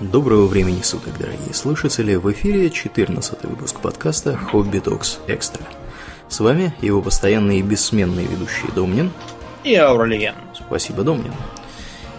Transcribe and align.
Доброго 0.00 0.46
времени 0.46 0.80
суток, 0.82 1.12
дорогие 1.18 1.52
слушатели! 1.52 2.14
В 2.16 2.32
эфире 2.32 2.70
14 2.70 3.44
выпуск 3.44 3.78
подкаста 3.80 4.36
«Хобби 4.36 4.78
Токс 4.78 5.20
Экстра». 5.28 5.64
С 6.28 6.40
вами 6.40 6.74
его 6.80 7.02
постоянные 7.02 7.60
и 7.60 7.62
бессменные 7.62 8.26
ведущие 8.26 8.72
Домнин 8.74 9.12
и 9.62 9.74
Ауралиен. 9.74 10.34
Спасибо, 10.54 11.04
Домнин. 11.04 11.34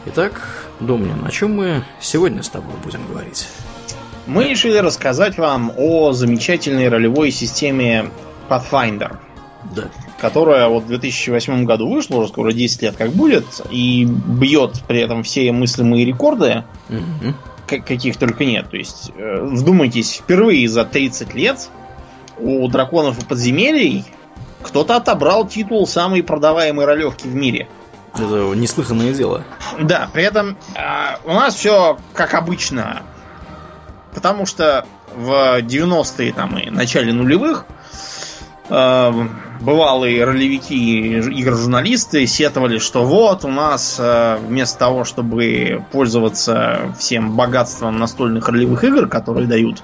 Итак, 0.05 0.67
Домнин, 0.79 1.25
о 1.25 1.31
чем 1.31 1.55
мы 1.55 1.83
сегодня 1.99 2.43
с 2.43 2.49
тобой 2.49 2.75
будем 2.83 3.05
говорить? 3.07 3.47
Мы 4.27 4.45
решили 4.45 4.77
рассказать 4.77 5.37
вам 5.37 5.73
о 5.75 6.13
замечательной 6.13 6.87
ролевой 6.89 7.31
системе 7.31 8.11
Pathfinder. 8.49 9.17
Да. 9.75 9.89
Которая 10.19 10.67
вот 10.67 10.83
в 10.83 10.87
2008 10.87 11.65
году 11.65 11.91
вышла, 11.91 12.17
уже 12.17 12.29
скоро 12.29 12.53
10 12.53 12.81
лет 12.83 12.95
как 12.95 13.11
будет, 13.11 13.45
и 13.71 14.05
бьет 14.05 14.83
при 14.87 15.01
этом 15.01 15.23
все 15.23 15.51
мыслимые 15.51 16.05
рекорды, 16.05 16.63
угу. 16.89 17.33
Каких 17.67 18.17
только 18.17 18.45
нет. 18.45 18.69
То 18.69 18.77
есть, 18.77 19.11
э, 19.15 19.41
вдумайтесь, 19.41 20.17
впервые 20.17 20.67
за 20.67 20.85
30 20.85 21.33
лет 21.33 21.69
у 22.37 22.67
драконов 22.67 23.21
и 23.21 23.25
подземелий 23.25 24.05
кто-то 24.61 24.95
отобрал 24.95 25.47
титул 25.47 25.85
самой 25.85 26.23
продаваемой 26.23 26.85
ролевки 26.85 27.27
в 27.27 27.35
мире. 27.35 27.67
Это 28.13 28.53
неслыханное 28.55 29.13
дело. 29.13 29.43
Да, 29.79 30.09
при 30.13 30.23
этом 30.23 30.57
э, 30.75 31.17
у 31.25 31.33
нас 31.33 31.55
все 31.55 31.97
как 32.13 32.33
обычно. 32.33 33.03
Потому 34.13 34.45
что 34.45 34.85
в 35.15 35.59
90-е 35.61 36.33
там, 36.33 36.57
и 36.57 36.69
начале 36.69 37.11
нулевых 37.13 37.65
э, 38.69 39.27
бывалые 39.63 40.23
ролевики 40.25 40.75
и 40.75 41.39
игр-журналисты 41.39 42.27
сетовали, 42.27 42.77
что 42.77 43.03
вот 43.03 43.45
у 43.45 43.47
нас 43.47 43.97
э, 43.99 44.37
вместо 44.45 44.77
того, 44.77 45.05
чтобы 45.05 45.83
пользоваться 45.91 46.93
всем 46.99 47.35
богатством 47.35 47.97
настольных 47.97 48.47
ролевых 48.49 48.83
игр, 48.83 49.07
которые 49.07 49.47
дают, 49.47 49.81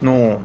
ну, 0.00 0.42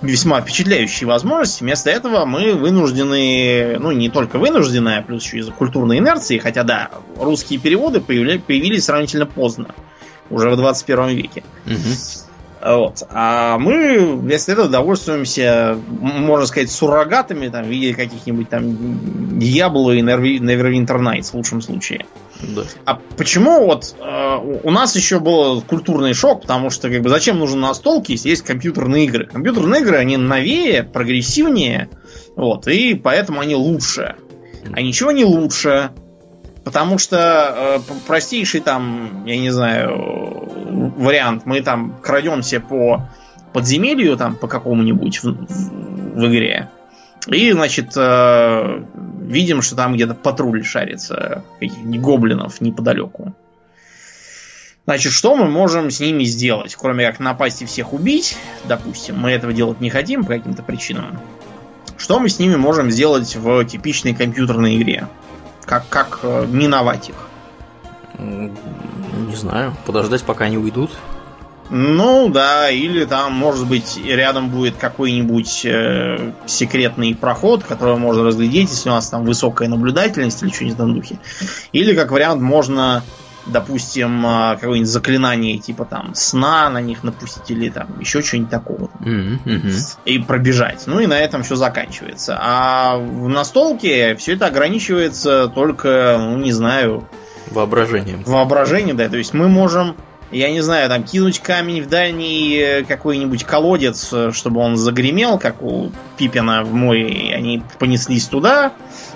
весьма 0.00 0.40
впечатляющие 0.40 1.08
возможности, 1.08 1.62
вместо 1.62 1.90
этого 1.90 2.24
мы 2.24 2.54
вынуждены, 2.54 3.78
ну, 3.80 3.90
не 3.90 4.08
только 4.08 4.38
вынуждены, 4.38 4.96
а 4.96 5.02
плюс 5.02 5.24
еще 5.24 5.38
из-за 5.38 5.52
культурной 5.52 5.98
инерции, 5.98 6.38
хотя 6.38 6.62
да, 6.62 6.90
русские 7.16 7.58
переводы 7.58 8.00
появились 8.00 8.84
сравнительно 8.84 9.26
поздно, 9.26 9.74
уже 10.30 10.50
в 10.50 10.56
21 10.56 11.08
веке. 11.08 11.42
Угу. 11.66 12.23
Вот. 12.64 13.02
А 13.10 13.58
мы 13.58 14.16
вместо 14.16 14.52
этого 14.52 14.68
довольствуемся, 14.68 15.78
можно 16.00 16.46
сказать, 16.46 16.70
суррогатами 16.70 17.48
там, 17.48 17.64
в 17.64 17.68
виде 17.68 17.94
каких-нибудь 17.94 18.48
там 18.48 18.64
Diablo 19.38 19.94
и 19.94 20.00
Neverwinter 20.00 20.98
Nights 20.98 21.32
в 21.32 21.34
лучшем 21.34 21.60
случае. 21.60 22.06
Да. 22.40 22.62
А 22.86 23.00
почему 23.18 23.66
вот 23.66 23.94
э, 24.00 24.60
у 24.62 24.70
нас 24.70 24.96
еще 24.96 25.20
был 25.20 25.60
культурный 25.60 26.14
шок, 26.14 26.42
потому 26.42 26.70
что 26.70 26.88
как 26.88 27.02
бы 27.02 27.10
зачем 27.10 27.38
нужен 27.38 27.60
настолки, 27.60 28.12
если 28.12 28.30
есть 28.30 28.42
компьютерные 28.42 29.04
игры? 29.04 29.26
Компьютерные 29.26 29.82
игры, 29.82 29.98
они 29.98 30.16
новее, 30.16 30.84
прогрессивнее, 30.84 31.90
вот, 32.34 32.66
и 32.66 32.94
поэтому 32.94 33.40
они 33.40 33.54
лучше. 33.54 34.16
А 34.72 34.80
ничего 34.80 35.12
не 35.12 35.24
лучше. 35.24 35.90
Потому 36.64 36.96
что 36.96 37.80
э, 37.86 37.92
простейший 38.06 38.60
там, 38.60 39.24
я 39.26 39.36
не 39.36 39.50
знаю, 39.50 40.92
вариант, 40.96 41.44
мы 41.44 41.60
там 41.60 41.94
крадемся 42.02 42.58
по 42.58 43.06
подземелью 43.52 44.16
там 44.16 44.34
по 44.34 44.48
какому-нибудь 44.48 45.22
в, 45.22 45.24
в, 45.24 46.20
в 46.20 46.26
игре. 46.26 46.70
И, 47.28 47.52
значит, 47.52 47.92
э, 47.96 48.82
видим, 49.20 49.62
что 49.62 49.76
там 49.76 49.94
где-то 49.94 50.14
патруль 50.14 50.64
шарится 50.64 51.44
каких-нибудь 51.60 52.00
гоблинов 52.00 52.60
неподалеку. 52.60 53.34
Значит, 54.86 55.12
что 55.12 55.34
мы 55.34 55.48
можем 55.48 55.90
с 55.90 56.00
ними 56.00 56.24
сделать? 56.24 56.74
Кроме 56.74 57.06
как 57.06 57.20
напасть 57.20 57.62
и 57.62 57.66
всех 57.66 57.92
убить, 57.94 58.36
допустим, 58.64 59.18
мы 59.18 59.30
этого 59.30 59.52
делать 59.52 59.80
не 59.80 59.88
хотим 59.88 60.24
по 60.24 60.28
каким-то 60.28 60.62
причинам. 60.62 61.18
Что 61.96 62.18
мы 62.20 62.28
с 62.28 62.38
ними 62.38 62.56
можем 62.56 62.90
сделать 62.90 63.34
в 63.36 63.64
типичной 63.64 64.14
компьютерной 64.14 64.76
игре? 64.76 65.08
Как, 65.64 65.88
как 65.88 66.20
э, 66.22 66.46
миновать 66.46 67.08
их? 67.08 67.16
Не 68.18 69.36
знаю. 69.36 69.76
Подождать, 69.86 70.22
пока 70.22 70.44
они 70.44 70.58
уйдут. 70.58 70.90
Ну 71.70 72.28
да, 72.28 72.70
или 72.70 73.06
там, 73.06 73.32
может 73.32 73.66
быть, 73.66 73.98
рядом 74.04 74.50
будет 74.50 74.76
какой-нибудь 74.76 75.64
э, 75.64 76.32
секретный 76.44 77.14
проход, 77.14 77.64
который 77.64 77.96
можно 77.96 78.22
разглядеть, 78.22 78.70
если 78.70 78.90
у 78.90 78.92
нас 78.92 79.08
там 79.08 79.24
высокая 79.24 79.68
наблюдательность 79.68 80.42
или 80.42 80.50
что-нибудь 80.50 80.76
в 80.76 80.80
этом 80.80 80.94
духе. 80.94 81.18
Или, 81.72 81.94
как 81.94 82.10
вариант, 82.10 82.42
можно, 82.42 83.02
допустим, 83.46 84.26
э, 84.26 84.56
какое-нибудь 84.56 84.88
заклинание 84.88 85.58
типа 85.58 85.84
там 85.84 86.14
сна 86.14 86.70
на 86.70 86.80
них 86.80 87.02
напустить 87.04 87.50
или 87.50 87.68
там 87.68 88.00
еще 88.00 88.22
что-нибудь 88.22 88.50
такого. 88.50 88.90
Mm-hmm. 89.00 89.98
И 90.04 90.18
пробежать. 90.18 90.84
Ну 90.86 91.00
и 91.00 91.06
на 91.06 91.18
этом 91.18 91.42
все 91.42 91.56
заканчивается. 91.56 92.38
А 92.40 92.96
в 92.96 93.28
настолке 93.28 94.16
все 94.16 94.34
это 94.34 94.46
ограничивается 94.46 95.48
только, 95.48 96.16
ну 96.18 96.38
не 96.38 96.52
знаю, 96.52 97.06
Воображением. 97.50 98.22
Воображением, 98.24 98.96
да. 98.96 99.08
То 99.08 99.16
есть 99.16 99.34
мы 99.34 99.48
можем, 99.48 99.96
я 100.30 100.50
не 100.50 100.60
знаю, 100.60 100.88
там 100.88 101.04
кинуть 101.04 101.40
камень 101.40 101.82
в 101.82 101.88
дальний 101.88 102.56
э, 102.56 102.84
какой-нибудь 102.84 103.44
колодец, 103.44 104.10
э, 104.12 104.32
чтобы 104.32 104.60
он 104.60 104.76
загремел, 104.76 105.38
как 105.38 105.62
у 105.62 105.90
Пипина 106.16 106.64
в 106.64 106.72
море, 106.72 107.08
и 107.08 107.32
они 107.32 107.62
понеслись 107.78 108.26
туда, 108.26 108.72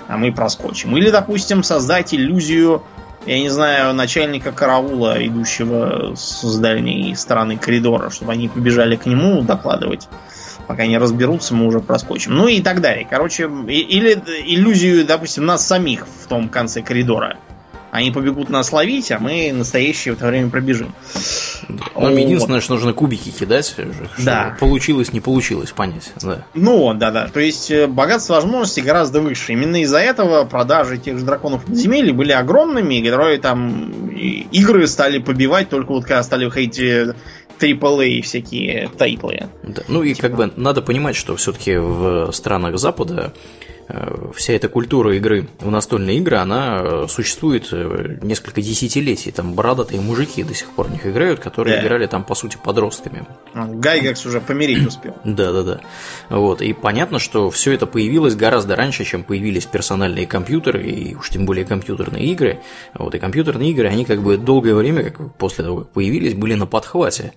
а 0.07 0.17
мы 0.17 0.31
проскочим. 0.31 0.95
Или, 0.97 1.09
допустим, 1.09 1.63
создать 1.63 2.13
иллюзию, 2.13 2.83
я 3.25 3.39
не 3.39 3.49
знаю, 3.49 3.93
начальника 3.93 4.51
караула, 4.51 5.15
идущего 5.25 6.15
с 6.15 6.57
дальней 6.57 7.15
стороны 7.15 7.57
коридора, 7.57 8.09
чтобы 8.09 8.31
они 8.31 8.47
побежали 8.47 8.95
к 8.95 9.05
нему 9.05 9.41
докладывать 9.41 10.07
пока 10.69 10.85
не 10.85 10.99
разберутся, 10.99 11.55
мы 11.55 11.65
уже 11.65 11.79
проскочим. 11.79 12.35
Ну 12.35 12.47
и 12.47 12.61
так 12.61 12.79
далее. 12.79 13.07
Короче, 13.09 13.45
или 13.45 14.13
иллюзию, 14.45 15.03
допустим, 15.03 15.47
нас 15.47 15.65
самих 15.65 16.05
в 16.05 16.27
том 16.27 16.47
конце 16.47 16.83
коридора. 16.83 17.37
Они 17.89 18.11
побегут 18.11 18.49
нас 18.49 18.71
ловить, 18.71 19.11
а 19.11 19.17
мы 19.17 19.51
настоящие 19.51 20.13
в 20.13 20.17
это 20.17 20.27
время 20.27 20.51
пробежим. 20.51 20.93
Нам 21.69 21.81
вот. 21.93 22.17
единственное, 22.17 22.61
что 22.61 22.73
нужно 22.73 22.93
кубики 22.93 23.29
кидать, 23.29 23.75
да. 24.17 24.57
получилось, 24.59 25.13
не 25.13 25.19
получилось, 25.19 25.71
понять. 25.71 26.11
Да. 26.21 26.45
Ну, 26.53 26.93
да, 26.93 27.11
да. 27.11 27.27
То 27.27 27.39
есть 27.39 27.69
э, 27.69 27.87
богатство 27.87 28.35
возможностей 28.35 28.81
гораздо 28.81 29.21
выше. 29.21 29.53
Именно 29.53 29.81
из-за 29.83 29.99
этого 29.99 30.45
продажи 30.45 30.97
тех 30.97 31.19
же 31.19 31.25
драконов 31.25 31.65
подземелья 31.65 32.13
были 32.13 32.31
огромными, 32.31 33.01
которые 33.01 33.39
там 33.39 34.09
игры 34.09 34.87
стали 34.87 35.19
побивать 35.19 35.69
только 35.69 35.91
вот 35.91 36.05
когда 36.05 36.23
стали 36.23 36.45
выходить 36.45 36.79
AAA 36.79 38.21
всякие 38.21 38.89
тайтлы. 38.97 39.47
Да. 39.63 39.83
Ну 39.87 40.01
и 40.01 40.13
типа. 40.13 40.27
как 40.27 40.37
бы 40.37 40.51
надо 40.55 40.81
понимать, 40.81 41.15
что 41.15 41.35
все-таки 41.35 41.75
в 41.75 42.31
странах 42.31 42.79
Запада 42.79 43.31
Э, 43.31 43.31
вся 44.35 44.53
эта 44.53 44.69
культура 44.69 45.15
игры 45.15 45.47
в 45.59 45.71
настольные 45.71 46.17
игры, 46.17 46.37
она 46.37 46.79
э, 46.81 47.05
существует 47.09 47.69
э, 47.71 48.17
несколько 48.21 48.61
десятилетий. 48.61 49.31
Там 49.31 49.53
бородатые 49.53 49.99
мужики 49.99 50.43
до 50.43 50.53
сих 50.53 50.69
пор 50.69 50.87
в 50.87 50.91
них 50.91 51.07
играют, 51.07 51.39
которые 51.39 51.77
да. 51.77 51.83
играли 51.85 52.05
там, 52.05 52.23
по 52.23 52.35
сути, 52.35 52.57
подростками. 52.63 53.25
Гайгекс 53.53 54.25
уже 54.25 54.41
помирить 54.41 54.85
успел. 54.85 55.15
Да, 55.39 55.53
да, 55.53 55.63
да. 55.63 55.81
Вот. 56.29 56.61
И 56.61 56.73
понятно, 56.73 57.17
что 57.17 57.49
все 57.49 57.71
это 57.71 57.85
появилось 57.85 58.35
гораздо 58.35 58.75
раньше, 58.75 59.05
чем 59.05 59.23
появились 59.23 59.65
персональные 59.65 60.27
компьютеры, 60.27 60.83
и 60.83 61.15
уж 61.15 61.29
тем 61.29 61.45
более 61.45 61.65
компьютерные 61.65 62.25
игры. 62.25 62.59
Вот. 62.93 63.15
И 63.15 63.19
компьютерные 63.19 63.71
игры, 63.71 63.87
они 63.87 64.05
как 64.05 64.21
бы 64.21 64.37
долгое 64.37 64.75
время, 64.75 65.03
как 65.03 65.35
после 65.35 65.63
того, 65.63 65.81
как 65.81 65.91
появились, 65.91 66.33
были 66.33 66.55
на 66.55 66.65
подхвате 66.65 67.33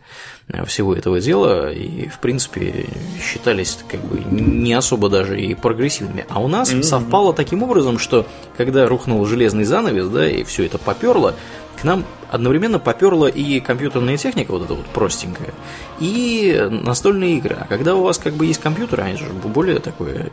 всего 0.66 0.94
этого 0.94 1.20
дела, 1.20 1.72
и, 1.72 2.08
в 2.08 2.18
принципе, 2.18 2.86
считались 3.20 3.78
как 3.88 4.00
бы 4.00 4.22
не 4.30 4.72
особо 4.74 5.08
даже 5.08 5.40
и 5.40 5.54
прогрессивными. 5.54 6.26
А 6.28 6.40
у 6.40 6.48
нас 6.48 6.72
mm-hmm. 6.72 6.82
совпало 6.82 7.32
таким 7.32 7.62
образом, 7.62 7.98
что 7.98 8.26
когда 8.56 8.86
рухнул 8.86 9.24
железный 9.26 9.64
занавес, 9.64 10.08
да, 10.08 10.28
и 10.28 10.44
все 10.44 10.64
это 10.66 10.78
поперло, 10.78 11.34
к 11.82 11.84
нам 11.84 12.04
одновременно 12.30 12.78
поперла 12.78 13.28
и 13.28 13.58
компьютерная 13.58 14.16
техника, 14.16 14.52
вот 14.52 14.64
эта 14.64 14.74
вот 14.74 14.86
простенькая, 14.86 15.52
и 15.98 16.68
настольные 16.70 17.38
игры. 17.38 17.56
А 17.60 17.66
когда 17.66 17.96
у 17.96 18.02
вас 18.02 18.18
как 18.18 18.34
бы 18.34 18.46
есть 18.46 18.60
компьютер, 18.60 19.00
они 19.00 19.18
же 19.18 19.26
более 19.26 19.80
такое 19.80 20.30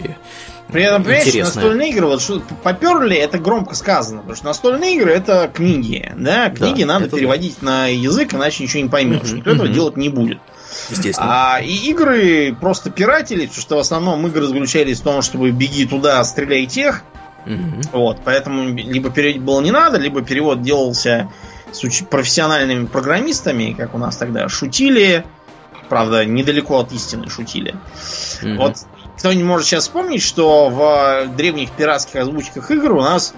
При 0.67 0.83
этом, 0.83 1.03
понимаешь, 1.03 1.33
настольные 1.33 1.89
игры, 1.89 2.05
вот 2.05 2.21
что 2.21 2.41
поперли, 2.63 3.17
это 3.17 3.39
громко 3.39 3.75
сказано, 3.75 4.19
потому 4.19 4.35
что 4.35 4.45
настольные 4.45 4.95
игры 4.95 5.11
это 5.11 5.51
книги, 5.51 6.13
да, 6.15 6.51
книги 6.51 6.83
да, 6.83 6.99
надо 6.99 7.09
переводить 7.09 7.57
да. 7.61 7.65
на 7.65 7.87
язык, 7.87 8.35
иначе 8.35 8.63
ничего 8.63 8.83
не 8.83 8.89
поймешь, 8.89 9.21
mm-hmm. 9.21 9.35
никто 9.37 9.49
mm-hmm. 9.49 9.55
этого 9.55 9.67
делать 9.67 9.97
не 9.97 10.09
будет. 10.09 10.39
Естественно. 10.91 11.55
А 11.55 11.61
и 11.61 11.73
игры 11.89 12.55
просто 12.61 12.91
пиратели, 12.91 13.47
потому 13.47 13.61
что 13.61 13.75
в 13.77 13.79
основном 13.79 14.25
игры 14.27 14.45
заключались 14.45 14.99
в 14.99 15.03
том, 15.03 15.23
чтобы 15.23 15.49
беги 15.49 15.87
туда, 15.87 16.23
стреляй 16.23 16.67
тех. 16.67 17.03
Угу. 17.45 17.99
Вот, 17.99 18.17
поэтому 18.23 18.69
либо 18.69 19.09
переводить 19.09 19.41
было 19.41 19.61
не 19.61 19.71
надо, 19.71 19.97
либо 19.97 20.21
перевод 20.21 20.61
делался 20.61 21.29
с 21.71 22.03
профессиональными 22.03 22.85
программистами, 22.85 23.75
как 23.77 23.93
у 23.93 23.97
нас 23.97 24.17
тогда 24.17 24.49
шутили. 24.49 25.25
Правда, 25.87 26.25
недалеко 26.25 26.79
от 26.79 26.91
истины 26.91 27.29
шутили. 27.29 27.75
Угу. 28.41 28.55
Вот 28.55 28.77
кто-нибудь 29.17 29.45
может 29.45 29.67
сейчас 29.67 29.83
вспомнить, 29.83 30.21
что 30.21 30.69
в 30.69 31.35
древних 31.35 31.71
пиратских 31.71 32.21
озвучках 32.21 32.71
игр 32.71 32.93
у 32.93 33.01
нас 33.01 33.33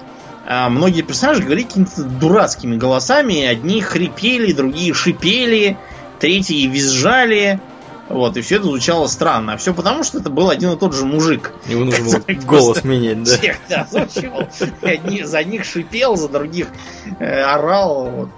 а, 0.46 0.70
многие 0.70 1.02
персонажи 1.02 1.44
говорили 1.44 1.66
какими-то 1.66 2.04
дурацкими 2.04 2.78
голосами. 2.78 3.46
Одни 3.46 3.82
хрипели, 3.82 4.54
другие 4.54 4.94
шипели. 4.94 5.78
третьи 6.20 6.68
визжали, 6.68 7.60
вот, 8.12 8.38
и 8.38 8.42
все 8.42 8.56
это 8.56 8.66
звучало 8.66 9.08
странно. 9.08 9.54
А 9.54 9.58
все 9.58 9.74
потому, 9.74 10.04
что 10.04 10.20
это 10.20 10.30
был 10.30 10.50
один 10.50 10.72
и 10.72 10.78
тот 10.78 10.94
же 10.94 11.06
мужик. 11.06 11.54
Ему 11.68 11.86
нужно 11.86 12.20
было 12.20 12.38
голос 12.46 12.84
менять, 12.84 13.24
да? 13.24 13.38
Всех, 13.38 13.58
да, 13.70 13.82
озвучивал. 13.82 14.48
За 15.26 15.38
одних 15.38 15.66
шипел, 15.66 16.16
за 16.16 16.30
других 16.30 16.68
э, 17.20 17.42
орал. 17.42 18.10
Вот. 18.10 18.30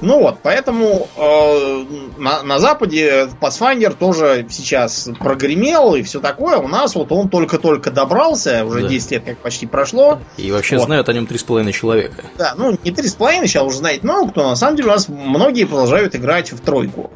Ну 0.00 0.20
вот, 0.20 0.38
поэтому 0.42 1.08
э, 1.16 1.84
на, 2.18 2.42
на 2.42 2.58
Западе 2.58 3.28
Pathfinder 3.40 3.94
тоже 3.94 4.46
сейчас 4.50 5.08
прогремел 5.18 5.94
и 5.94 6.02
все 6.02 6.20
такое. 6.20 6.58
У 6.58 6.68
нас 6.68 6.94
вот 6.94 7.10
он 7.12 7.28
только-только 7.28 7.90
добрался, 7.90 8.64
уже 8.64 8.82
да. 8.82 8.88
10 8.88 9.10
лет 9.12 9.24
как 9.24 9.38
почти 9.38 9.66
прошло. 9.66 10.20
И 10.36 10.52
вообще 10.52 10.76
вот. 10.76 10.84
знают 10.84 11.08
о 11.08 11.12
нем 11.12 11.24
3,5 11.24 11.72
человека. 11.72 12.24
Да, 12.36 12.54
ну 12.56 12.78
не 12.84 12.90
3,5, 12.90 13.46
сейчас 13.46 13.62
уже 13.62 13.78
знает 13.78 14.02
много 14.02 14.30
кто. 14.30 14.48
На 14.48 14.56
самом 14.56 14.76
деле 14.76 14.88
у 14.88 14.92
нас 14.92 15.08
многие 15.08 15.64
продолжают 15.64 16.14
играть 16.14 16.52
в 16.52 16.60
тройку 16.60 17.10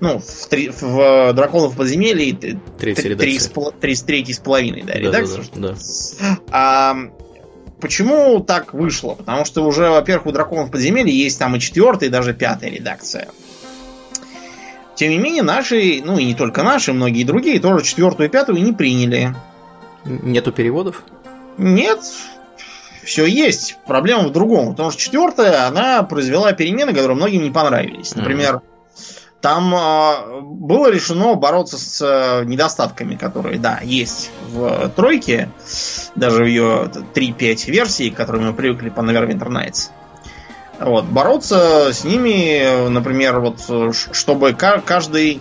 ну, 0.00 0.18
в, 0.18 0.48
три, 0.48 0.70
в 0.70 0.98
э, 0.98 1.32
Драконов 1.34 1.76
подземелье 1.76 2.34
третий, 2.34 3.02
три, 3.02 3.14
три, 3.14 3.96
третий 3.96 4.32
с 4.32 4.38
половиной, 4.38 4.82
да, 4.82 4.94
редакцию. 4.94 5.44
Да, 5.54 5.68
да, 5.68 5.74
да. 5.74 6.38
А, 6.50 6.96
почему 7.80 8.40
так 8.40 8.72
вышло? 8.72 9.14
Потому 9.14 9.44
что 9.44 9.64
уже, 9.64 9.90
во-первых, 9.90 10.26
у 10.26 10.32
Драконов 10.32 10.70
подземелья 10.70 11.12
есть 11.12 11.38
там 11.38 11.54
и 11.56 11.60
четвертая, 11.60 12.08
и 12.08 12.12
даже 12.12 12.32
пятая 12.32 12.70
редакция. 12.70 13.28
Тем 14.94 15.10
не 15.10 15.18
менее, 15.18 15.42
наши, 15.42 16.02
ну 16.04 16.18
и 16.18 16.24
не 16.24 16.34
только 16.34 16.62
наши, 16.62 16.92
многие 16.92 17.24
другие 17.24 17.60
тоже 17.60 17.84
четвертую 17.84 18.28
и 18.28 18.32
пятую 18.32 18.62
не 18.62 18.72
приняли. 18.72 19.34
Нету 20.04 20.50
переводов? 20.50 21.04
Нет, 21.58 22.00
все 23.04 23.26
есть. 23.26 23.76
Проблема 23.86 24.28
в 24.28 24.32
другом. 24.32 24.70
Потому 24.70 24.90
что 24.90 25.00
четвертая, 25.00 25.66
она 25.66 26.02
произвела 26.02 26.52
перемены, 26.52 26.92
которые 26.92 27.16
многим 27.16 27.42
не 27.42 27.50
понравились. 27.50 28.14
Например, 28.14 28.56
mm-hmm 28.56 28.69
там 29.40 29.74
э, 29.74 30.40
было 30.42 30.90
решено 30.90 31.34
бороться 31.34 31.78
с 31.78 32.00
э, 32.02 32.44
недостатками, 32.44 33.16
которые, 33.16 33.58
да, 33.58 33.80
есть 33.82 34.30
в 34.50 34.90
тройке, 34.90 35.50
даже 36.14 36.44
в 36.44 36.46
ее 36.46 36.90
3.5 37.14 37.70
версии, 37.70 38.10
к 38.10 38.16
которой 38.16 38.42
мы 38.42 38.52
привыкли 38.52 38.90
по 38.90 39.00
Neverwinter 39.00 39.48
Nights. 39.48 39.90
Вот, 40.78 41.04
бороться 41.04 41.92
с 41.92 42.04
ними, 42.04 42.88
например, 42.88 43.40
вот, 43.40 43.60
чтобы 44.12 44.54
каждый 44.54 45.40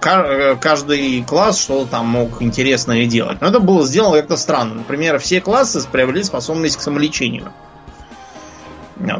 каждый 0.00 1.24
класс 1.24 1.58
что-то 1.58 1.90
там 1.90 2.06
мог 2.06 2.40
интересное 2.40 3.06
делать. 3.06 3.40
Но 3.40 3.48
это 3.48 3.58
было 3.58 3.84
сделано 3.84 4.18
как-то 4.18 4.36
странно. 4.36 4.74
Например, 4.74 5.18
все 5.18 5.40
классы 5.40 5.84
приобрели 5.90 6.22
способность 6.22 6.76
к 6.76 6.80
самолечению. 6.80 7.44
Ну, 7.44 7.52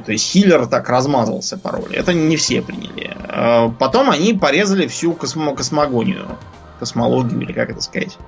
то 0.01 0.13
есть 0.13 0.31
хиллер 0.31 0.67
так 0.67 0.89
размазался 0.89 1.57
по 1.57 1.71
роли. 1.71 1.97
Это 1.97 2.13
не 2.13 2.37
все 2.37 2.63
приняли. 2.63 3.17
А 3.29 3.69
потом 3.69 4.11
они 4.11 4.35
порезали 4.35 4.87
всю 4.87 5.13
космо 5.13 5.55
космогонию. 5.55 6.27
Космологию, 6.81 7.41
или 7.43 7.53
как 7.53 7.71
это 7.71 7.81
сказать. 7.81 8.19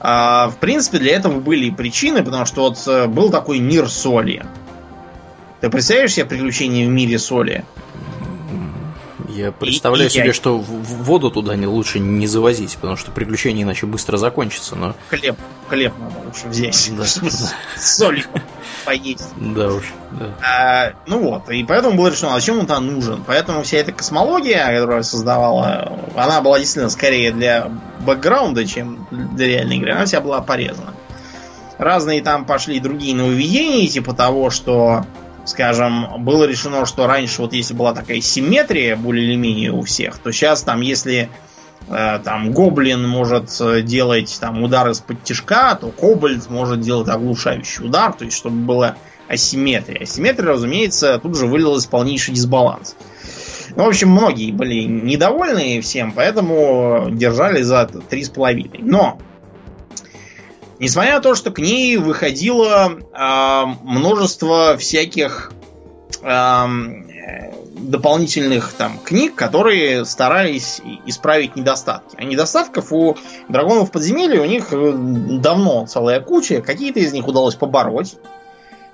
А, 0.00 0.48
в 0.48 0.56
принципе, 0.56 0.98
для 0.98 1.16
этого 1.16 1.40
были 1.40 1.70
причины, 1.70 2.24
потому 2.24 2.46
что 2.46 2.62
вот 2.62 2.78
э, 2.86 3.06
был 3.06 3.30
такой 3.30 3.58
мир 3.58 3.88
соли. 3.88 4.44
Ты 5.60 5.68
представляешь 5.68 6.14
себе 6.14 6.24
приключения 6.24 6.86
в 6.86 6.90
мире 6.90 7.18
соли? 7.18 7.64
Я 9.34 9.52
представляю 9.52 10.08
и, 10.08 10.12
себе, 10.12 10.26
я... 10.26 10.32
что 10.32 10.58
воду 10.58 11.30
туда 11.30 11.56
не 11.56 11.66
лучше 11.66 11.98
не 11.98 12.26
завозить, 12.26 12.76
потому 12.76 12.96
что 12.96 13.10
приключения 13.10 13.62
иначе 13.62 13.86
быстро 13.86 14.16
закончатся, 14.16 14.76
но... 14.76 14.94
Хлеб, 15.08 15.36
хлеб 15.68 15.92
надо 15.98 16.26
лучше 16.26 16.48
взять, 16.48 16.90
да. 16.96 17.04
чтобы 17.06 17.30
с 17.30 17.54
солью 17.76 18.24
поесть. 18.84 19.28
Да 19.36 19.68
уж, 19.68 19.84
да. 20.12 20.34
А, 20.42 20.92
ну 21.06 21.20
вот, 21.20 21.48
и 21.50 21.62
поэтому 21.64 21.96
было 21.96 22.08
решено, 22.08 22.32
зачем 22.34 22.58
он 22.58 22.66
там 22.66 22.86
нужен? 22.86 23.22
Поэтому 23.26 23.62
вся 23.62 23.78
эта 23.78 23.92
космология, 23.92 24.66
которая 24.66 25.02
создавала, 25.02 25.98
она 26.16 26.40
была 26.40 26.58
действительно 26.58 26.90
скорее 26.90 27.32
для 27.32 27.70
бэкграунда, 28.00 28.66
чем 28.66 29.06
для 29.10 29.46
реальной 29.46 29.76
игры, 29.76 29.92
она 29.92 30.06
вся 30.06 30.20
была 30.20 30.40
порезана. 30.40 30.94
Разные 31.78 32.20
там 32.20 32.44
пошли 32.44 32.80
другие 32.80 33.14
нововведения, 33.14 33.88
типа 33.88 34.12
того, 34.12 34.50
что 34.50 35.06
скажем, 35.50 36.24
было 36.24 36.44
решено, 36.44 36.86
что 36.86 37.06
раньше 37.06 37.42
вот 37.42 37.52
если 37.52 37.74
была 37.74 37.92
такая 37.92 38.20
симметрия 38.20 38.96
более 38.96 39.26
или 39.26 39.36
менее 39.36 39.72
у 39.72 39.82
всех, 39.82 40.18
то 40.18 40.32
сейчас 40.32 40.62
там, 40.62 40.80
если 40.80 41.28
э, 41.88 42.20
там 42.24 42.52
гоблин 42.52 43.06
может 43.06 43.50
э, 43.60 43.82
делать 43.82 44.36
там 44.40 44.62
удар 44.62 44.88
из-под 44.90 45.22
тяжка, 45.24 45.74
то 45.74 45.90
кобальт 45.90 46.48
может 46.48 46.80
делать 46.80 47.08
оглушающий 47.08 47.84
удар, 47.84 48.12
то 48.12 48.24
есть 48.24 48.36
чтобы 48.36 48.56
была 48.64 48.96
асимметрия. 49.28 50.02
Асимметрия, 50.02 50.48
разумеется, 50.48 51.18
тут 51.18 51.36
же 51.36 51.46
вылилась 51.46 51.86
полнейший 51.86 52.34
дисбаланс. 52.34 52.96
Ну, 53.76 53.84
в 53.84 53.88
общем, 53.88 54.08
многие 54.08 54.50
были 54.50 54.82
недовольны 54.82 55.80
всем, 55.80 56.12
поэтому 56.12 57.08
держали 57.10 57.62
за 57.62 57.86
три 57.86 58.24
с 58.24 58.28
половиной. 58.28 58.80
Но 58.82 59.18
Несмотря 60.80 61.16
на 61.16 61.20
то, 61.20 61.34
что 61.34 61.50
к 61.50 61.58
ней 61.58 61.98
выходило 61.98 62.90
э, 62.90 63.64
множество 63.82 64.78
всяких 64.78 65.52
э, 66.22 66.66
дополнительных 67.76 68.72
там 68.72 68.98
книг, 68.98 69.34
которые 69.34 70.06
старались 70.06 70.80
исправить 71.04 71.54
недостатки. 71.54 72.16
А 72.16 72.24
недостатков 72.24 72.94
у 72.94 73.18
драгонов 73.50 73.90
подземелья 73.90 74.40
у 74.40 74.46
них 74.46 74.68
э, 74.72 74.92
давно 74.94 75.86
целая 75.86 76.20
куча. 76.20 76.62
Какие-то 76.62 77.00
из 77.00 77.12
них 77.12 77.28
удалось 77.28 77.56
побороть. 77.56 78.16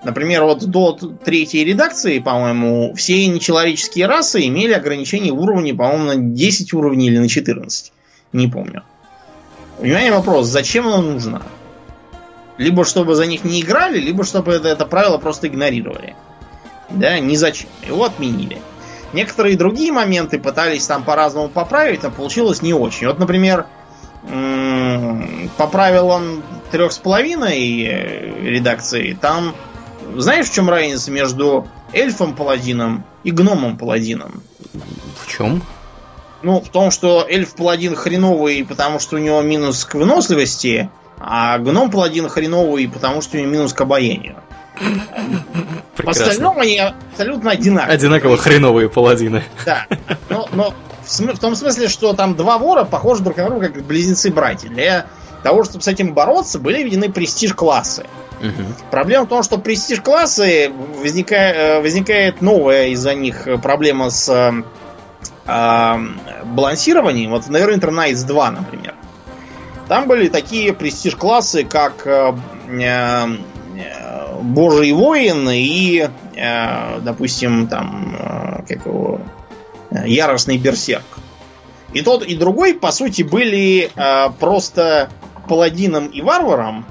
Например, 0.02 0.42
вот 0.42 0.64
до 0.64 0.92
третьей 0.92 1.64
редакции, 1.64 2.18
по-моему, 2.18 2.94
все 2.94 3.28
нечеловеческие 3.28 4.06
расы 4.06 4.44
имели 4.44 4.72
ограничение 4.72 5.32
уровней, 5.32 5.72
по-моему, 5.72 6.04
на 6.04 6.16
10 6.16 6.72
уровней 6.74 7.06
или 7.06 7.18
на 7.18 7.28
14. 7.28 7.92
Не 8.32 8.48
помню. 8.48 8.82
Внимание 9.78 10.10
вопрос, 10.10 10.48
зачем 10.48 10.88
оно 10.88 11.00
нужно? 11.00 11.42
Либо 12.58 12.85
чтобы 12.85 13.14
за 13.14 13.26
них 13.26 13.44
не 13.44 13.61
играли, 13.61 13.99
либо 13.99 14.25
чтобы 14.25 14.53
это, 14.53 14.69
это 14.69 14.87
правило 14.87 15.19
просто 15.19 15.49
игнорировали. 15.49 16.17
Да, 16.91 17.19
ни 17.19 17.37
зачем. 17.37 17.69
Его 17.87 18.05
отменили. 18.05 18.58
Некоторые 19.12 19.56
другие 19.56 19.93
моменты 19.93 20.38
пытались 20.38 20.87
там 20.87 21.05
по-разному 21.05 21.49
поправить, 21.49 22.03
но 22.03 22.11
получилось 22.11 22.62
не 22.62 22.75
очень. 22.75 23.06
Вот, 23.06 23.19
например, 23.19 23.67
по 25.56 25.67
правилам 25.67 26.43
трех 26.70 26.93
с 26.93 26.99
половиной 26.99 27.82
э, 27.85 28.50
редакции, 28.50 29.17
там 29.20 29.55
знаешь, 30.14 30.47
в 30.47 30.55
чем 30.55 30.69
разница 30.69 31.11
между 31.11 31.69
эльфом-паладином 31.93 33.05
и 33.25 33.31
гномом-паладином? 33.31 34.43
В 35.20 35.29
чем? 35.29 35.63
Ну, 36.43 36.60
в 36.60 36.69
том, 36.69 36.91
что 36.91 37.27
эльф-паладин 37.29 37.94
хреновый, 37.94 38.65
потому 38.65 38.98
что 38.98 39.17
у 39.17 39.19
него 39.19 39.41
минус 39.43 39.84
к 39.84 39.94
выносливости, 39.94 40.91
а 41.19 41.58
гном 41.58 41.91
паладин 41.91 42.29
хреновый, 42.29 42.89
потому 42.89 43.23
что 43.23 43.37
у 43.37 43.41
него 43.41 43.51
минус 43.51 43.73
к 43.73 43.81
обаянию. 43.81 44.37
По 45.96 46.11
остальному 46.11 46.61
они 46.61 46.79
абсолютно 46.79 47.53
одинаковые. 47.53 47.94
Одинаково 47.94 48.37
хреновые 48.37 48.89
паладины. 48.89 49.43
Да. 49.65 49.87
Но, 50.29 50.49
но 50.53 50.75
в, 51.05 51.11
см- 51.11 51.37
в 51.37 51.41
том 51.41 51.56
смысле, 51.56 51.89
что 51.89 52.13
там 52.13 52.37
два 52.37 52.58
вора 52.58 52.85
похожи 52.85 53.23
друг 53.23 53.39
на 53.39 53.46
друга 53.46 53.69
как 53.69 53.85
близнецы-братья. 53.85 54.69
Для 54.69 55.06
того, 55.43 55.65
чтобы 55.65 55.82
с 55.82 55.89
этим 55.89 56.13
бороться, 56.13 56.58
были 56.58 56.82
введены 56.82 57.11
престиж-классы. 57.11 58.06
Угу. 58.41 58.91
Проблема 58.91 59.25
в 59.25 59.29
том, 59.29 59.43
что 59.43 59.56
престиж-классы 59.56 60.70
возникает, 61.01 61.56
э, 61.56 61.81
возникает 61.81 62.43
новая 62.43 62.89
из-за 62.89 63.15
них 63.15 63.49
проблема 63.63 64.11
с 64.11 64.29
э, 65.46 65.99
балансированием. 66.44 67.31
Вот, 67.31 67.49
наверное, 67.49 67.79
Nights 67.79 68.27
2, 68.27 68.51
например. 68.51 68.94
Там 69.88 70.08
были 70.08 70.28
такие 70.28 70.72
престиж-классы, 70.72 71.64
как 71.64 72.06
э, 72.06 72.34
э, 72.69 73.26
Божий 74.43 74.93
воин 74.93 75.48
и, 75.50 76.08
э, 76.34 77.00
допустим, 77.00 77.69
там, 77.69 78.16
э, 78.19 78.62
как 78.69 78.86
его, 78.86 79.20
яростный 80.05 80.58
берсерк. 80.58 81.05
И 81.93 82.02
тот, 82.02 82.24
и 82.24 82.34
другой, 82.34 82.74
по 82.74 82.90
сути, 82.90 83.22
были 83.22 83.90
э, 83.94 84.31
просто 84.40 85.08
паладином 85.48 86.08
и 86.08 86.20
варваром, 86.20 86.84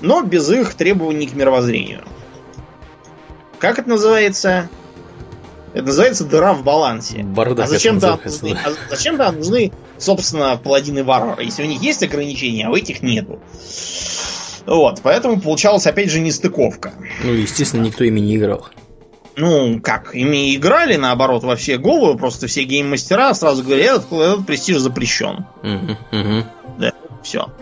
но 0.00 0.22
без 0.22 0.48
их 0.50 0.74
требований 0.74 1.26
к 1.26 1.34
мировоззрению. 1.34 2.04
Как 3.58 3.78
это 3.78 3.88
называется? 3.88 4.68
Это 5.76 5.88
называется 5.88 6.24
дыра 6.24 6.54
в 6.54 6.64
балансе. 6.64 7.18
Бардак 7.22 7.66
а 7.66 7.68
зачем 7.68 8.00
там 8.00 8.18
нужны, 8.24 8.56
а 8.64 8.70
зачем 8.88 9.18
там 9.18 9.36
нужны, 9.36 9.72
собственно, 9.98 10.56
паладины 10.56 11.04
варвары, 11.04 11.44
если 11.44 11.64
у 11.64 11.66
них 11.66 11.82
есть 11.82 12.02
ограничения, 12.02 12.66
а 12.66 12.70
у 12.70 12.76
этих 12.76 13.02
нету? 13.02 13.40
Вот, 14.64 15.00
поэтому 15.02 15.38
получалась 15.38 15.86
опять 15.86 16.10
же 16.10 16.20
нестыковка. 16.20 16.94
Ну, 17.22 17.30
естественно, 17.34 17.82
никто 17.82 18.04
ими 18.04 18.20
не 18.20 18.36
играл. 18.36 18.66
Ну, 19.36 19.78
как, 19.82 20.14
ими 20.14 20.56
играли, 20.56 20.96
наоборот, 20.96 21.44
во 21.44 21.56
все 21.56 21.76
головы, 21.76 22.16
просто 22.16 22.46
все 22.46 22.64
гейм-мастера 22.64 23.34
сразу 23.34 23.62
говорят, 23.62 23.84
этот, 23.84 24.12
этот 24.12 24.46
престиж 24.46 24.78
запрещен. 24.78 25.44
Угу, 25.62 26.18
угу. 26.18 26.44
Да, 26.78 26.92
все. 27.22 27.52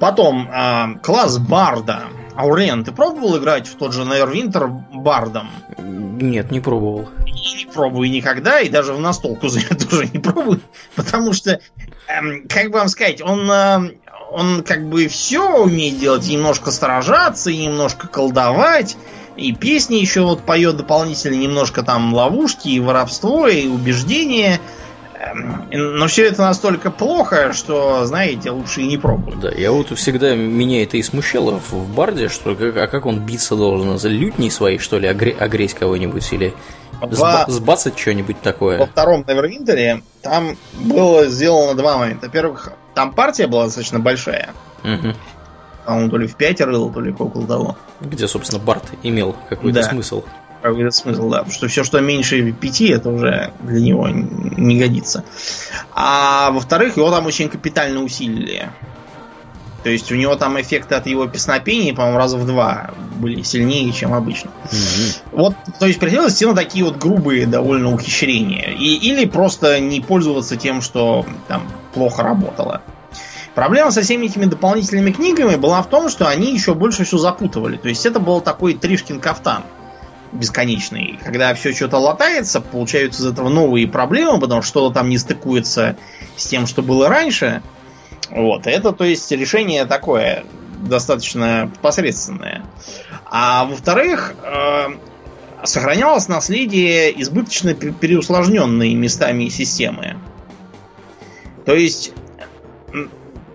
Потом, 0.00 0.48
э, 0.50 1.00
класс 1.02 1.36
Барда. 1.36 2.04
Аурен, 2.36 2.84
ты 2.84 2.92
пробовал 2.92 3.38
играть 3.38 3.66
в 3.66 3.76
тот 3.76 3.92
же 3.92 4.02
Neverwinter 4.02 4.68
Бардом? 4.92 5.50
Нет, 5.78 6.50
не 6.50 6.60
пробовал. 6.60 7.08
И 7.26 7.58
не 7.58 7.66
пробую 7.66 8.10
никогда, 8.10 8.60
и 8.60 8.68
даже 8.68 8.92
в 8.92 9.00
настолку 9.00 9.48
за 9.48 9.60
это 9.60 9.88
тоже 9.88 10.08
не 10.12 10.18
пробую, 10.18 10.60
потому 10.94 11.32
что, 11.32 11.60
эм, 12.08 12.46
как 12.48 12.70
бы 12.70 12.78
вам 12.78 12.88
сказать, 12.88 13.20
он, 13.20 13.50
э, 13.50 13.92
он 14.30 14.62
как 14.62 14.88
бы 14.88 15.08
все 15.08 15.62
умеет 15.62 15.98
делать, 15.98 16.28
немножко 16.28 16.70
сражаться, 16.70 17.50
и 17.50 17.56
немножко 17.56 18.08
колдовать, 18.08 18.96
и 19.36 19.52
песни 19.52 19.96
еще 19.96 20.22
вот 20.22 20.42
поет 20.42 20.76
дополнительно 20.76 21.36
немножко 21.36 21.82
там 21.82 22.14
ловушки, 22.14 22.68
и 22.68 22.80
воровство, 22.80 23.48
и 23.48 23.66
убеждения. 23.66 24.60
Эм, 25.22 25.68
но 25.70 26.06
все 26.08 26.26
это 26.26 26.42
настолько 26.42 26.90
плохо, 26.90 27.52
что, 27.52 28.04
знаете, 28.06 28.50
лучше 28.50 28.80
и 28.80 28.88
не 28.88 28.98
пробовать. 28.98 29.38
Да, 29.38 29.50
я 29.52 29.70
вот 29.70 29.96
всегда 29.96 30.34
меня 30.34 30.82
это 30.82 30.96
и 30.96 31.02
смущало 31.02 31.60
в 31.60 31.94
барде, 31.94 32.28
что 32.28 32.56
как, 32.56 32.76
а 32.76 32.86
как 32.88 33.06
он 33.06 33.20
биться 33.20 33.54
должен? 33.54 33.98
За 33.98 34.08
лютней 34.08 34.50
своей, 34.50 34.78
что 34.78 34.98
ли, 34.98 35.06
огре, 35.06 35.34
огреть 35.38 35.74
кого-нибудь 35.74 36.32
или 36.32 36.54
Во... 37.00 37.44
сбацать 37.46 37.98
что-нибудь 37.98 38.40
такое? 38.40 38.78
Во 38.78 38.86
втором 38.86 39.24
Невервинтере 39.28 40.02
там 40.22 40.56
было 40.74 41.26
сделано 41.26 41.74
два 41.74 41.98
момента. 41.98 42.26
Во-первых, 42.26 42.72
там 42.94 43.12
партия 43.12 43.46
была 43.46 43.66
достаточно 43.66 44.00
большая. 44.00 44.50
Угу. 44.82 45.14
По-моему, 45.84 46.10
то 46.10 46.16
ли 46.16 46.26
в 46.26 46.36
5 46.36 46.60
рыл, 46.62 46.92
то 46.92 47.00
ли 47.00 47.12
около 47.16 47.46
того. 47.46 47.76
Где, 48.00 48.26
собственно, 48.26 48.60
Барт 48.62 48.84
имел 49.02 49.36
какой-то 49.48 49.82
да. 49.82 49.88
смысл. 49.88 50.24
Какой-то 50.62 50.92
смысл, 50.92 51.28
да. 51.28 51.38
Потому 51.38 51.52
что 51.52 51.66
все, 51.66 51.82
что 51.82 52.00
меньше 52.00 52.52
5, 52.52 52.80
это 52.82 53.10
уже 53.10 53.52
для 53.60 53.80
него 53.80 54.08
не 54.08 54.78
годится. 54.78 55.24
А 55.92 56.52
во-вторых, 56.52 56.96
его 56.96 57.10
там 57.10 57.26
очень 57.26 57.48
капитально 57.48 58.02
усилили. 58.02 58.70
То 59.82 59.90
есть 59.90 60.12
у 60.12 60.14
него 60.14 60.36
там 60.36 60.60
эффекты 60.60 60.94
от 60.94 61.08
его 61.08 61.26
песнопения, 61.26 61.92
по-моему, 61.92 62.16
раза 62.16 62.36
в 62.36 62.46
два 62.46 62.92
были 63.16 63.42
сильнее, 63.42 63.90
чем 63.92 64.14
обычно. 64.14 64.52
Mm-hmm. 64.70 65.18
Вот, 65.32 65.54
то 65.80 65.86
есть 65.86 65.98
приходилось 65.98 66.36
идти 66.36 66.46
на 66.46 66.54
такие 66.54 66.84
вот 66.84 66.98
грубые 66.98 67.46
довольно 67.46 67.92
ухищрения. 67.92 68.70
И, 68.70 68.94
или 68.94 69.24
просто 69.24 69.80
не 69.80 70.00
пользоваться 70.00 70.56
тем, 70.56 70.82
что 70.82 71.26
там 71.48 71.68
плохо 71.92 72.22
работало. 72.22 72.82
Проблема 73.56 73.90
со 73.90 74.02
всеми 74.02 74.26
этими 74.26 74.44
дополнительными 74.44 75.10
книгами 75.10 75.56
была 75.56 75.82
в 75.82 75.88
том, 75.88 76.08
что 76.08 76.28
они 76.28 76.54
еще 76.54 76.74
больше 76.74 77.04
все 77.04 77.18
запутывали. 77.18 77.76
То 77.76 77.88
есть 77.88 78.06
это 78.06 78.20
был 78.20 78.40
такой 78.40 78.74
Тришкин 78.74 79.18
кафтан 79.18 79.64
бесконечный. 80.32 81.18
Когда 81.22 81.54
все 81.54 81.72
что-то 81.72 81.98
латается, 81.98 82.60
получаются 82.60 83.22
из 83.22 83.26
этого 83.26 83.48
новые 83.48 83.86
проблемы, 83.86 84.40
потому 84.40 84.62
что 84.62 84.70
что-то 84.70 84.94
там 84.94 85.08
не 85.08 85.18
стыкуется 85.18 85.96
с 86.36 86.46
тем, 86.46 86.66
что 86.66 86.82
было 86.82 87.08
раньше. 87.08 87.62
Вот. 88.30 88.66
Это, 88.66 88.92
то 88.92 89.04
есть, 89.04 89.30
решение 89.30 89.84
такое 89.84 90.44
достаточно 90.80 91.70
посредственное. 91.80 92.64
А 93.26 93.64
во-вторых, 93.64 94.34
э, 94.42 94.86
сохранялось 95.64 96.28
наследие 96.28 97.20
избыточно 97.22 97.74
переусложненной 97.74 98.94
местами 98.94 99.48
системы. 99.48 100.16
То 101.64 101.74
есть 101.74 102.12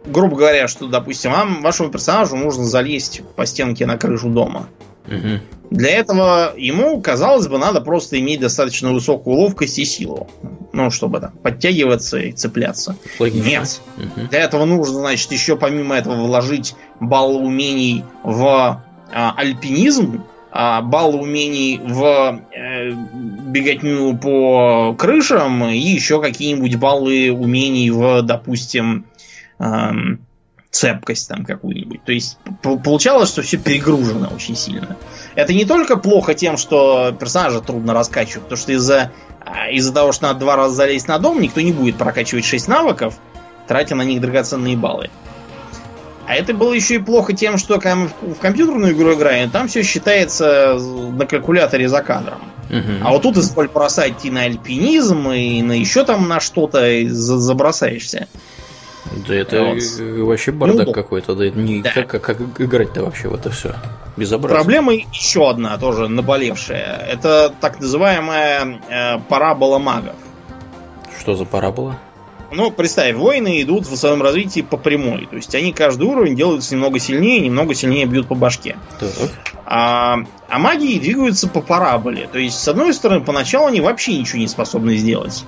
грубо 0.08 0.36
говоря, 0.36 0.68
что, 0.68 0.88
допустим, 0.88 1.32
вам, 1.32 1.62
вашему 1.62 1.90
персонажу 1.90 2.36
нужно 2.36 2.64
залезть 2.64 3.22
по 3.36 3.46
стенке 3.46 3.86
на 3.86 3.98
крышу 3.98 4.30
дома. 4.30 4.68
Угу. 5.08 5.40
Для 5.72 5.90
этого 5.92 6.54
ему, 6.56 7.02
казалось 7.02 7.48
бы, 7.48 7.58
надо 7.58 7.82
просто 7.82 8.20
иметь 8.20 8.40
достаточно 8.40 8.94
высокую 8.94 9.38
ловкость 9.38 9.80
и 9.80 9.86
силу. 9.86 10.30
Ну, 10.72 10.92
чтобы 10.92 11.20
там 11.20 11.32
подтягиваться 11.32 12.20
и 12.20 12.32
цепляться. 12.32 12.96
Логично. 13.20 13.48
Нет. 13.48 13.82
Угу. 13.98 14.28
Для 14.30 14.40
этого 14.40 14.66
нужно, 14.66 15.00
значит, 15.00 15.32
еще 15.32 15.58
помимо 15.58 15.96
этого 15.96 16.16
вложить 16.16 16.76
баллы 17.00 17.40
умений 17.40 18.04
в 18.24 18.84
а, 19.12 19.34
альпинизм, 19.36 20.24
а, 20.52 20.82
баллы 20.82 21.20
умений 21.20 21.80
в 21.84 22.42
э, 22.52 22.92
беготню 22.92 24.18
по 24.18 24.96
крышам 24.98 25.66
и 25.66 25.78
еще 25.78 26.22
какие-нибудь 26.22 26.76
баллы 26.78 27.32
умений 27.32 27.90
в, 27.92 28.22
допустим, 28.22 29.06
эм, 29.60 30.27
цепкость 30.72 31.30
там 31.30 31.46
какую-нибудь. 31.46 32.04
То 32.04 32.12
есть 32.12 32.38
получалось, 32.62 33.30
что 33.30 33.42
все 33.42 33.58
перегружено 33.58 34.30
очень 34.34 34.56
сильно. 34.56 34.98
Это 35.36 35.54
не 35.54 35.66
только 35.66 35.98
плохо 35.98 36.34
тем, 36.34 36.58
что 36.58 37.16
персонажа 37.18 37.62
трудно 37.62 37.94
раскачивать, 37.94 38.44
потому 38.44 38.58
что 38.58 38.72
из-за 38.74 39.12
а, 39.48 39.70
из-за 39.70 39.94
того, 39.94 40.12
что 40.12 40.24
надо 40.24 40.40
два 40.40 40.56
раза 40.56 40.76
залезть 40.76 41.08
на 41.08 41.20
дом, 41.20 41.40
никто 41.42 41.62
не 41.62 41.72
будет 41.72 41.98
прокачивать 41.98 42.46
6 42.46 42.68
навыков, 42.68 43.16
тратя 43.68 43.96
на 43.96 44.04
них 44.04 44.20
драгоценные 44.20 44.76
баллы. 44.76 45.10
А 46.28 46.36
это 46.36 46.54
было 46.54 46.74
еще 46.74 46.96
и 46.96 47.00
плохо 47.00 47.32
тем, 47.32 47.58
что 47.58 47.76
когда 47.76 47.96
мы 47.96 48.08
в 48.08 48.40
компьютерную 48.40 48.94
игру 48.94 49.14
играем, 49.14 49.50
там 49.50 49.70
все 49.70 49.84
считается 49.84 50.78
на 50.78 51.26
калькуляторе 51.26 51.88
за 51.88 52.02
кадром. 52.02 52.40
Угу. 52.70 53.06
А 53.06 53.12
вот 53.12 53.22
тут 53.22 53.38
из 53.38 53.50
бросать 53.52 54.26
и 54.26 54.30
на 54.30 54.42
альпинизм, 54.42 55.30
и 55.32 55.62
на 55.62 55.72
еще 55.72 56.04
там 56.04 56.28
на 56.28 56.42
что-то 56.42 56.86
забросаешься. 57.08 58.28
Да 59.28 59.36
это 59.36 59.64
вот. 59.64 59.82
вообще 60.26 60.52
бардак 60.52 60.88
ну, 60.88 60.94
какой-то. 60.94 61.36
Да, 61.36 61.50
не, 61.50 61.82
да. 61.82 61.92
Как, 61.92 62.08
как, 62.10 62.22
как 62.22 62.62
играть-то 62.62 63.04
вообще 63.04 63.30
в 63.30 63.36
это 63.36 63.50
все? 63.50 63.76
Безобразие. 64.16 64.56
Проблема 64.58 64.94
еще 64.94 65.50
одна 65.50 65.78
тоже 65.78 66.08
наболевшая. 66.08 66.98
Это 67.10 67.54
так 67.62 67.80
называемая 67.80 68.82
э, 68.90 69.20
парабола 69.30 69.78
магов. 69.78 70.16
Что 71.20 71.36
за 71.36 71.46
парабола? 71.46 71.98
Ну, 72.52 72.72
представь, 72.72 73.16
воины 73.16 73.62
идут 73.62 73.86
в 73.86 73.96
своем 73.98 74.22
развитии 74.22 74.62
по 74.62 74.78
прямой. 74.78 75.26
То 75.26 75.36
есть 75.36 75.54
они 75.54 75.74
каждый 75.74 76.04
уровень 76.04 76.36
делаются 76.36 76.76
немного 76.76 76.98
сильнее, 77.00 77.42
немного 77.42 77.74
сильнее 77.74 78.06
бьют 78.06 78.28
по 78.28 78.36
башке. 78.36 78.78
Так. 79.00 79.10
А, 79.66 80.20
а 80.48 80.60
магии 80.60 80.98
двигаются 80.98 81.50
по 81.50 81.62
параболе. 81.62 82.30
То 82.32 82.40
есть, 82.40 82.58
с 82.58 82.68
одной 82.68 82.94
стороны, 82.94 83.24
поначалу 83.24 83.68
они 83.68 83.82
вообще 83.82 84.18
ничего 84.18 84.40
не 84.40 84.48
способны 84.48 84.96
сделать. 84.96 85.44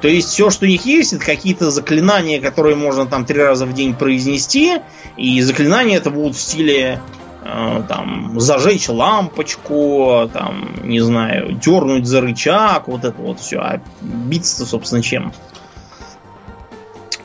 То 0.00 0.08
есть 0.08 0.28
все, 0.28 0.50
что 0.50 0.64
у 0.64 0.68
них 0.68 0.86
есть, 0.86 1.12
это 1.12 1.24
какие-то 1.24 1.70
заклинания, 1.70 2.40
которые 2.40 2.76
можно 2.76 3.06
там 3.06 3.24
три 3.24 3.40
раза 3.40 3.66
в 3.66 3.72
день 3.72 3.94
произнести. 3.94 4.76
И 5.16 5.40
заклинания 5.42 5.96
это 5.96 6.10
будут 6.10 6.36
в 6.36 6.40
стиле 6.40 7.00
э, 7.44 7.82
там 7.88 8.38
зажечь 8.38 8.88
лампочку, 8.88 10.30
там, 10.32 10.74
не 10.84 11.00
знаю, 11.00 11.52
дернуть 11.52 12.06
за 12.06 12.20
рычаг, 12.20 12.86
вот 12.86 13.04
это 13.04 13.20
вот 13.20 13.40
все. 13.40 13.58
А 13.58 13.80
биться-то, 14.00 14.66
собственно, 14.66 15.02
чем? 15.02 15.32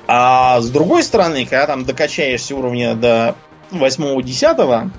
А 0.08 0.60
с 0.60 0.70
другой 0.70 1.03
стороны, 1.03 1.46
когда 1.46 1.68
там 1.68 1.86
докачаешься 1.86 2.56
уровня 2.56 2.96
до 2.96 3.36
8-10, 3.72 4.89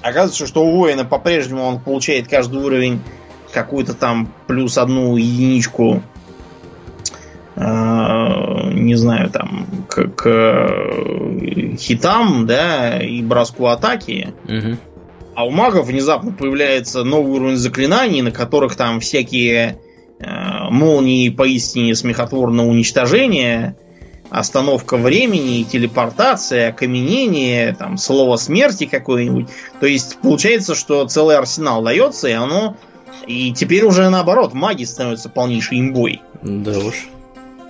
оказывается, 0.00 0.46
что 0.46 0.64
у 0.64 0.76
воина 0.76 1.04
по-прежнему 1.04 1.64
он 1.64 1.80
получает 1.80 2.28
каждый 2.28 2.62
уровень 2.62 3.02
какую-то 3.52 3.94
там 3.94 4.32
плюс 4.46 4.78
одну 4.78 5.16
единичку 5.16 6.02
не 7.56 8.94
знаю, 8.96 9.30
там, 9.30 9.66
к, 9.88 10.08
к 10.08 11.76
хитам, 11.78 12.46
да, 12.46 12.98
и 12.98 13.22
броску 13.22 13.66
атаки. 13.66 14.34
Угу. 14.44 14.76
А 15.36 15.46
у 15.46 15.50
магов 15.50 15.86
внезапно 15.86 16.32
появляется 16.32 17.04
новый 17.04 17.32
уровень 17.32 17.56
заклинаний, 17.56 18.22
на 18.22 18.30
которых 18.30 18.76
там 18.76 19.00
всякие 19.00 19.78
э, 20.20 20.26
молнии 20.70 21.28
поистине 21.28 21.94
смехотворного 21.94 22.68
уничтожения, 22.68 23.76
остановка 24.30 24.96
времени, 24.96 25.64
телепортация, 25.64 26.70
окаменение, 26.70 27.74
там, 27.74 27.96
слово 27.96 28.36
смерти 28.36 28.86
какое-нибудь. 28.86 29.48
То 29.80 29.86
есть 29.86 30.18
получается, 30.20 30.74
что 30.74 31.06
целый 31.06 31.36
арсенал 31.36 31.82
дается, 31.82 32.28
и 32.28 32.32
оно... 32.32 32.76
И 33.26 33.52
теперь 33.52 33.84
уже 33.84 34.10
наоборот, 34.10 34.54
маги 34.54 34.84
становятся 34.84 35.30
полнейшей 35.30 35.80
имбой. 35.80 36.20
Да 36.42 36.78
уж. 36.78 37.06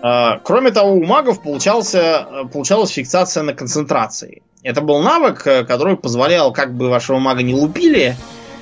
А, 0.06 0.38
кроме 0.40 0.70
того, 0.70 0.92
у 0.92 1.02
магов 1.02 1.40
получался, 1.40 2.26
получалась 2.52 2.90
фиксация 2.90 3.42
на 3.42 3.54
концентрации. 3.54 4.42
Это 4.62 4.82
был 4.82 5.00
навык, 5.00 5.46
э, 5.46 5.64
который 5.64 5.96
позволял, 5.96 6.52
как 6.52 6.74
бы 6.74 6.90
вашего 6.90 7.18
мага 7.18 7.42
не 7.42 7.54
лупили, 7.54 8.14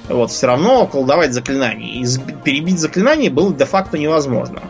вот, 0.08 0.30
все 0.30 0.46
равно 0.46 0.86
колдовать 0.86 1.32
заклинания. 1.32 2.00
И 2.00 2.06
перебить 2.44 2.78
заклинание 2.78 3.28
было 3.28 3.52
де-факто 3.52 3.98
невозможно. 3.98 4.62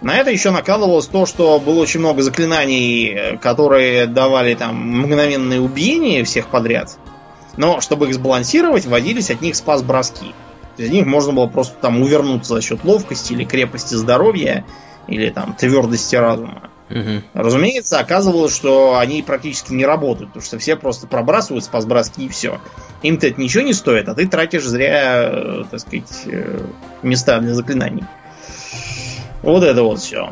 На 0.00 0.16
это 0.16 0.30
еще 0.30 0.52
накладывалось 0.52 1.08
то, 1.08 1.26
что 1.26 1.58
было 1.58 1.80
очень 1.80 1.98
много 1.98 2.22
заклинаний, 2.22 3.08
э, 3.08 3.36
которые 3.38 4.06
давали 4.06 4.54
там 4.54 4.76
мгновенное 4.76 5.58
убиение 5.58 6.22
всех 6.22 6.46
подряд. 6.46 6.98
Но 7.56 7.80
чтобы 7.80 8.06
их 8.06 8.14
сбалансировать, 8.14 8.86
вводились 8.86 9.32
от 9.32 9.40
них 9.40 9.56
спас-броски. 9.56 10.36
Из 10.76 10.88
них 10.88 11.04
можно 11.04 11.32
было 11.32 11.48
просто 11.48 11.74
там 11.80 12.00
увернуться 12.00 12.54
за 12.54 12.62
счет 12.62 12.84
ловкости 12.84 13.32
или 13.32 13.42
крепости 13.42 13.96
здоровья 13.96 14.64
или 15.08 15.30
там 15.30 15.54
твердости 15.54 16.16
разума. 16.16 16.70
Угу. 16.90 17.22
Разумеется, 17.34 17.98
оказывалось, 17.98 18.54
что 18.54 18.96
они 18.98 19.22
практически 19.22 19.72
не 19.72 19.84
работают, 19.84 20.30
потому 20.30 20.44
что 20.44 20.58
все 20.58 20.76
просто 20.76 21.06
пробрасывают 21.06 21.64
спас-броски 21.64 22.26
и 22.26 22.28
все. 22.28 22.60
Им-то 23.02 23.26
это 23.26 23.40
ничего 23.40 23.62
не 23.62 23.74
стоит, 23.74 24.08
а 24.08 24.14
ты 24.14 24.26
тратишь 24.26 24.64
зря, 24.64 25.28
э, 25.30 25.64
так 25.70 25.80
сказать, 25.80 26.22
э, 26.26 26.60
места 27.02 27.40
для 27.40 27.54
заклинаний. 27.54 28.04
Вот 29.42 29.62
это 29.64 29.82
вот 29.82 30.00
все. 30.00 30.30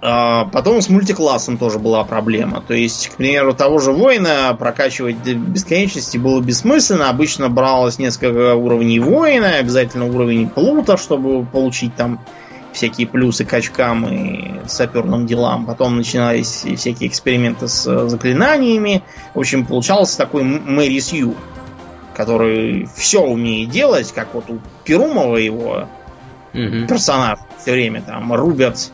А 0.00 0.44
потом 0.44 0.80
с 0.80 0.88
мультиклассом 0.88 1.58
тоже 1.58 1.80
была 1.80 2.04
проблема. 2.04 2.62
То 2.66 2.74
есть, 2.74 3.08
к 3.08 3.16
примеру, 3.16 3.52
того 3.52 3.78
же 3.78 3.90
воина 3.90 4.56
прокачивать 4.56 5.22
до 5.24 5.34
бесконечности 5.34 6.16
было 6.18 6.40
бессмысленно. 6.40 7.10
Обычно 7.10 7.48
бралось 7.48 7.98
несколько 7.98 8.54
уровней 8.54 9.00
воина, 9.00 9.56
обязательно 9.56 10.06
уровень 10.06 10.48
плута, 10.48 10.96
чтобы 10.96 11.44
получить 11.44 11.96
там 11.96 12.20
всякие 12.72 13.06
плюсы 13.06 13.44
к 13.44 13.52
очкам 13.52 14.06
и 14.08 14.66
саперным 14.66 15.26
делам. 15.26 15.66
Потом 15.66 15.96
начинались 15.96 16.64
всякие 16.76 17.08
эксперименты 17.08 17.68
с 17.68 18.08
заклинаниями. 18.08 19.02
В 19.34 19.38
общем, 19.40 19.66
получался 19.66 20.18
такой 20.18 20.42
Мэри 20.42 20.98
Сью, 20.98 21.34
который 22.14 22.88
все 22.96 23.22
умеет 23.22 23.70
делать, 23.70 24.12
как 24.12 24.34
вот 24.34 24.50
у 24.50 24.58
Перумова 24.84 25.36
его 25.36 25.88
угу. 26.52 26.86
персонаж 26.88 27.38
все 27.60 27.72
время 27.72 28.02
там 28.02 28.32
рубят 28.32 28.90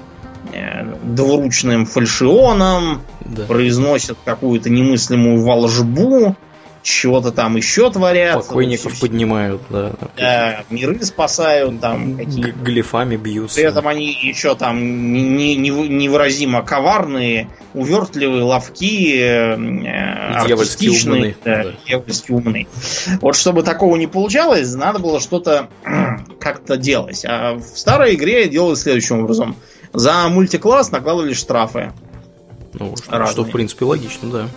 Э, 0.52 0.85
двуручным 1.02 1.87
фальшионом, 1.87 3.00
да. 3.21 3.45
произносят 3.47 4.19
какую-то 4.25 4.69
немыслимую 4.69 5.43
волжбу, 5.43 6.37
чего-то 6.85 7.33
там 7.33 7.57
еще 7.57 7.91
творят. 7.91 8.35
Покойников 8.35 8.93
вот, 8.93 9.00
поднимают, 9.00 9.62
да. 9.71 9.93
да. 10.17 10.64
Миры 10.71 11.03
спасают, 11.03 11.81
там 11.81 12.17
какие 12.17 12.53
Глифами 12.53 13.17
бьются. 13.17 13.57
При 13.57 13.64
этом 13.64 13.88
они 13.88 14.07
еще 14.07 14.55
там 14.55 15.12
невыразимо 15.12 16.62
коварные, 16.62 17.49
увертливые, 17.73 18.45
ловкие, 18.45 19.57
э, 19.57 20.35
артистичные. 20.37 21.37
Да, 21.45 21.64
да. 21.64 21.73
Дьявольски 21.87 22.31
умные. 22.31 22.69
Вот 23.21 23.35
чтобы 23.35 23.62
такого 23.62 23.97
не 23.97 24.07
получалось, 24.07 24.73
надо 24.75 25.00
было 25.00 25.21
что-то 25.21 25.69
как-то 26.38 26.76
делать. 26.76 27.25
А 27.26 27.55
в 27.55 27.62
старой 27.62 28.14
игре 28.14 28.49
делалось 28.49 28.83
следующим 28.83 29.21
образом– 29.25 29.57
за 29.95 30.29
мультикласс 30.29 30.91
накладывали 30.91 31.33
штрафы. 31.33 31.93
Ну, 32.73 32.97
что, 32.97 33.26
что 33.26 33.45
в 33.45 33.50
принципе 33.50 33.85
логично, 33.85 34.29
да. 34.29 34.49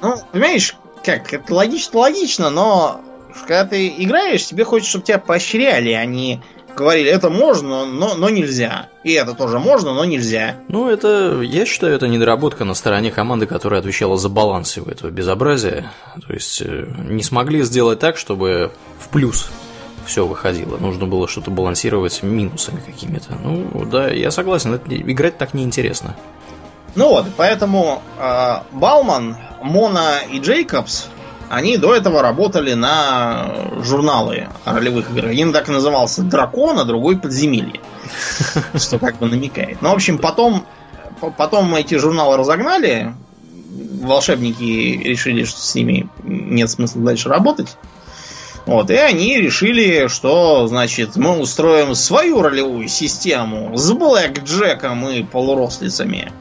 Ну, 0.00 0.16
понимаешь, 0.32 0.74
как, 1.06 1.32
это 1.32 1.54
логично, 1.54 2.00
логично, 2.00 2.50
но 2.50 3.00
когда 3.42 3.64
ты 3.64 3.88
играешь, 3.88 4.44
тебе 4.44 4.64
хочется, 4.64 4.90
чтобы 4.90 5.04
тебя 5.06 5.18
поощряли, 5.18 5.92
а 5.92 6.04
не 6.04 6.42
говорили, 6.76 7.08
это 7.08 7.30
можно, 7.30 7.86
но, 7.86 8.14
но 8.14 8.28
нельзя. 8.28 8.88
И 9.04 9.12
это 9.12 9.34
тоже 9.34 9.58
можно, 9.58 9.94
но 9.94 10.04
нельзя. 10.04 10.56
Ну, 10.68 10.90
это, 10.90 11.40
я 11.42 11.64
считаю, 11.64 11.94
это 11.94 12.08
недоработка 12.08 12.64
на 12.64 12.74
стороне 12.74 13.10
команды, 13.10 13.46
которая 13.46 13.80
отвечала 13.80 14.18
за 14.18 14.28
баланс 14.28 14.70
всего 14.70 14.90
этого 14.90 15.10
безобразия. 15.10 15.92
То 16.26 16.34
есть, 16.34 16.60
э, 16.60 16.86
не 16.98 17.22
смогли 17.22 17.62
сделать 17.62 18.00
так, 18.00 18.18
чтобы 18.18 18.72
в 18.98 19.08
плюс 19.08 19.48
все 20.04 20.26
выходило. 20.26 20.76
Нужно 20.76 21.06
было 21.06 21.28
что-то 21.28 21.50
балансировать 21.50 22.22
минусами 22.22 22.80
какими-то. 22.84 23.36
Ну, 23.42 23.86
да, 23.86 24.08
я 24.08 24.30
согласен, 24.30 24.74
это, 24.74 24.94
играть 24.94 25.38
так 25.38 25.54
неинтересно. 25.54 26.16
Ну 26.96 27.10
вот, 27.10 27.26
поэтому 27.36 28.02
э, 28.18 28.56
Балман, 28.72 29.36
Мона 29.62 30.20
и 30.30 30.40
Джейкобс, 30.40 31.08
они 31.48 31.76
до 31.76 31.94
этого 31.94 32.22
работали 32.22 32.72
на 32.72 33.68
журналы 33.82 34.48
ролевых 34.64 35.10
играх. 35.10 35.30
Один 35.30 35.52
так 35.52 35.68
и 35.68 35.72
назывался 35.72 36.22
«Дракон», 36.22 36.78
а 36.78 36.84
другой 36.84 37.18
«Подземелье». 37.18 37.80
Что 38.74 38.98
как 38.98 39.18
бы 39.18 39.26
намекает. 39.26 39.82
Ну, 39.82 39.90
в 39.90 39.94
общем, 39.94 40.18
потом, 40.18 40.66
потом 41.36 41.74
эти 41.74 41.96
журналы 41.96 42.36
разогнали. 42.36 43.14
Волшебники 44.02 45.02
решили, 45.04 45.44
что 45.44 45.60
с 45.60 45.74
ними 45.74 46.08
нет 46.22 46.70
смысла 46.70 47.02
дальше 47.02 47.28
работать. 47.28 47.76
Вот, 48.64 48.90
и 48.90 48.96
они 48.96 49.36
решили, 49.38 50.08
что, 50.08 50.66
значит, 50.66 51.16
мы 51.16 51.38
устроим 51.38 51.94
свою 51.94 52.42
ролевую 52.42 52.88
систему 52.88 53.76
с 53.76 53.92
Блэк 53.92 54.42
Джеком 54.42 55.08
и 55.08 55.22
полурослицами. 55.22 56.32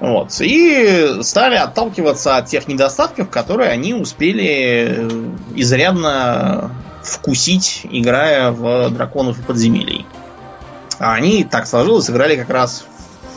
Вот. 0.00 0.40
И 0.40 1.22
стали 1.22 1.54
отталкиваться 1.54 2.36
от 2.36 2.46
тех 2.46 2.68
недостатков, 2.68 3.30
которые 3.30 3.70
они 3.70 3.94
успели 3.94 5.08
изрядно 5.54 6.70
вкусить, 7.02 7.82
играя 7.84 8.50
в 8.50 8.90
драконов 8.90 9.38
и 9.38 9.42
подземелий. 9.42 10.06
А 10.98 11.14
они, 11.14 11.44
так 11.44 11.66
сложилось, 11.66 12.10
играли 12.10 12.36
как 12.36 12.50
раз 12.50 12.84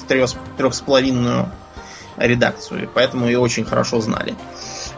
в 0.01 0.07
трех, 0.07 0.31
трех 0.57 0.73
с 0.73 0.81
половинную 0.81 1.49
редакцию, 2.17 2.89
поэтому 2.93 3.25
ее 3.25 3.39
очень 3.39 3.65
хорошо 3.65 4.01
знали. 4.01 4.31
И 4.31 4.35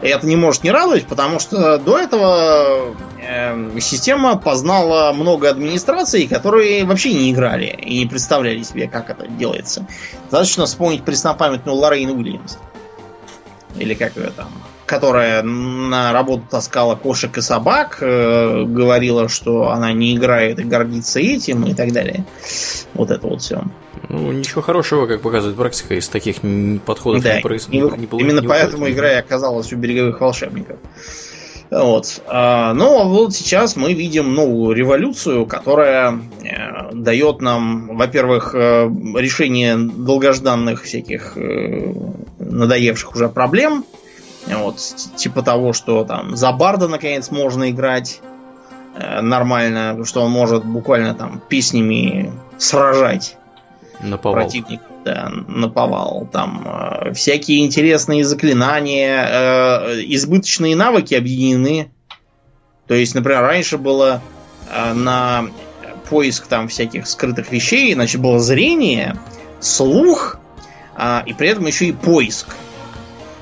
это 0.08 0.26
не 0.26 0.36
может 0.36 0.64
не 0.64 0.70
радовать, 0.70 1.06
потому 1.06 1.38
что 1.38 1.78
до 1.78 1.98
этого 1.98 2.94
э, 3.20 3.80
система 3.80 4.36
познала 4.36 5.12
много 5.12 5.48
администраций, 5.48 6.26
которые 6.26 6.84
вообще 6.84 7.12
не 7.12 7.30
играли 7.30 7.66
и 7.66 8.00
не 8.00 8.06
представляли 8.06 8.62
себе, 8.62 8.88
как 8.88 9.10
это 9.10 9.28
делается. 9.28 9.86
Достаточно 10.24 10.66
вспомнить 10.66 11.04
преснопамятную 11.04 11.76
Лоррейн 11.76 12.10
Уильямс. 12.10 12.58
Или 13.76 13.94
как 13.94 14.16
ее 14.16 14.30
там 14.30 14.50
которая 14.86 15.42
на 15.42 16.12
работу 16.12 16.44
таскала 16.50 16.96
кошек 16.96 17.36
и 17.38 17.40
собак, 17.40 17.98
э, 18.00 18.64
говорила, 18.64 19.28
что 19.28 19.70
она 19.70 19.92
не 19.92 20.16
играет 20.16 20.58
и 20.58 20.64
гордится 20.64 21.20
этим 21.20 21.64
и 21.66 21.74
так 21.74 21.92
далее. 21.92 22.24
Вот 22.94 23.10
это 23.10 23.26
вот 23.26 23.42
все. 23.42 23.64
Ну, 24.08 24.32
ничего 24.32 24.62
хорошего, 24.62 25.06
как 25.06 25.22
показывает 25.22 25.56
практика, 25.56 25.94
из 25.94 26.08
таких 26.08 26.36
подходов 26.84 27.22
да, 27.22 27.36
не, 27.36 27.42
происходит. 27.42 27.96
Не, 27.96 28.06
не, 28.06 28.20
именно 28.20 28.40
не 28.40 28.48
поэтому 28.48 28.90
игра 28.90 29.12
и 29.12 29.16
оказалась 29.16 29.72
у 29.72 29.76
береговых 29.76 30.20
волшебников. 30.20 30.78
Вот. 31.72 32.20
А, 32.26 32.74
но 32.74 33.08
вот 33.08 33.32
сейчас 33.32 33.76
мы 33.76 33.94
видим 33.94 34.34
новую 34.34 34.74
революцию, 34.74 35.46
которая 35.46 36.20
э, 36.42 36.92
дает 36.92 37.40
нам, 37.40 37.96
во-первых, 37.96 38.54
э, 38.54 38.90
решение 39.16 39.76
долгожданных 39.78 40.82
всяких 40.82 41.32
э, 41.36 41.94
надоевших 42.38 43.14
уже 43.14 43.30
проблем, 43.30 43.86
вот, 44.46 44.78
типа 45.16 45.42
того, 45.42 45.72
что 45.72 46.04
там 46.04 46.36
за 46.36 46.52
Барда 46.52 46.88
наконец 46.88 47.30
можно 47.30 47.70
играть 47.70 48.20
э, 48.94 49.20
нормально, 49.20 50.04
что 50.04 50.22
он 50.22 50.30
может 50.30 50.64
буквально 50.64 51.14
там 51.14 51.40
песнями 51.48 52.32
сражать 52.58 53.36
наповал. 54.00 54.42
противников. 54.42 54.86
Да, 55.04 55.32
наповал. 55.48 56.28
Там 56.30 56.64
э, 56.64 57.12
всякие 57.12 57.64
интересные 57.64 58.24
заклинания, 58.24 59.26
э, 59.28 60.00
избыточные 60.06 60.76
навыки 60.76 61.14
объединены. 61.14 61.90
То 62.86 62.94
есть, 62.94 63.14
например, 63.14 63.42
раньше 63.42 63.78
было 63.78 64.20
э, 64.70 64.92
на 64.92 65.46
поиск 66.08 66.46
там 66.46 66.68
всяких 66.68 67.06
скрытых 67.06 67.50
вещей, 67.50 67.94
значит, 67.94 68.20
было 68.20 68.38
зрение, 68.38 69.16
слух, 69.60 70.38
э, 70.96 71.22
и 71.26 71.32
при 71.32 71.48
этом 71.48 71.66
еще 71.66 71.86
и 71.86 71.92
поиск 71.92 72.54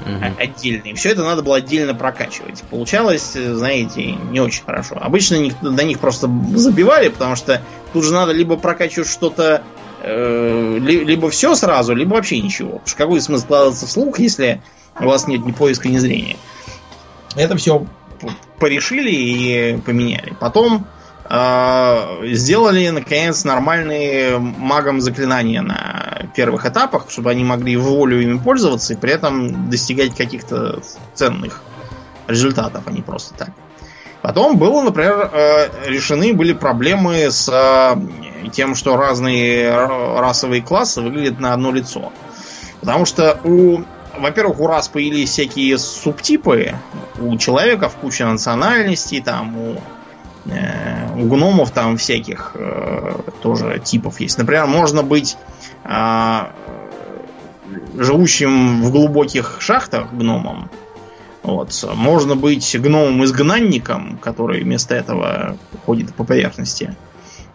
угу. 0.05 0.35
отдельные. 0.39 0.95
Все 0.95 1.11
это 1.11 1.25
надо 1.25 1.43
было 1.43 1.57
отдельно 1.57 1.95
прокачивать. 1.95 2.63
Получалось, 2.71 3.33
знаете, 3.33 4.13
не 4.13 4.41
очень 4.41 4.65
хорошо. 4.65 4.99
Обычно 5.01 5.39
до 5.63 5.85
них 5.85 5.99
просто 5.99 6.31
забивали, 6.55 7.09
потому 7.09 7.37
что 7.37 7.63
тут 7.93 8.05
же 8.05 8.13
надо 8.13 8.33
либо 8.33 8.57
прокачивать 8.57 9.09
что-то, 9.09 9.63
э, 10.03 10.79
либо 10.81 11.31
все 11.31 11.55
сразу, 11.55 11.95
либо 11.95 12.15
вообще 12.15 12.41
ничего. 12.41 12.71
Потому 12.71 12.89
что 12.89 12.97
какой 12.97 13.21
смысл 13.21 13.45
вкладываться 13.45 13.87
в 13.87 13.91
слух, 13.91 14.19
если 14.19 14.63
у 14.99 15.05
вас 15.05 15.27
нет 15.27 15.45
ни 15.45 15.53
поиска, 15.53 15.89
ни 15.89 15.99
зрения. 15.99 16.37
Это 17.37 17.57
все 17.57 17.87
порешили 18.59 19.11
и 19.11 19.81
поменяли. 19.81 20.35
Потом 20.39 20.87
э, 20.87 21.00
сделали, 21.31 22.89
наконец, 22.89 23.45
нормальные 23.45 24.39
магом 24.39 25.01
заклинания 25.01 25.63
на 25.63 26.27
первых 26.35 26.67
этапах, 26.67 27.07
чтобы 27.09 27.31
они 27.31 27.45
могли 27.45 27.77
в 27.77 27.83
волю 27.83 28.21
ими 28.21 28.39
пользоваться 28.39 28.95
и 28.95 28.97
при 28.97 29.13
этом 29.13 29.71
достигать 29.71 30.17
каких-то 30.17 30.81
ценных 31.15 31.63
результатов, 32.27 32.83
а 32.87 32.91
не 32.91 33.03
просто 33.03 33.35
так. 33.35 33.51
Потом 34.23 34.59
было, 34.59 34.83
например, 34.83 35.31
э, 35.33 35.69
решены 35.87 36.35
были 36.35 36.53
проблемы 36.53 37.31
с 37.31 37.49
э, 37.49 38.51
тем, 38.51 38.75
что 38.75 38.97
разные 38.97 39.73
расовые 40.19 40.63
классы 40.63 41.01
выглядят 41.01 41.41
на 41.41 41.55
одно 41.55 41.73
лицо. 41.73 42.13
Потому 42.81 43.07
что 43.07 43.39
у 43.45 43.83
во-первых, 44.19 44.61
у 44.61 44.67
рас 44.67 44.89
появились 44.89 45.31
всякие 45.31 45.79
субтипы. 45.79 46.75
У 47.19 47.37
человека 47.39 47.89
в 47.89 47.95
куче 47.95 48.27
национальностей, 48.27 49.21
там, 49.21 49.57
у 49.57 49.81
у 50.47 51.27
гномов 51.27 51.71
там 51.71 51.97
всяких 51.97 52.53
э, 52.55 53.21
тоже 53.43 53.81
типов 53.85 54.21
есть. 54.21 54.39
Например, 54.39 54.67
можно 54.67 55.03
быть 55.03 55.37
э, 55.85 56.41
живущим 57.97 58.83
в 58.83 58.91
глубоких 58.91 59.59
шахтах 59.61 60.13
гномом. 60.13 60.71
Вот. 61.43 61.85
Можно 61.95 62.37
быть 62.37 62.77
гномом-изгнанником, 62.79 64.19
который 64.19 64.63
вместо 64.63 64.95
этого 64.95 65.57
ходит 65.87 66.15
по 66.15 66.25
поверхности. 66.25 66.97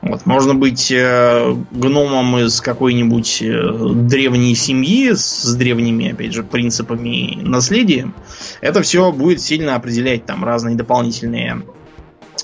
Вот. 0.02 0.26
Можно 0.26 0.54
быть 0.54 0.92
э, 0.92 1.56
гномом 1.72 2.38
из 2.38 2.62
какой-нибудь 2.62 3.42
э, 3.42 3.94
древней 3.96 4.54
семьи 4.54 5.12
с 5.14 5.56
древними, 5.56 6.12
опять 6.12 6.34
же, 6.34 6.44
принципами 6.44 7.32
и 7.32 7.36
наследием. 7.38 8.14
Это 8.62 8.82
все 8.82 9.12
будет 9.12 9.42
сильно 9.42 9.76
определять 9.76 10.26
там 10.26 10.44
разные 10.44 10.76
дополнительные 10.76 11.64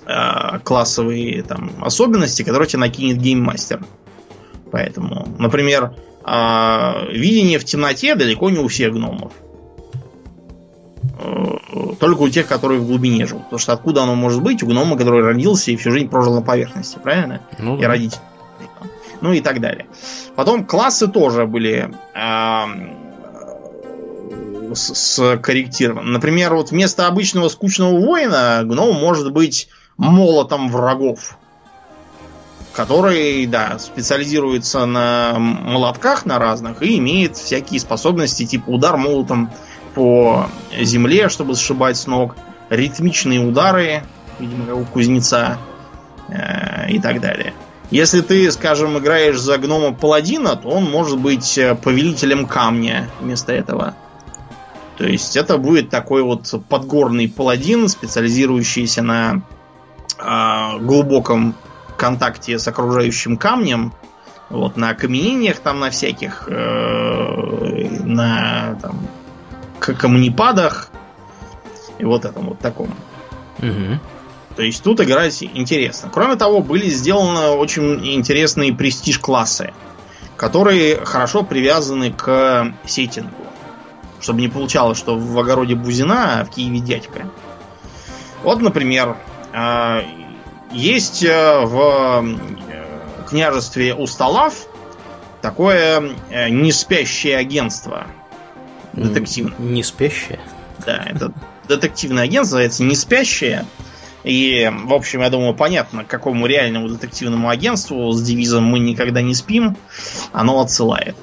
э, 0.05 0.59
классовые 0.63 1.43
там, 1.43 1.71
особенности, 1.81 2.43
которые 2.43 2.67
тебе 2.67 2.79
накинет 2.79 3.17
гейммастер. 3.17 3.83
Поэтому, 4.71 5.27
например, 5.37 5.95
а 6.23 7.05
видение 7.09 7.59
в 7.59 7.65
темноте 7.65 8.15
далеко 8.15 8.49
не 8.49 8.59
у 8.59 8.67
всех 8.67 8.93
гномов. 8.93 9.33
Э, 11.19 11.57
только 11.99 12.21
у 12.21 12.29
тех, 12.29 12.47
которые 12.47 12.79
в 12.79 12.87
глубине 12.87 13.25
живут. 13.25 13.45
Потому 13.45 13.59
что 13.59 13.73
откуда 13.73 14.03
оно 14.03 14.15
может 14.15 14.41
быть 14.41 14.61
у 14.63 14.67
гнома, 14.67 14.97
который 14.97 15.23
родился 15.23 15.71
и 15.71 15.75
всю 15.75 15.91
жизнь 15.91 16.09
прожил 16.09 16.35
на 16.35 16.41
поверхности, 16.41 16.99
правильно? 17.01 17.41
Ну, 17.59 17.77
и 17.77 17.81
да. 17.81 17.87
родитель. 17.87 18.19
Ну 19.21 19.33
и 19.33 19.41
так 19.41 19.61
далее. 19.61 19.85
Потом 20.35 20.65
классы 20.65 21.07
тоже 21.07 21.45
были 21.45 21.93
а, 22.15 22.67
с- 24.73 24.95
скорректированы. 24.95 26.09
Например, 26.09 26.55
вот 26.55 26.71
вместо 26.71 27.07
обычного 27.07 27.49
скучного 27.49 27.99
воина 27.99 28.61
гном 28.63 28.95
может 28.95 29.31
быть 29.31 29.69
молотом 30.01 30.69
врагов. 30.69 31.37
Который, 32.73 33.45
да, 33.45 33.77
специализируется 33.79 34.85
на 34.85 35.37
молотках 35.37 36.25
на 36.25 36.39
разных 36.39 36.81
и 36.81 36.97
имеет 36.97 37.35
всякие 37.35 37.79
способности, 37.79 38.45
типа 38.45 38.69
удар 38.69 38.97
молотом 38.97 39.51
по 39.93 40.47
земле, 40.79 41.29
чтобы 41.29 41.55
сшибать 41.55 41.97
с 41.97 42.07
ног, 42.07 42.35
ритмичные 42.69 43.41
удары, 43.41 44.03
видимо, 44.39 44.73
у 44.73 44.85
кузнеца 44.85 45.57
э, 46.29 46.89
и 46.89 46.99
так 46.99 47.19
далее. 47.19 47.53
Если 47.91 48.21
ты, 48.21 48.49
скажем, 48.51 48.97
играешь 48.97 49.37
за 49.37 49.57
гнома 49.57 49.93
паладина, 49.93 50.55
то 50.55 50.69
он 50.69 50.89
может 50.89 51.19
быть 51.19 51.57
э, 51.57 51.75
повелителем 51.75 52.47
камня 52.47 53.09
вместо 53.19 53.51
этого. 53.51 53.95
То 54.97 55.05
есть 55.05 55.35
это 55.35 55.57
будет 55.57 55.89
такой 55.89 56.23
вот 56.23 56.53
подгорный 56.69 57.27
паладин, 57.27 57.89
специализирующийся 57.89 59.01
на 59.01 59.41
а, 60.21 60.77
глубоком 60.79 61.55
контакте 61.97 62.57
с 62.57 62.67
окружающим 62.67 63.38
камнем, 63.38 63.93
вот 64.49 64.77
на 64.77 64.89
окаменениях 64.89 65.60
там 65.60 65.79
на 65.79 65.89
всяких, 65.89 66.47
э, 66.47 67.89
на 68.03 68.77
там, 68.81 69.07
камнепадах 69.79 70.89
и 71.99 72.05
вот 72.05 72.25
этом 72.25 72.49
вот 72.49 72.60
таком. 72.60 72.89
Мгм. 73.60 73.99
То 74.55 74.63
есть 74.63 74.84
тут 74.84 74.99
играть 75.01 75.41
интересно. 75.41 76.10
Кроме 76.12 76.36
того, 76.36 76.62
были 76.62 76.89
сделаны 76.89 77.55
очень 77.55 78.15
интересные 78.15 78.73
престиж-классы, 78.73 79.73
которые 80.36 81.03
хорошо 81.05 81.43
привязаны 81.43 82.12
к 82.12 82.73
сеттингу. 82.86 83.31
Чтобы 84.19 84.41
не 84.41 84.49
получалось, 84.49 84.97
что 84.97 85.17
в 85.17 85.39
огороде 85.39 85.75
Бузина, 85.75 86.41
а 86.41 86.45
в 86.45 86.49
Киеве 86.49 86.79
дядька. 86.79 87.27
Вот, 88.43 88.62
например, 88.62 89.10
э, 89.10 89.30
есть 90.71 91.23
э, 91.23 91.65
в 91.65 92.23
э, 92.23 93.25
княжестве 93.27 93.93
Усталав 93.93 94.53
такое 95.41 96.15
э, 96.29 96.49
неспящее 96.49 97.37
агентство 97.37 98.07
детективное. 98.93 99.57
Не 99.59 99.83
спящая. 99.83 100.39
Да, 100.85 101.03
это 101.05 101.33
детективное 101.67 102.23
агентство, 102.23 102.55
называется 102.55 102.83
«Не 102.83 102.95
спящее». 102.95 103.65
И, 104.23 104.71
в 104.85 104.93
общем, 104.93 105.21
я 105.21 105.29
думаю, 105.29 105.55
понятно, 105.55 106.03
к 106.03 106.07
какому 106.07 106.45
реальному 106.45 106.89
детективному 106.89 107.49
агентству 107.49 108.11
с 108.11 108.21
девизом 108.21 108.65
«Мы 108.65 108.79
никогда 108.79 109.21
не 109.21 109.33
спим» 109.33 109.77
оно 110.31 110.59
отсылает. 110.61 111.15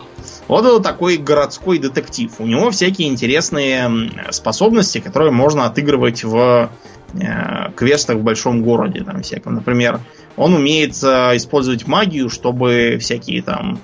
Вот 0.49 0.65
это 0.65 0.81
такой 0.81 1.19
городской 1.19 1.79
детектив. 1.79 2.33
У 2.39 2.47
него 2.47 2.71
всякие 2.71 3.09
интересные 3.09 4.11
способности, 4.31 4.99
которые 4.99 5.31
можно 5.31 5.67
отыгрывать 5.67 6.25
в 6.25 6.71
э, 7.13 7.73
квестах 7.77 8.17
в 8.17 8.23
большом 8.23 8.63
городе. 8.63 9.05
Там 9.05 9.23
всяком. 9.23 9.55
Например, 9.57 10.01
он 10.37 10.55
умеет 10.55 10.95
э, 11.03 11.37
использовать 11.37 11.87
магию, 11.87 12.31
чтобы 12.31 12.97
всякие 12.99 13.43
там 13.43 13.79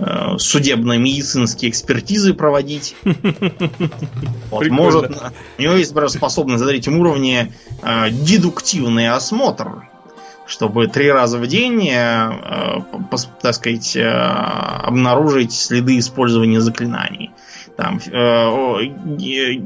э, 0.00 0.38
судебно-медицинские 0.38 1.70
экспертизы 1.70 2.34
проводить. 2.34 2.96
Вот, 4.50 4.66
может, 4.68 5.10
у 5.58 5.62
него 5.62 5.74
есть, 5.74 5.90
например, 5.90 6.08
способность 6.08 6.62
на 6.62 6.68
третьем 6.68 6.98
уровне 6.98 7.52
э, 7.82 8.10
дедуктивный 8.10 9.10
осмотр, 9.10 9.88
чтобы 10.48 10.88
три 10.88 11.12
раза 11.12 11.38
в 11.38 11.46
день, 11.46 11.86
э, 11.88 11.92
э, 11.92 12.80
так 13.42 13.54
сказать, 13.54 13.94
э, 13.96 14.08
обнаружить 14.08 15.52
следы 15.52 15.98
использования 15.98 16.62
заклинаний. 16.62 17.30
Там 17.76 18.00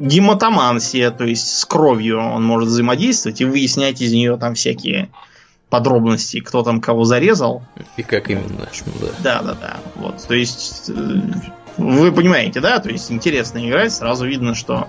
гематомансия, 0.02 1.10
то 1.12 1.24
есть 1.24 1.60
с 1.60 1.64
кровью 1.64 2.18
он 2.20 2.44
может 2.44 2.68
взаимодействовать 2.68 3.40
и 3.40 3.46
выяснять 3.46 4.02
из 4.02 4.12
нее 4.12 4.36
там 4.36 4.54
всякие 4.54 5.08
подробности, 5.70 6.40
кто 6.40 6.62
там 6.62 6.82
кого 6.82 7.04
зарезал. 7.04 7.62
И 7.96 8.02
как 8.02 8.28
именно? 8.28 8.68
Да. 9.00 9.08
Да, 9.22 9.40
да, 9.42 9.54
да. 9.54 9.76
Вот, 9.94 10.26
то 10.26 10.34
есть, 10.34 10.90
вы 11.78 12.12
понимаете, 12.12 12.60
да? 12.60 12.80
То 12.80 12.90
есть, 12.90 13.10
интересно 13.10 13.66
играть, 13.66 13.94
сразу 13.94 14.26
видно, 14.26 14.54
что 14.54 14.88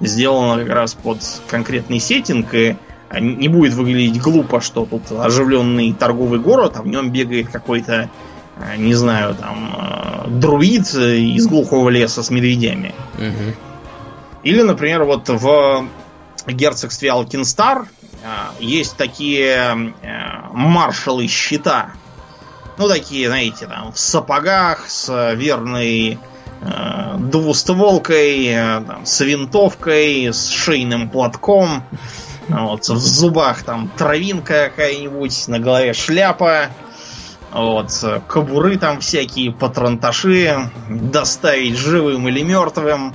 сделано 0.00 0.62
как 0.62 0.74
раз 0.74 0.92
под 0.94 1.20
конкретный 1.48 2.00
сеттинг, 2.00 2.52
и 2.54 2.76
не 3.18 3.48
будет 3.48 3.74
выглядеть 3.74 4.20
глупо, 4.20 4.60
что 4.60 4.84
тут 4.84 5.10
оживленный 5.12 5.92
торговый 5.92 6.38
город, 6.38 6.74
а 6.76 6.82
в 6.82 6.86
нем 6.86 7.10
бегает 7.10 7.48
какой-то, 7.48 8.10
э, 8.58 8.76
не 8.76 8.94
знаю, 8.94 9.34
там, 9.34 9.74
э, 9.76 10.28
друид 10.28 10.94
из 10.94 11.46
глухого 11.46 11.88
леса 11.88 12.22
с 12.22 12.30
медведями. 12.30 12.94
Мгм. 13.14 13.54
Или, 14.42 14.62
например, 14.62 15.04
вот 15.04 15.28
в 15.28 15.86
герцогстве 16.46 17.10
Алкинстар 17.10 17.88
а, 18.24 18.52
есть 18.58 18.96
такие 18.96 19.94
маршалы 20.52 21.28
щита. 21.28 21.90
Ну, 22.78 22.88
такие, 22.88 23.28
знаете, 23.28 23.66
там, 23.66 23.92
в 23.92 23.98
сапогах, 23.98 24.88
с 24.88 25.34
верной 25.34 26.18
двустволкой, 27.18 28.54
там, 28.86 29.04
с 29.04 29.20
винтовкой, 29.20 30.28
с 30.32 30.48
шейным 30.48 31.10
платком. 31.10 31.82
Вот, 32.48 32.88
в 32.88 32.98
зубах 32.98 33.62
там 33.62 33.90
травинка 33.96 34.70
какая-нибудь, 34.70 35.48
на 35.48 35.58
голове 35.58 35.92
шляпа. 35.92 36.68
Вот, 37.52 37.92
кобуры 38.26 38.76
там 38.76 39.00
всякие, 39.00 39.52
патронташи, 39.52 40.70
доставить 40.88 41.76
живым 41.76 42.28
или 42.28 42.42
мертвым 42.42 43.14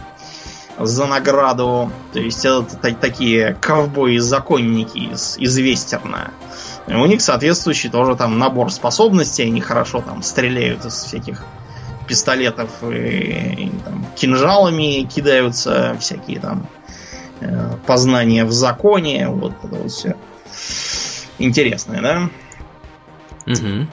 за 0.79 1.05
награду. 1.05 1.91
То 2.13 2.19
есть 2.19 2.45
это 2.45 2.63
та- 2.81 2.93
такие 2.95 3.55
ковбои-законники 3.61 4.97
из, 5.13 5.37
из 5.37 5.57
вестерна. 5.57 6.31
У 6.87 7.05
них 7.05 7.21
соответствующий 7.21 7.89
тоже 7.89 8.15
там 8.15 8.39
набор 8.39 8.71
способностей. 8.71 9.43
Они 9.43 9.61
хорошо 9.61 10.01
там 10.01 10.23
стреляют 10.23 10.83
из 10.85 10.93
всяких 10.95 11.43
пистолетов 12.07 12.69
и, 12.81 13.65
и 13.65 13.71
там, 13.85 14.05
кинжалами 14.15 15.03
кидаются, 15.03 15.95
всякие 15.99 16.39
там 16.39 16.67
э, 17.43 17.77
познания 17.85 18.45
в 18.45 18.51
законе. 18.51 19.27
Вот 19.29 19.53
это 19.63 19.75
вот 19.75 19.91
все. 19.91 20.15
Интересное, 21.39 22.01
да? 22.01 22.29
Мгм. 23.45 23.89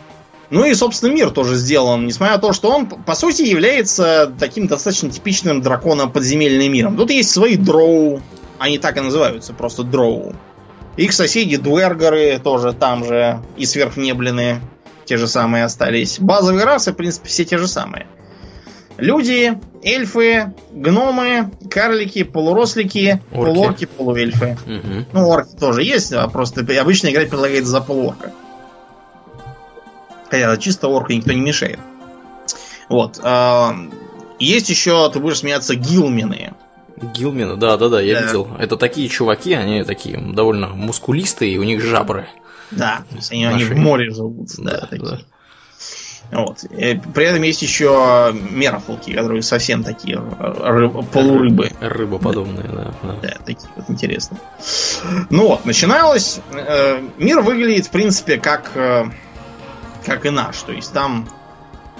Ну 0.51 0.65
и, 0.65 0.75
собственно, 0.75 1.13
мир 1.13 1.31
тоже 1.31 1.55
сделан, 1.55 2.07
несмотря 2.07 2.35
на 2.35 2.41
то, 2.41 2.53
что 2.53 2.71
он, 2.71 2.87
по 2.87 3.15
сути, 3.15 3.43
является 3.43 4.33
таким 4.39 4.67
достаточно 4.67 5.11
типичным 5.11 5.63
дракона-подземельным 5.63 6.73
миром. 6.73 6.97
Тут 6.97 7.11
есть 7.11 7.31
свои 7.31 7.57
дроу, 7.57 8.21
они 8.59 8.79
так 8.79 8.97
и 8.97 9.01
называются, 9.01 9.53
просто 9.53 9.85
дроу. 9.85 10.35
Их 10.97 11.13
соседи 11.13 11.57
дуэргеры 11.57 12.41
тоже 12.43 12.73
там 12.73 13.05
же, 13.05 13.41
и 13.57 13.65
сверхнеблины 13.65 14.61
те 15.05 15.17
же 15.17 15.29
самые 15.29 15.65
остались. 15.65 16.19
Базовые 16.19 16.65
расы, 16.65 16.93
в 16.93 16.97
принципе, 16.97 17.29
все 17.29 17.45
те 17.45 17.57
же 17.57 17.69
самые. 17.69 18.07
Люди, 19.01 19.59
эльфы, 19.83 20.53
гномы, 20.73 21.51
карлики, 21.71 22.23
полурослики, 22.23 23.21
Орки. 23.33 23.45
полуорки, 23.53 23.85
полуэльфы. 23.87 24.59
Мгм. 24.67 25.07
Ну, 25.13 25.29
орки 25.29 25.57
тоже 25.57 25.83
есть, 25.83 26.13
а 26.13 26.27
просто 26.29 26.61
обычно 26.81 27.09
играть 27.09 27.31
предлагается 27.31 27.71
за 27.71 27.81
полуорка. 27.81 28.33
Хотя 30.31 30.57
чисто 30.59 30.89
орка 30.89 31.13
никто 31.15 31.33
не 31.33 31.41
мешает. 31.41 31.79
Вот. 32.89 33.19
а, 33.23 33.75
Есть 34.39 34.71
еще, 34.71 35.11
ты 35.11 35.19
будешь 35.21 35.39
смеяться, 35.39 35.75
гилмены. 35.75 36.55
Гилмена, 37.15 37.57
да, 37.57 37.77
да, 37.77 37.89
да, 37.89 38.01
я 38.01 38.21
Да. 38.21 38.27
видел. 38.27 38.49
Это 38.59 38.77
такие 38.77 39.09
чуваки, 39.09 39.53
они 39.55 39.85
такие 39.85 40.19
довольно 40.19 40.69
мускулистые, 40.69 41.59
у 41.59 41.63
них 41.63 41.83
жабры. 41.83 42.29
Да, 42.71 43.03
то 43.11 43.17
есть 43.17 43.33
они, 43.33 43.45
они 43.47 43.65
в 43.65 43.77
море 43.77 44.11
живут. 44.11 44.49
Да, 44.59 44.87
такие. 44.89 45.21
Вот. 46.33 46.63
И 46.65 47.01
при 47.13 47.25
этом 47.25 47.43
есть 47.43 47.61
еще 47.63 48.33
мерфолки, 48.33 49.13
которые 49.13 49.43
совсем 49.43 49.83
такие 49.83 50.17
рыб- 50.17 51.05
полурыбы. 51.11 51.73
Рыбоподобные, 51.81 52.69
да. 52.69 52.95
да. 53.03 53.17
Да, 53.21 53.35
такие 53.45 53.69
вот 53.75 53.91
интересные. 53.91 54.41
Ну 55.31 55.49
вот, 55.49 55.65
начиналось. 55.65 56.41
э, 56.53 57.03
мир 57.19 57.41
выглядит, 57.41 57.87
в 57.87 57.91
принципе, 57.91 58.39
как, 58.39 58.71
э, 58.77 59.07
как 60.07 60.25
и 60.25 60.31
наш. 60.31 60.59
То 60.63 60.73
есть 60.73 60.93
там 60.93 61.29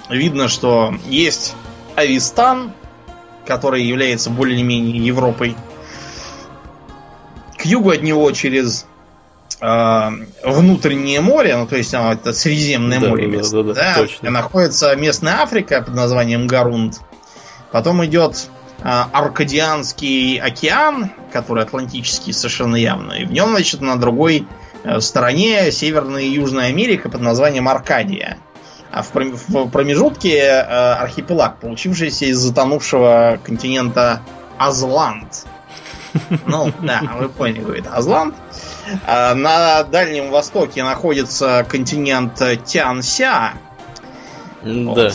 видно, 0.09 0.47
что 0.47 0.93
есть 1.07 1.55
Авистан, 1.95 2.71
который 3.45 3.83
является 3.83 4.29
более-менее 4.29 4.97
Европой. 5.05 5.55
К 7.57 7.65
югу 7.65 7.89
от 7.91 8.01
него 8.01 8.31
через 8.31 8.83
э, 8.83 8.90
внутреннее 9.61 11.21
море, 11.21 11.55
ну 11.55 11.67
то 11.67 11.77
есть 11.77 11.93
оно, 11.93 12.13
это 12.13 12.33
Средиземное 12.33 12.99
Да, 12.99 13.09
море 13.09 13.27
да, 13.27 13.37
место, 13.37 13.63
да, 13.63 13.73
да, 13.73 13.95
точно. 13.95 14.31
находится 14.31 14.95
местная 14.95 15.41
Африка 15.41 15.81
под 15.81 15.93
названием 15.93 16.47
Гарунд. 16.47 16.99
Потом 17.71 18.03
идет 18.05 18.49
э, 18.79 18.83
Аркадианский 18.83 20.37
океан, 20.37 21.11
который 21.31 21.63
Атлантический 21.63 22.33
совершенно 22.33 22.75
явно. 22.75 23.13
И 23.13 23.25
в 23.25 23.31
нем, 23.31 23.51
значит, 23.51 23.81
на 23.81 23.97
другой 23.97 24.47
э, 24.83 24.99
стороне 24.99 25.71
Северная 25.71 26.23
и 26.23 26.29
Южная 26.29 26.67
Америка 26.67 27.09
под 27.09 27.21
названием 27.21 27.69
Аркадия. 27.69 28.37
А 28.91 29.03
в 29.03 29.11
промежутке 29.69 30.37
э, 30.39 30.63
архипелаг, 30.63 31.59
получившийся 31.59 32.25
из 32.25 32.39
затонувшего 32.39 33.39
континента 33.43 34.21
Азланд. 34.57 35.45
Ну, 36.45 36.73
да, 36.81 37.01
вы 37.17 37.29
поняли, 37.29 37.61
говорит, 37.61 37.85
Азланд. 37.89 38.35
А 39.05 39.33
На 39.35 39.83
Дальнем 39.83 40.31
Востоке 40.31 40.83
находится 40.83 41.65
континент 41.67 42.41
Тянься. 42.65 43.53
Вот. 44.63 44.95
Да. 44.95 45.11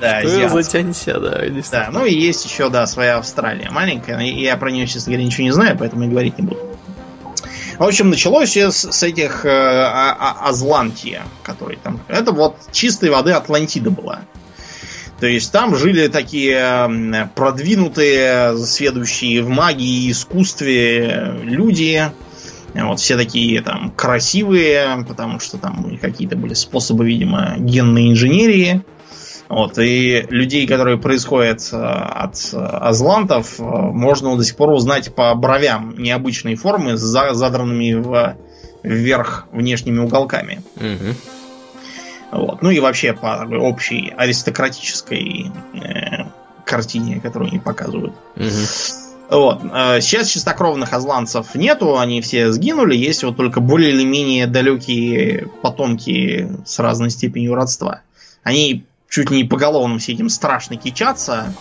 Да, 0.00 0.20
Что 0.20 0.48
за 0.48 0.62
тянься, 0.62 1.18
да, 1.18 1.40
Да, 1.72 1.88
ну 1.90 2.04
и 2.04 2.14
есть 2.14 2.44
еще, 2.44 2.68
да, 2.68 2.86
своя 2.86 3.18
Австралия 3.18 3.68
маленькая. 3.70 4.20
Я 4.20 4.56
про 4.56 4.70
нее, 4.70 4.86
честно 4.86 5.10
говоря, 5.12 5.26
ничего 5.26 5.44
не 5.44 5.50
знаю, 5.50 5.76
поэтому 5.76 6.04
и 6.04 6.08
говорить 6.08 6.38
не 6.38 6.44
буду. 6.46 6.60
В 7.78 7.84
общем, 7.84 8.10
началось 8.10 8.48
все 8.50 8.70
с, 8.70 8.90
с 8.92 9.02
этих 9.04 9.44
э, 9.44 9.48
а- 9.50 10.16
а- 10.18 10.48
Азлантия, 10.48 11.22
которые 11.44 11.78
там. 11.78 12.00
Это 12.08 12.32
вот 12.32 12.56
чистой 12.72 13.10
воды 13.10 13.32
Атлантида 13.32 13.90
была. 13.90 14.20
То 15.20 15.26
есть 15.26 15.50
там 15.52 15.76
жили 15.76 16.08
такие 16.08 17.30
продвинутые, 17.34 18.56
сведущие 18.58 19.42
в 19.42 19.48
магии 19.48 20.06
и 20.06 20.10
искусстве 20.12 21.38
люди. 21.42 22.10
Вот 22.86 23.00
все 23.00 23.16
такие 23.16 23.60
там 23.62 23.90
красивые, 23.90 25.04
потому 25.06 25.40
что 25.40 25.58
там 25.58 25.98
какие-то 26.00 26.36
были 26.36 26.54
способы, 26.54 27.06
видимо, 27.06 27.54
генной 27.58 28.10
инженерии. 28.10 28.82
Вот, 29.48 29.78
и 29.78 30.26
людей, 30.28 30.66
которые 30.66 30.98
происходят 30.98 31.66
э, 31.72 31.76
от 31.76 32.34
э, 32.52 32.58
азлантов, 32.58 33.58
э, 33.58 33.62
можно 33.62 34.36
до 34.36 34.44
сих 34.44 34.56
пор 34.56 34.70
узнать 34.72 35.14
по 35.14 35.34
бровям 35.34 35.94
необычной 35.96 36.54
формы 36.54 36.98
с 36.98 37.00
за- 37.00 37.32
задранными 37.32 37.94
в- 37.94 38.36
вверх 38.82 39.46
внешними 39.52 40.00
уголками. 40.00 40.60
Мгм. 40.76 41.14
Вот. 42.30 42.60
Ну 42.60 42.68
и 42.70 42.78
вообще 42.78 43.14
по 43.14 43.38
такой 43.38 43.56
общей 43.58 44.12
аристократической 44.14 45.50
э, 45.72 46.24
картине, 46.66 47.18
которую 47.18 47.48
они 47.48 47.58
показывают. 47.58 48.12
Мгм. 48.36 48.50
Вот. 49.28 49.60
Э, 49.72 50.00
Сейчас 50.00 50.28
чистокровных 50.28 50.92
азланцев 50.92 51.54
нету, 51.54 51.98
они 51.98 52.20
все 52.20 52.50
сгинули, 52.50 52.96
есть 52.96 53.24
вот 53.24 53.36
только 53.36 53.60
более 53.60 53.90
или 53.90 54.04
менее 54.04 54.46
далекие 54.46 55.48
потомки 55.62 56.48
с 56.64 56.78
разной 56.78 57.10
степенью 57.10 57.54
родства. 57.54 58.00
Они 58.42 58.84
чуть 59.08 59.30
не 59.30 59.44
поголовно 59.44 59.98
все 59.98 60.12
этим 60.12 60.28
страшно 60.28 60.76
кичатся, 60.76 61.52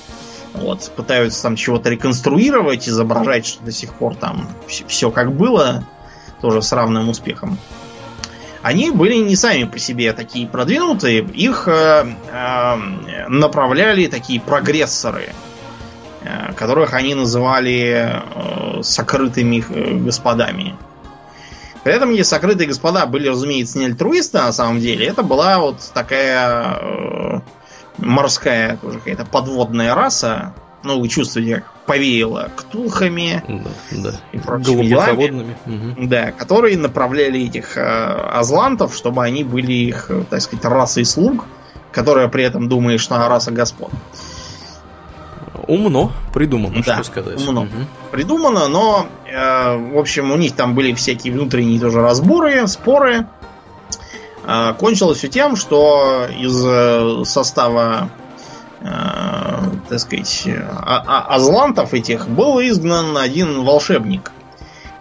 вот, 0.53 0.91
пытаются 0.95 1.43
там 1.43 1.55
чего-то 1.55 1.89
реконструировать, 1.89 2.87
изображать, 2.87 3.45
что 3.45 3.63
до 3.63 3.71
сих 3.71 3.93
пор 3.93 4.15
там 4.15 4.49
все 4.67 5.11
как 5.11 5.33
было, 5.33 5.83
тоже 6.41 6.61
с 6.61 6.71
равным 6.71 7.09
успехом. 7.09 7.57
Они 8.61 8.91
были 8.91 9.15
не 9.15 9.35
сами 9.35 9.65
по 9.65 9.77
себе 9.77 10.13
такие 10.13 10.47
продвинутые, 10.47 11.19
их 11.21 11.67
э, 11.67 12.05
э, 12.31 13.27
направляли 13.27 14.07
такие 14.07 14.41
прогрессоры, 14.41 15.29
которых 16.55 16.93
они 16.93 17.15
называли 17.15 18.21
э, 18.79 18.81
сокрытыми 18.83 19.63
э, 19.67 19.93
господами. 19.97 20.75
При 21.83 21.93
этом 21.93 22.11
эти 22.11 22.23
сокрытые 22.23 22.67
господа 22.67 23.05
были, 23.05 23.29
разумеется, 23.29 23.79
не 23.79 23.85
альтруисты 23.85 24.39
на 24.39 24.51
самом 24.51 24.79
деле. 24.79 25.07
Это 25.07 25.23
была 25.23 25.59
вот 25.59 25.77
такая 25.93 26.79
э, 26.81 27.39
морская, 27.97 28.77
тоже 28.77 28.99
какая-то 28.99 29.25
подводная 29.25 29.95
раса. 29.95 30.53
Ну, 30.83 30.99
вы 30.99 31.07
чувствуете, 31.07 31.55
как 31.55 31.73
повеяло 31.85 32.49
ктулхами, 32.55 33.43
Да, 33.91 34.11
да. 34.11 34.19
И 34.31 34.37
прочими 34.37 34.89
Глубоководными. 34.89 35.57
Мгм. 35.65 36.07
да, 36.07 36.31
которые 36.31 36.77
направляли 36.77 37.41
этих 37.41 37.77
э, 37.77 37.81
азлантов, 37.81 38.95
чтобы 38.95 39.23
они 39.23 39.43
были 39.43 39.71
их, 39.71 40.07
э, 40.09 40.23
так 40.29 40.41
сказать, 40.41 40.65
расой 40.65 41.05
слуг, 41.05 41.45
которая 41.91 42.27
при 42.27 42.43
этом 42.43 42.69
думает, 42.69 42.99
что 42.99 43.15
она 43.15 43.29
раса 43.29 43.51
господ. 43.51 43.91
Умно 45.67 46.11
придумано, 46.33 46.81
Да, 46.85 46.95
что 46.95 47.03
сказать. 47.03 47.45
умно. 47.47 47.63
Мгм. 47.63 47.87
придумано, 48.11 48.67
но, 48.69 49.07
э, 49.25 49.75
в 49.93 49.97
общем, 49.97 50.31
у 50.31 50.37
них 50.37 50.53
там 50.55 50.75
были 50.75 50.93
всякие 50.93 51.33
внутренние 51.33 51.79
тоже 51.79 52.01
разборы, 52.01 52.67
споры. 52.67 53.27
Э, 54.45 54.73
кончилось 54.79 55.17
все 55.17 55.27
тем, 55.27 55.55
что 55.57 56.25
из 56.39 56.63
э, 56.65 57.23
состава, 57.25 58.09
э, 58.79 58.87
так 59.89 59.99
сказать, 59.99 60.47
а- 60.71 61.03
а- 61.05 61.35
азлантов 61.35 61.93
этих 61.93 62.29
был 62.29 62.61
изгнан 62.61 63.17
один 63.17 63.63
волшебник, 63.65 64.31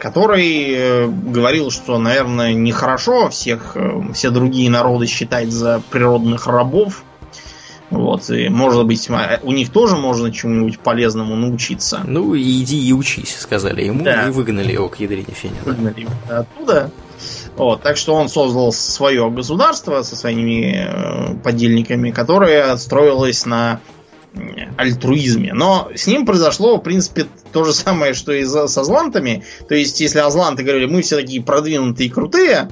который 0.00 0.64
э, 0.74 1.06
говорил, 1.06 1.70
что, 1.70 1.98
наверное, 1.98 2.54
нехорошо 2.54 3.28
всех, 3.28 3.72
э, 3.76 4.00
все 4.14 4.30
другие 4.30 4.68
народы 4.68 5.06
считать 5.06 5.52
за 5.52 5.80
природных 5.90 6.48
рабов. 6.48 7.04
Вот, 7.90 8.28
и, 8.30 8.48
может 8.48 8.84
быть, 8.84 9.08
ма- 9.08 9.38
у 9.44 9.52
них 9.52 9.70
тоже 9.70 9.96
можно 9.96 10.32
чему-нибудь 10.32 10.80
полезному 10.80 11.36
научиться. 11.36 12.00
Ну, 12.04 12.34
и 12.34 12.42
иди 12.62 12.88
и 12.88 12.92
учись, 12.92 13.36
сказали 13.38 13.84
ему, 13.84 14.02
Да. 14.04 14.26
и 14.26 14.30
выгнали 14.30 14.72
его 14.72 14.88
к 14.88 14.98
ядрине 14.98 15.32
фене. 15.32 15.54
да. 15.64 15.70
выгнали 15.70 16.00
его 16.00 16.10
оттуда. 16.28 16.90
Вот, 17.56 17.82
так 17.82 17.96
что 17.96 18.14
он 18.14 18.28
создал 18.28 18.72
свое 18.72 19.30
государство 19.30 20.02
со 20.02 20.16
своими 20.16 20.84
э, 20.86 21.34
подельниками, 21.42 22.10
которое 22.10 22.76
строилось 22.76 23.46
на 23.46 23.80
альтруизме. 24.76 25.54
Но 25.54 25.88
с 25.94 26.06
ним 26.06 26.26
произошло, 26.26 26.76
в 26.76 26.82
принципе, 26.82 27.26
то 27.52 27.64
же 27.64 27.72
самое, 27.72 28.12
что 28.14 28.32
и 28.32 28.42
за- 28.44 28.66
с 28.66 28.76
азлантами. 28.76 29.44
То 29.68 29.74
есть, 29.74 30.00
если 30.00 30.18
азланты 30.18 30.62
говорили, 30.62 30.86
мы 30.86 31.02
все 31.02 31.16
такие 31.16 31.42
продвинутые 31.42 32.08
и 32.08 32.10
крутые, 32.10 32.68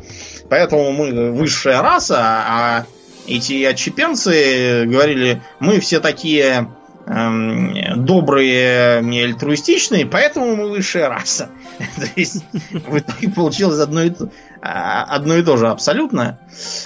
поэтому 0.51 0.93
мы 0.93 1.33
высшая 1.33 1.81
раса, 1.81 2.19
а 2.21 2.87
эти 3.27 3.65
отщепенцы 3.65 4.85
говорили, 4.87 5.43
мы 5.61 5.81
все 5.81 6.01
такие 6.01 6.69
эм, 7.07 8.05
добрые 8.05 9.03
и 9.03 9.21
альтруистичные, 9.21 10.07
поэтому 10.07 10.57
мы 10.57 10.71
высшая 10.71 11.09
раса. 11.09 11.51
То 11.97 12.09
есть 12.17 12.45
в 12.73 12.99
итоге 12.99 13.31
получилось 13.31 13.81
одно 13.81 14.03
и, 14.03 14.11
то, 14.11 14.29
а, 14.61 15.05
одно 15.05 15.37
и 15.37 15.43
то 15.43 15.57
же 15.57 15.69
абсолютно. 15.69 16.39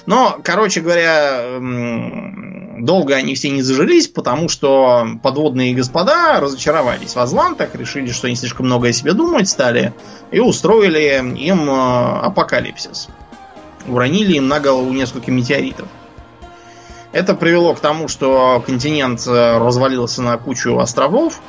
Но, 0.06 0.38
короче 0.42 0.80
говоря, 0.80 1.40
м, 1.56 2.84
долго 2.84 3.14
они 3.14 3.34
все 3.34 3.50
не 3.50 3.62
зажились, 3.62 4.08
потому 4.08 4.48
что 4.48 5.06
подводные 5.22 5.74
господа 5.74 6.40
разочаровались 6.40 7.14
в 7.14 7.18
Азлантах, 7.18 7.74
решили, 7.74 8.10
что 8.12 8.26
они 8.26 8.36
слишком 8.36 8.66
много 8.66 8.88
о 8.88 8.92
себе 8.92 9.12
думать 9.12 9.48
стали, 9.48 9.92
и 10.30 10.40
устроили 10.40 11.18
им 11.38 11.68
э, 11.68 12.20
апокалипсис. 12.22 13.08
Уронили 13.86 14.34
им 14.34 14.48
на 14.48 14.60
голову 14.60 14.92
несколько 14.92 15.30
метеоритов. 15.30 15.88
Это 17.18 17.34
привело 17.34 17.74
к 17.74 17.80
тому, 17.80 18.06
что 18.06 18.62
континент 18.64 19.26
э, 19.26 19.58
развалился 19.58 20.22
на 20.22 20.38
кучу 20.38 20.78
островов, 20.78 21.40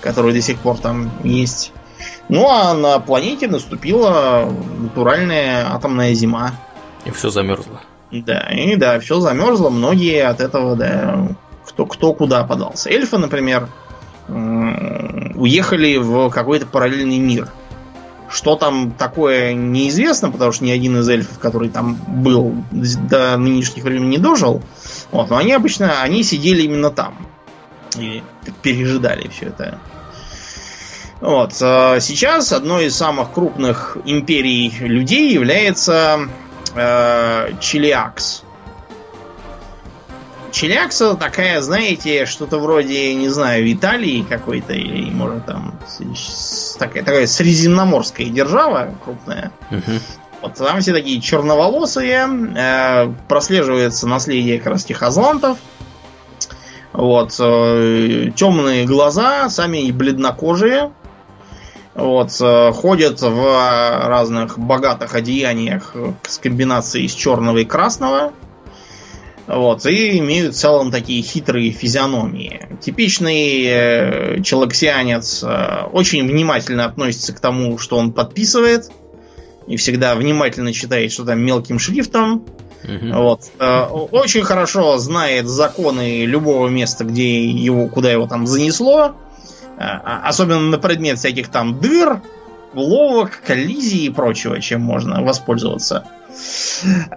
которые 0.00 0.34
до 0.34 0.40
сих 0.40 0.58
пор 0.58 0.76
там 0.78 1.12
есть. 1.22 1.72
Ну 2.28 2.48
а 2.50 2.74
на 2.74 2.98
планете 2.98 3.46
наступила 3.46 4.52
натуральная 4.76 5.72
атомная 5.72 6.14
зима. 6.14 6.50
И 7.04 7.12
все 7.12 7.30
замерзло. 7.30 7.80
Да, 8.10 8.40
и 8.52 8.74
да, 8.74 8.98
все 8.98 9.20
замерзло, 9.20 9.70
многие 9.70 10.24
от 10.24 10.40
этого, 10.40 10.74
да, 10.74 11.28
кто, 11.64 11.86
кто 11.86 12.12
куда 12.12 12.42
подался. 12.42 12.90
Эльфы, 12.90 13.16
например, 13.16 13.68
уехали 14.26 15.96
в 15.96 16.28
какой-то 16.30 16.66
параллельный 16.66 17.18
мир. 17.18 17.50
Что 18.28 18.56
там 18.56 18.90
такое 18.90 19.54
неизвестно, 19.54 20.32
потому 20.32 20.50
что 20.50 20.64
ни 20.64 20.72
один 20.72 20.98
из 20.98 21.08
эльфов, 21.08 21.38
который 21.38 21.68
там 21.68 21.96
был 22.08 22.52
до 22.72 23.36
нынешних 23.36 23.84
времен 23.84 24.10
не 24.10 24.18
дожил. 24.18 24.60
Вот, 25.14 25.30
но 25.30 25.36
они 25.36 25.52
обычно, 25.52 26.02
они 26.02 26.24
сидели 26.24 26.62
именно 26.62 26.90
там. 26.90 27.16
И 27.96 28.20
пережидали 28.62 29.28
все 29.28 29.46
это. 29.46 29.78
Вот. 31.20 31.52
а 31.60 32.00
Сейчас 32.00 32.52
одной 32.52 32.86
из 32.86 32.96
самых 32.96 33.30
крупных 33.30 33.96
империй 34.04 34.70
людей 34.80 35.32
является 35.32 36.28
э, 36.74 37.50
Чилиакс. 37.60 38.42
Это 40.52 41.14
такая, 41.14 41.60
знаете, 41.60 42.26
что-то 42.26 42.58
вроде, 42.58 43.14
не 43.14 43.28
знаю, 43.28 43.72
Италии 43.72 44.26
какой-то, 44.28 44.72
или, 44.72 45.10
может, 45.10 45.46
там, 45.46 45.78
такая, 46.76 47.04
такая 47.04 47.28
средиземноморская 47.28 48.26
держава 48.26 48.92
крупная. 49.04 49.52
Мгм. 49.70 50.00
Вот 50.44 50.56
там 50.56 50.82
все 50.82 50.92
такие 50.92 51.22
черноволосые, 51.22 52.28
э, 52.54 53.14
прослеживается 53.28 54.06
наследие 54.06 54.58
как 54.58 54.74
раз 54.74 54.84
тех 54.84 55.02
азлантов. 55.02 55.56
Вот, 56.92 57.34
э, 57.40 58.30
темные 58.36 58.84
глаза, 58.84 59.48
сами 59.48 59.78
и 59.78 59.90
бледнокожие. 59.90 60.92
Вот, 61.94 62.36
э, 62.38 62.72
ходят 62.72 63.22
в 63.22 64.06
разных 64.06 64.58
богатых 64.58 65.14
одеяниях 65.14 65.94
с 66.28 66.36
комбинацией 66.36 67.06
из 67.06 67.14
черного 67.14 67.58
и 67.58 67.64
красного. 67.64 68.34
Вот, 69.46 69.86
и 69.86 70.18
имеют 70.18 70.54
в 70.54 70.58
целом 70.58 70.90
такие 70.90 71.22
хитрые 71.22 71.70
физиономии. 71.70 72.68
Типичный 72.82 73.64
э, 73.64 74.42
челоксианец 74.42 75.42
э, 75.42 75.84
очень 75.90 76.28
внимательно 76.28 76.84
относится 76.84 77.32
к 77.32 77.40
тому, 77.40 77.78
что 77.78 77.96
он 77.96 78.12
подписывает. 78.12 78.90
И 79.66 79.76
всегда 79.76 80.14
внимательно 80.14 80.72
читает, 80.72 81.12
что 81.12 81.24
там 81.24 81.40
мелким 81.40 81.78
шрифтом. 81.78 82.44
Угу. 82.84 83.12
Вот. 83.14 83.40
Э, 83.58 83.84
очень 83.84 84.42
хорошо 84.42 84.98
знает 84.98 85.48
законы 85.48 86.26
любого 86.26 86.68
места, 86.68 87.04
где 87.04 87.46
его, 87.46 87.88
куда 87.88 88.12
его 88.12 88.26
там 88.26 88.46
занесло. 88.46 89.16
Э, 89.78 89.84
особенно 90.24 90.60
на 90.60 90.78
предмет 90.78 91.18
всяких 91.18 91.48
там 91.48 91.80
дыр, 91.80 92.20
ловок, 92.74 93.40
коллизий 93.46 94.06
и 94.06 94.10
прочего, 94.10 94.60
чем 94.60 94.82
можно 94.82 95.22
воспользоваться. 95.22 96.04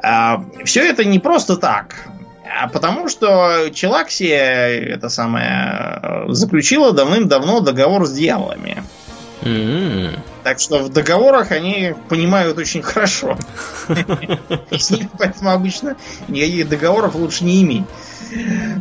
Э, 0.02 0.38
Все 0.64 0.88
это 0.88 1.04
не 1.04 1.20
просто 1.20 1.58
так. 1.58 2.08
А 2.60 2.70
потому 2.70 3.10
что 3.10 3.70
Челаксия, 3.74 4.70
это 4.70 5.10
самое, 5.10 6.24
заключила 6.30 6.94
давным-давно 6.94 7.60
договор 7.60 8.06
с 8.06 8.14
дьяволами. 8.14 8.84
Mm-hmm. 9.42 10.20
Так 10.48 10.62
что 10.62 10.80
в 10.80 10.88
договорах 10.88 11.52
они 11.52 11.94
понимают 12.08 12.58
очень 12.58 12.82
хорошо. 12.82 13.38
Поэтому 15.20 15.52
обычно 15.52 15.98
никаких 16.30 16.70
договоров 16.70 17.16
лучше 17.16 17.44
не 17.44 17.64
иметь. 17.64 17.84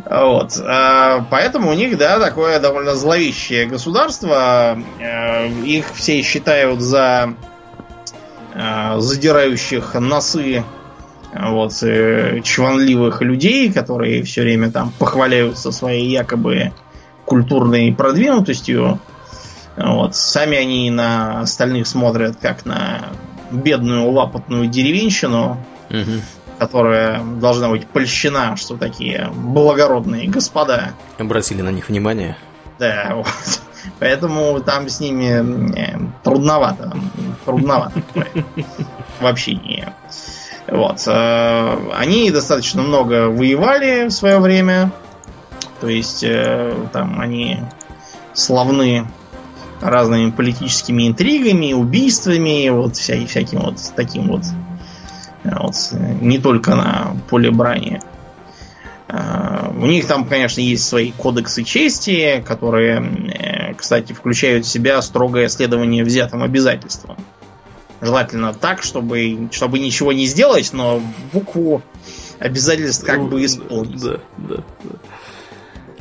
Вот. 0.09 0.57
А, 0.63 1.25
поэтому 1.29 1.69
у 1.69 1.73
них, 1.73 1.97
да, 1.97 2.21
такое 2.21 2.61
довольно 2.61 2.95
зловещее 2.95 3.65
государство. 3.65 4.79
Э, 5.01 5.49
их 5.65 5.87
все 5.93 6.21
считают 6.21 6.79
за 6.79 7.33
э, 8.53 8.99
задирающих 8.99 9.93
носы 9.95 10.63
вот, 11.33 11.83
э, 11.83 12.39
чванливых 12.45 13.21
людей, 13.21 13.73
которые 13.73 14.23
все 14.23 14.43
время 14.43 14.71
там 14.71 14.93
похваляются 14.97 15.73
своей 15.73 16.07
якобы 16.07 16.71
культурной 17.25 17.93
продвинутостью. 17.93 19.01
Вот. 19.77 20.15
Сами 20.15 20.57
они 20.57 20.89
на 20.89 21.41
остальных 21.41 21.87
смотрят 21.87 22.37
как 22.41 22.65
на 22.65 23.09
бедную 23.51 24.09
лапотную 24.09 24.67
деревенщину, 24.67 25.57
угу. 25.89 26.21
которая 26.57 27.21
должна 27.23 27.69
быть 27.69 27.87
польщена, 27.87 28.55
что 28.57 28.75
такие 28.75 29.29
благородные 29.33 30.27
господа. 30.27 30.93
Обратили 31.17 31.61
на 31.61 31.69
них 31.69 31.89
внимание. 31.89 32.37
Да, 32.79 33.13
вот. 33.15 33.27
Поэтому 33.99 34.59
там 34.61 34.89
с 34.89 34.99
ними 34.99 35.75
э, 35.77 35.97
трудновато. 36.23 36.95
Трудновато 37.45 38.01
в 39.19 39.25
общении. 39.25 39.87
Вот. 40.67 41.01
Э, 41.07 41.77
они 41.95 42.31
достаточно 42.31 42.81
много 42.81 43.29
воевали 43.29 44.07
в 44.07 44.11
свое 44.11 44.39
время. 44.39 44.91
То 45.79 45.87
есть 45.87 46.23
э, 46.23 46.73
там 46.91 47.19
они 47.19 47.59
славны 48.33 49.07
разными 49.81 50.31
политическими 50.31 51.07
интригами, 51.07 51.73
убийствами, 51.73 52.69
вот 52.69 52.95
вся, 52.95 53.25
всяким 53.25 53.59
вот 53.59 53.75
таким 53.95 54.27
вот, 54.27 54.43
э, 55.43 55.49
вот 55.59 55.75
не 56.21 56.39
только 56.39 56.75
на 56.75 57.15
поле 57.29 57.51
брани. 57.51 58.01
У 59.09 59.85
них 59.85 60.05
там, 60.05 60.25
конечно, 60.25 60.59
есть 60.59 60.83
свои 60.83 61.13
кодексы 61.13 61.63
чести, 61.63 62.43
которые, 62.45 63.73
кстати, 63.77 64.11
включают 64.11 64.65
в 64.65 64.69
себя 64.69 65.01
строгое 65.01 65.47
следование 65.47 66.03
взятым 66.03 66.43
обязательствам. 66.43 67.15
Желательно 68.01 68.53
так, 68.53 68.83
чтобы, 68.83 69.47
чтобы 69.51 69.79
ничего 69.79 70.11
не 70.11 70.25
сделать, 70.25 70.71
но 70.73 71.01
букву 71.31 71.81
обязательств 72.37 73.05
как 73.05 73.17
ну, 73.17 73.27
бы 73.27 73.45
исполнить. 73.45 74.01
Да, 74.01 74.19
да, 74.37 74.55
да. 74.83 74.99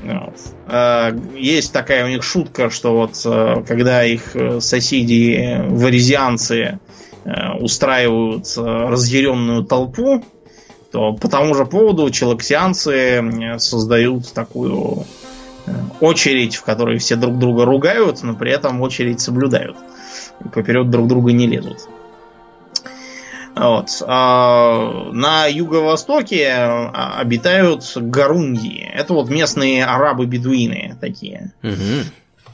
Вот. 0.02 0.34
А, 0.66 1.14
есть 1.34 1.72
такая 1.72 2.04
у 2.04 2.08
них 2.08 2.22
шутка, 2.22 2.70
что 2.70 2.94
вот 2.94 3.20
э, 3.24 3.62
когда 3.66 4.04
их 4.04 4.36
э, 4.36 4.60
соседи 4.60 5.62
варизианцы 5.68 6.78
э, 7.24 7.52
устраивают 7.58 8.46
разъяренную 8.56 9.64
толпу, 9.64 10.22
то 10.92 11.14
по 11.14 11.28
тому 11.28 11.54
же 11.54 11.64
поводу 11.64 12.10
челоксианцы 12.10 13.58
создают 13.58 14.32
такую 14.32 15.04
очередь, 16.00 16.54
в 16.54 16.62
которой 16.62 16.98
все 16.98 17.16
друг 17.16 17.38
друга 17.38 17.64
ругают, 17.64 18.22
но 18.22 18.34
при 18.34 18.52
этом 18.52 18.80
очередь 18.82 19.20
соблюдают 19.20 19.76
поперед 20.52 20.90
друг 20.90 21.08
друга 21.08 21.32
не 21.32 21.46
лезут. 21.46 21.88
Вот. 23.56 24.02
А 24.06 25.08
на 25.12 25.46
юго-востоке 25.46 26.46
а, 26.52 27.18
обитают 27.18 27.90
гарунги. 27.96 28.86
Это 28.94 29.14
вот 29.14 29.30
местные 29.30 29.86
арабы-бедуины 29.86 30.96
такие. 31.00 31.52
Угу. 31.62 32.04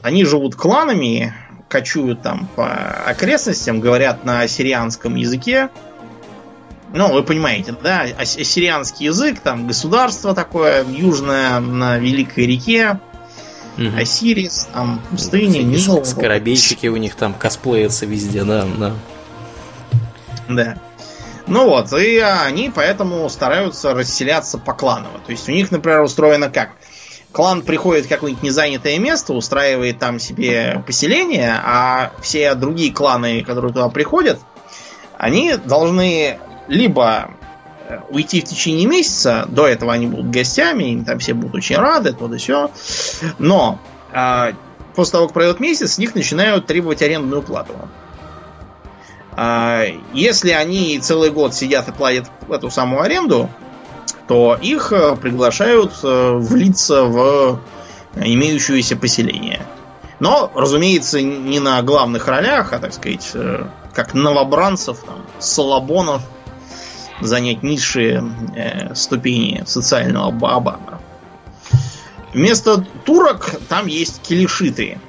Они 0.01 0.23
живут 0.23 0.55
кланами, 0.55 1.33
кочуют 1.67 2.21
там 2.21 2.47
по 2.55 2.71
окрестностям, 3.05 3.81
говорят 3.81 4.23
на 4.23 4.41
ассирианском 4.41 5.15
языке. 5.15 5.69
Ну, 6.93 7.11
вы 7.11 7.23
понимаете, 7.23 7.75
да, 7.83 8.05
ассирианский 8.17 9.07
язык, 9.07 9.39
там 9.39 9.67
государство 9.67 10.33
такое 10.33 10.85
южное 10.85 11.59
на 11.59 11.97
Великой 11.97 12.45
реке. 12.45 12.99
Угу. 13.77 13.97
Осирис, 13.97 14.69
там 14.71 15.01
пустыня, 15.09 15.63
Нил. 15.63 16.05
Скоробейщики 16.05 16.87
у 16.87 16.95
них 16.95 17.15
там 17.15 17.33
косплеятся 17.33 18.05
везде, 18.05 18.45
да, 18.45 18.65
да. 18.77 18.93
Да. 20.47 20.77
Ну 21.45 21.67
вот, 21.67 21.91
и 21.93 22.19
они 22.19 22.71
поэтому 22.73 23.27
стараются 23.29 23.93
расселяться 23.93 24.57
по 24.57 24.73
кланово. 24.73 25.19
То 25.25 25.31
есть 25.31 25.47
у 25.49 25.51
них, 25.51 25.71
например, 25.71 26.01
устроено 26.01 26.49
как? 26.49 26.71
Клан 27.31 27.63
приходит 27.63 28.05
в 28.05 28.09
какое-нибудь 28.09 28.43
незанятое 28.43 28.99
место, 28.99 29.33
устраивает 29.33 29.99
там 29.99 30.19
себе 30.19 30.83
поселение, 30.85 31.53
а 31.63 32.11
все 32.21 32.53
другие 32.53 32.93
кланы, 32.93 33.43
которые 33.43 33.73
туда 33.73 33.89
приходят, 33.89 34.39
они 35.17 35.55
должны 35.55 36.37
либо 36.67 37.31
уйти 38.09 38.41
в 38.41 38.45
течение 38.45 38.87
месяца. 38.87 39.45
До 39.49 39.67
этого 39.67 39.93
они 39.93 40.07
будут 40.07 40.29
гостями, 40.29 40.85
им 40.85 41.05
там 41.05 41.19
все 41.19 41.33
будут 41.33 41.55
очень 41.55 41.77
рады, 41.77 42.13
то 42.13 42.27
да 42.27 42.37
все. 42.37 42.71
Но 43.39 43.79
э, 44.13 44.53
после 44.95 45.11
того, 45.11 45.27
как 45.27 45.33
пройдет 45.33 45.59
месяц, 45.59 45.93
с 45.93 45.97
них 45.97 46.15
начинают 46.15 46.67
требовать 46.67 47.01
арендную 47.01 47.41
плату. 47.41 47.73
Э, 49.35 49.99
если 50.13 50.51
они 50.51 50.99
целый 50.99 51.31
год 51.31 51.53
сидят 51.53 51.87
и 51.89 51.91
платят 51.91 52.29
эту 52.49 52.69
самую 52.69 53.01
аренду, 53.01 53.49
то 54.27 54.57
их 54.61 54.91
э, 54.91 55.15
приглашают 55.15 55.93
э, 56.03 56.31
влиться 56.33 57.03
в 57.03 57.59
имеющееся 58.15 58.95
поселение. 58.95 59.65
Но, 60.19 60.51
разумеется, 60.55 61.21
не 61.21 61.59
на 61.59 61.81
главных 61.81 62.27
ролях, 62.27 62.71
а, 62.71 62.79
так 62.79 62.93
сказать, 62.93 63.31
э, 63.33 63.65
как 63.93 64.13
новобранцев, 64.13 64.99
там, 65.05 65.25
салабонов, 65.39 66.21
занять 67.19 67.63
низшие 67.63 68.23
э, 68.55 68.95
ступени 68.95 69.63
социального 69.65 70.31
баабана. 70.31 70.99
Вместо 72.33 72.85
турок 73.05 73.51
там 73.69 73.87
есть 73.87 74.21
килишиты. 74.21 74.99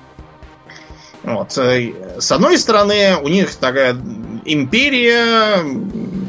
Вот. 1.24 1.56
Э, 1.58 2.20
с 2.20 2.30
одной 2.32 2.58
стороны, 2.58 3.16
у 3.22 3.28
них 3.28 3.54
такая 3.56 3.96
империя, 4.44 5.64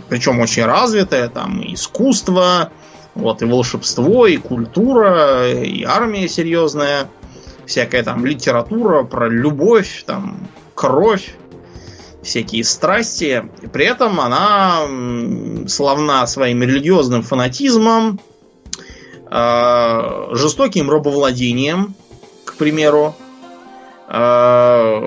причем 0.09 0.39
очень 0.39 0.63
развитая, 0.63 1.27
там 1.27 1.61
и 1.61 1.73
искусство, 1.73 2.71
вот, 3.13 3.41
и 3.41 3.45
волшебство, 3.45 4.25
и 4.25 4.37
культура, 4.37 5.51
и 5.51 5.83
армия 5.83 6.27
серьезная, 6.27 7.09
всякая 7.65 8.03
там 8.03 8.25
литература 8.25 9.03
про 9.03 9.27
любовь, 9.27 10.03
там, 10.05 10.47
кровь 10.75 11.35
всякие 12.23 12.63
страсти. 12.63 13.43
И 13.61 13.67
при 13.67 13.85
этом 13.85 14.19
она 14.19 14.87
славна 15.67 16.25
своим 16.25 16.63
религиозным 16.63 17.21
фанатизмом, 17.21 18.19
э, 19.29 20.27
жестоким 20.31 20.89
рабовладением, 20.89 21.95
к 22.45 22.55
примеру. 22.55 23.15
Э, 24.07 24.99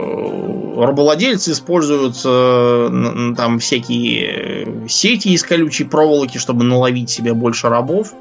рабовладельцы 0.76 1.52
используют 1.52 2.16
э, 2.24 3.32
там 3.36 3.60
всякие 3.60 4.88
сети 4.88 5.28
из 5.28 5.44
колючей 5.44 5.84
проволоки, 5.84 6.38
чтобы 6.38 6.64
наловить 6.64 7.10
себе 7.10 7.32
больше 7.32 7.68
рабов. 7.68 8.12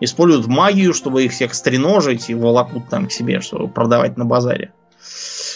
Используют 0.00 0.46
магию, 0.46 0.94
чтобы 0.94 1.24
их 1.24 1.32
всех 1.32 1.54
стреножить 1.54 2.30
и 2.30 2.34
волокут 2.34 2.88
там 2.88 3.06
к 3.06 3.12
себе, 3.12 3.40
чтобы 3.40 3.68
продавать 3.68 4.16
на 4.16 4.24
базаре. 4.24 4.72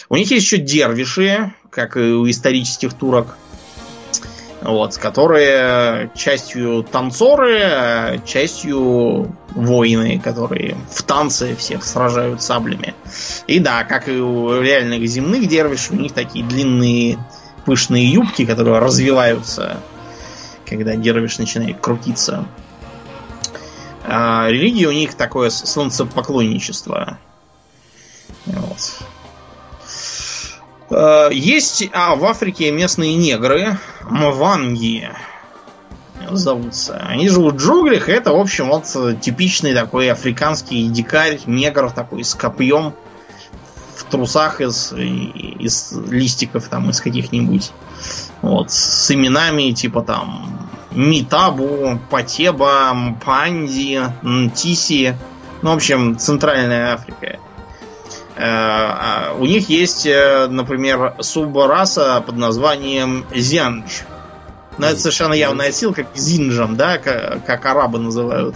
У 0.09 0.15
них 0.15 0.31
есть 0.31 0.45
еще 0.45 0.57
дервиши, 0.57 1.53
как 1.69 1.97
и 1.97 2.01
у 2.01 2.29
исторических 2.29 2.93
турок. 2.93 3.37
Вот, 4.61 4.97
которые 4.97 6.09
частью 6.15 6.83
танцоры, 6.83 7.59
а 7.61 8.17
частью 8.25 9.35
воины, 9.51 10.19
которые 10.19 10.77
в 10.91 11.03
танце 11.03 11.55
всех 11.55 11.83
сражают 11.83 12.41
саблями. 12.41 12.93
И 13.45 13.59
да, 13.59 13.83
как 13.83 14.09
и 14.09 14.19
у 14.19 14.59
реальных 14.61 15.07
земных 15.07 15.47
дервишей, 15.47 15.97
у 15.97 16.01
них 16.01 16.13
такие 16.13 16.43
длинные 16.45 17.17
пышные 17.65 18.07
юбки, 18.07 18.45
которые 18.45 18.79
развиваются, 18.79 19.81
когда 20.65 20.95
дервиш 20.95 21.37
начинает 21.37 21.79
крутиться. 21.79 22.45
А 24.03 24.47
религия 24.47 24.87
у 24.87 24.93
них 24.93 25.15
такое 25.15 25.49
солнцепоклонничество. 25.49 27.19
Вот. 28.45 28.99
А, 30.89 31.29
есть 31.29 31.89
а, 31.93 32.15
в 32.15 32.25
Африке 32.25 32.71
местные 32.71 33.15
негры, 33.15 33.77
мванги 34.03 35.09
зовутся. 36.31 36.97
Они 36.97 37.29
живут 37.29 37.55
в 37.55 37.57
джунглях, 37.57 38.09
и 38.09 38.11
это, 38.11 38.33
в 38.33 38.37
общем, 38.37 38.67
вот 38.67 38.85
типичный 39.21 39.73
такой 39.73 40.11
африканский 40.11 40.87
дикарь, 40.87 41.39
негр 41.45 41.91
такой 41.91 42.23
с 42.23 42.35
копьем 42.35 42.93
в 43.95 44.03
трусах 44.03 44.61
из, 44.61 44.93
из 44.93 45.93
листиков 46.09 46.67
там, 46.67 46.89
из 46.89 47.01
каких-нибудь. 47.01 47.71
Вот, 48.41 48.71
с 48.71 49.09
именами 49.11 49.71
типа 49.71 50.01
там 50.01 50.69
Митабу, 50.91 51.99
Патеба, 52.09 53.17
Панди, 53.23 54.01
Тиси. 54.55 55.15
Ну, 55.61 55.71
в 55.71 55.75
общем, 55.75 56.17
Центральная 56.17 56.93
Африка. 56.93 57.39
Э, 58.37 58.43
а 58.43 59.35
у 59.39 59.47
них 59.47 59.67
есть, 59.67 60.05
э, 60.05 60.45
например, 60.47 61.15
субраса 61.21 62.21
под 62.21 62.37
названием 62.37 63.25
Зяндж. 63.33 64.01
Но 64.77 64.85
это 64.85 64.99
совершенно 64.99 65.33
явная 65.33 65.69
отсылка 65.69 66.03
к 66.03 66.15
зинджам, 66.15 66.77
да, 66.77 66.99
как, 66.99 67.43
как 67.45 67.65
арабы 67.65 67.97
называют. 67.97 68.55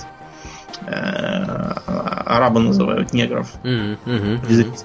Э, 0.86 1.74
арабы 1.88 2.60
называют 2.60 3.12
негров. 3.14 3.48
Mm-hmm. 3.64 4.78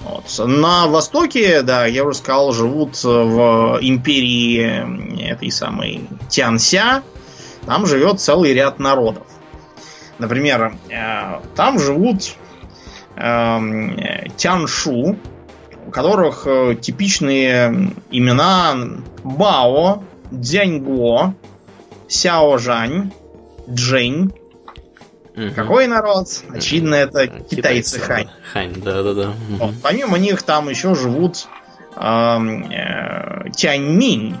Вот. 0.00 0.46
На 0.46 0.86
Востоке, 0.86 1.62
да, 1.62 1.86
я 1.86 2.04
уже 2.04 2.18
сказал, 2.18 2.52
живут 2.52 3.02
в 3.02 3.78
империи 3.80 5.28
этой 5.28 5.50
самой 5.50 6.08
Тянся. 6.28 7.02
Там 7.66 7.84
живет 7.86 8.20
целый 8.20 8.54
ряд 8.54 8.78
народов. 8.78 9.26
Например, 10.20 10.76
там 11.56 11.80
живут 11.80 12.36
Тяншу, 13.16 15.16
у 15.86 15.90
которых 15.90 16.46
э, 16.46 16.74
типичные 16.74 17.92
имена 18.10 18.74
Бао, 19.24 20.02
Дзяньго, 20.30 21.34
Сяожань, 22.08 23.12
Джень, 23.68 24.32
Угу. 25.36 25.54
Какой 25.54 25.86
народ? 25.86 26.28
Очевидно, 26.48 26.94
это 26.94 27.26
китайцы, 27.26 27.56
китайцы 27.56 28.00
Хань. 28.00 28.28
Хань, 28.54 28.72
да, 28.76 29.02
да, 29.02 29.12
да. 29.12 29.32
Вот. 29.58 29.74
Помимо 29.82 30.16
них 30.16 30.42
там 30.42 30.70
еще 30.70 30.94
живут 30.94 31.46
э, 31.94 32.38
Тяньминь, 33.54 34.34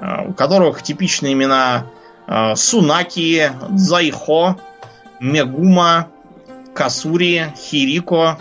э, 0.00 0.28
у 0.28 0.32
которых 0.32 0.82
типичные 0.82 1.34
имена 1.34 1.88
э, 2.26 2.54
Сунаки, 2.56 3.52
Зайхо, 3.76 4.56
Мегума, 5.20 6.08
Касури, 6.74 7.52
Хирико. 7.56 8.38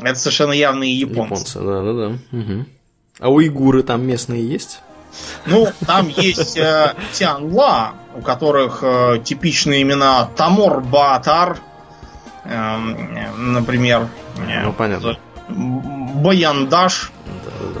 Это 0.00 0.18
совершенно 0.18 0.52
явные 0.52 0.94
японцы. 0.98 1.58
Японцы, 1.58 1.60
да, 1.60 1.82
да, 1.82 1.92
да. 1.92 2.38
Угу. 2.38 2.66
А 3.20 3.30
уйгуры 3.30 3.82
там 3.82 4.02
местные 4.02 4.46
есть? 4.46 4.80
Ну, 5.46 5.68
там 5.86 6.08
есть 6.08 6.56
э, 6.56 6.94
Тянла, 7.12 7.92
у 8.16 8.20
которых 8.20 8.80
э, 8.82 9.20
типичные 9.22 9.82
имена 9.82 10.28
Тамор 10.36 10.80
Батар, 10.80 11.58
э, 12.44 12.76
например. 13.36 14.08
Э, 14.48 14.64
ну, 14.64 14.72
понятно. 14.72 15.16
Баяндаш. 15.48 17.12
Да, 17.24 17.50
да, 17.60 17.80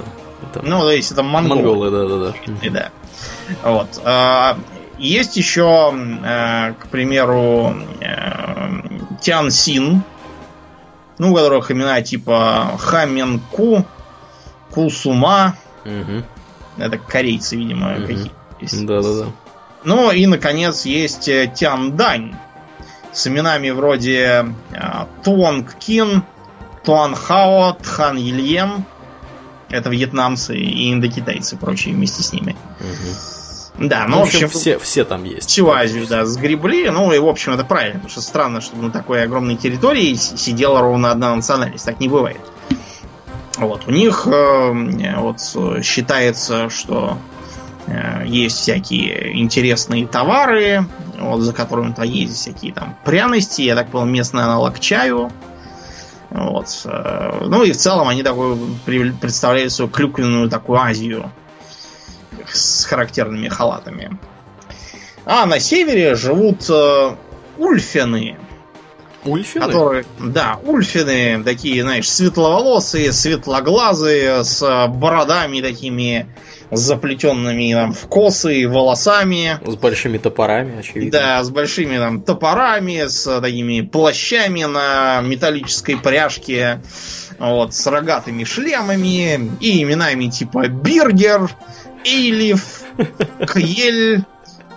Это... 0.60 0.66
Ну, 0.66 0.80
то 0.80 0.90
есть 0.90 1.10
это 1.10 1.22
монголы. 1.22 1.62
Монголы, 1.62 1.90
да, 1.90 2.06
да, 2.06 2.34
да. 2.62 2.70
да. 2.70 3.70
Вот. 3.70 4.00
Э, 4.04 4.54
есть 4.98 5.36
еще, 5.36 5.92
э, 6.24 6.74
к 6.74 6.86
примеру, 6.88 7.74
э, 8.00 8.93
Тян 9.24 9.50
Син, 9.50 10.02
ну, 11.16 11.32
у 11.32 11.34
которых 11.34 11.70
имена 11.70 12.02
типа 12.02 12.76
Хаменку, 12.78 13.86
Кусума, 14.70 15.56
угу. 15.86 16.24
Это 16.76 16.98
корейцы, 16.98 17.56
видимо, 17.56 17.94
угу. 17.94 18.02
какие-то. 18.02 18.86
Да-да-да. 18.86 19.32
Ну 19.84 20.10
и, 20.10 20.26
наконец, 20.26 20.84
есть 20.84 21.28
э, 21.28 21.50
Тяндань 21.54 22.34
с 23.12 23.26
именами 23.26 23.70
вроде 23.70 24.46
э, 24.72 25.06
Туанг 25.24 25.74
Кин, 25.74 26.22
Туан 26.84 27.14
Хао, 27.14 27.72
Тхан 27.74 28.18
Ильем. 28.18 28.84
Это 29.70 29.88
вьетнамцы 29.88 30.54
и 30.54 30.92
индокитайцы, 30.92 31.56
прочие 31.56 31.94
вместе 31.94 32.22
с 32.22 32.32
ними. 32.32 32.56
Угу. 32.80 33.33
Да, 33.78 34.06
ну, 34.08 34.18
в 34.18 34.22
общем, 34.22 34.40
в 34.40 34.44
общем 34.44 34.58
все, 34.58 34.78
все 34.78 35.04
там 35.04 35.24
есть. 35.24 35.48
Всю 35.48 35.68
Азию, 35.68 36.06
да, 36.06 36.24
сгребли. 36.24 36.90
Ну, 36.90 37.12
и, 37.12 37.18
в 37.18 37.26
общем, 37.26 37.52
это 37.52 37.64
правильно, 37.64 37.94
потому 37.94 38.10
что 38.10 38.20
странно, 38.20 38.60
чтобы 38.60 38.84
на 38.84 38.90
такой 38.90 39.24
огромной 39.24 39.56
территории 39.56 40.14
сидела 40.14 40.80
ровно 40.80 41.10
одна 41.10 41.34
национальность. 41.34 41.84
Так 41.84 41.98
не 41.98 42.08
бывает. 42.08 42.40
Вот. 43.56 43.82
У 43.86 43.90
них 43.90 44.26
э, 44.26 45.16
вот 45.18 45.40
считается, 45.84 46.70
что 46.70 47.18
э, 47.86 48.24
есть 48.26 48.58
всякие 48.58 49.40
интересные 49.40 50.06
товары, 50.06 50.86
вот, 51.18 51.40
за 51.40 51.52
которыми-то 51.52 52.02
есть 52.02 52.34
всякие 52.34 52.72
там 52.72 52.96
пряности, 53.04 53.62
я 53.62 53.74
так 53.74 53.90
понял, 53.90 54.06
местный 54.06 54.44
аналог 54.44 54.78
чаю. 54.78 55.32
Вот. 56.30 56.82
Э, 56.84 57.44
ну 57.44 57.64
и 57.64 57.72
в 57.72 57.76
целом 57.76 58.08
они 58.08 58.22
такой 58.22 58.56
представляют 59.20 59.72
свою 59.72 59.90
клюквенную 59.90 60.48
такую 60.48 60.78
Азию 60.78 61.30
с 62.54 62.84
характерными 62.84 63.48
халатами. 63.48 64.18
А 65.26 65.46
на 65.46 65.58
севере 65.58 66.14
живут 66.14 66.68
э, 66.68 67.16
ульфины. 67.58 68.36
Ульфины? 69.24 69.64
Которые, 69.66 70.04
да, 70.18 70.58
ульфины, 70.62 71.42
такие, 71.44 71.82
знаешь, 71.82 72.10
светловолосые, 72.10 73.10
светлоглазые, 73.12 74.44
с 74.44 74.86
бородами 74.88 75.62
такими 75.62 76.26
заплетенными 76.70 77.72
там 77.72 77.92
в 77.92 78.06
косы, 78.08 78.68
волосами. 78.68 79.58
С 79.64 79.76
большими 79.76 80.18
топорами, 80.18 80.78
очевидно. 80.78 81.10
Да, 81.10 81.42
с 81.42 81.50
большими 81.50 81.96
там 81.96 82.20
топорами, 82.22 83.06
с 83.06 83.40
такими 83.40 83.80
плащами 83.80 84.64
на 84.64 85.20
металлической 85.22 85.96
пряжке, 85.96 86.80
вот, 87.38 87.74
с 87.74 87.86
рогатыми 87.86 88.44
шлемами 88.44 89.56
и 89.60 89.82
именами 89.82 90.26
типа 90.26 90.68
Биргер, 90.68 91.50
Эйлиф, 92.04 92.82
Кьель, 93.52 94.24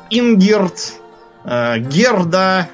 Ингерт, 0.10 0.94
э, 1.44 1.80
Герда, 1.80 2.70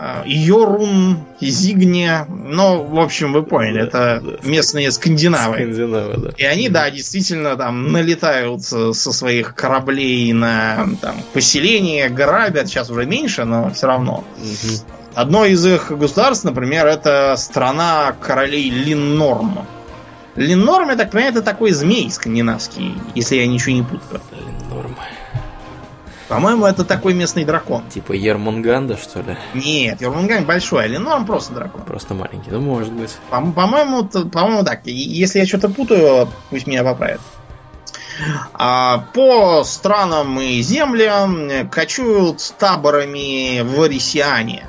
Э, 0.00 0.22
Йорун, 0.26 1.24
Зигне, 1.40 2.24
ну, 2.28 2.84
в 2.84 3.00
общем, 3.00 3.32
вы 3.32 3.42
поняли, 3.42 3.82
это 3.82 4.22
местные 4.44 4.92
скандинавы. 4.92 5.54
Скандинавы, 5.54 6.14
да. 6.18 6.30
И 6.36 6.44
они, 6.44 6.68
да, 6.68 6.88
действительно 6.88 7.56
там 7.56 7.90
налетают 7.90 8.62
со 8.62 8.92
своих 8.92 9.56
кораблей 9.56 10.32
на 10.32 10.86
там, 11.00 11.16
поселение, 11.32 12.08
грабят, 12.10 12.68
сейчас 12.68 12.90
уже 12.90 13.06
меньше, 13.06 13.44
но 13.44 13.70
все 13.70 13.88
равно. 13.88 14.24
Угу. 14.36 14.74
Одно 15.16 15.44
из 15.46 15.66
их 15.66 15.90
государств, 15.90 16.44
например, 16.44 16.86
это 16.86 17.34
страна 17.36 18.14
королей 18.20 18.70
Линнорм. 18.70 19.66
Линнорм, 20.38 20.90
я 20.90 20.96
так 20.96 21.10
понимаю, 21.10 21.32
это 21.32 21.42
такой 21.42 21.72
змей 21.72 22.08
скандинавский, 22.10 22.94
если 23.16 23.36
я 23.36 23.46
ничего 23.48 23.72
не 23.72 23.82
путаю. 23.82 24.20
Линнорм. 24.30 24.94
По-моему, 26.28 26.64
это 26.66 26.84
такой 26.84 27.12
местный 27.14 27.44
дракон. 27.44 27.82
Типа 27.88 28.12
Ермунганда, 28.12 28.96
что 28.96 29.20
ли? 29.20 29.36
Нет, 29.54 30.00
Ермунганд 30.00 30.46
большой, 30.46 30.94
а 30.94 31.16
он 31.16 31.26
просто 31.26 31.54
дракон. 31.54 31.82
Просто 31.82 32.14
маленький, 32.14 32.50
ну 32.50 32.60
может 32.60 32.92
быть. 32.92 33.16
По-моему, 33.30 34.04
по-моему, 34.04 34.62
так. 34.62 34.82
Если 34.84 35.40
я 35.40 35.46
что-то 35.46 35.70
путаю, 35.70 36.28
пусть 36.50 36.68
меня 36.68 36.84
поправят. 36.84 37.20
А 38.52 39.06
по 39.14 39.64
странам 39.64 40.38
и 40.40 40.60
землям 40.60 41.68
кочуют 41.68 42.54
таборами 42.58 43.62
в 43.62 43.82
Орисиане. 43.82 44.66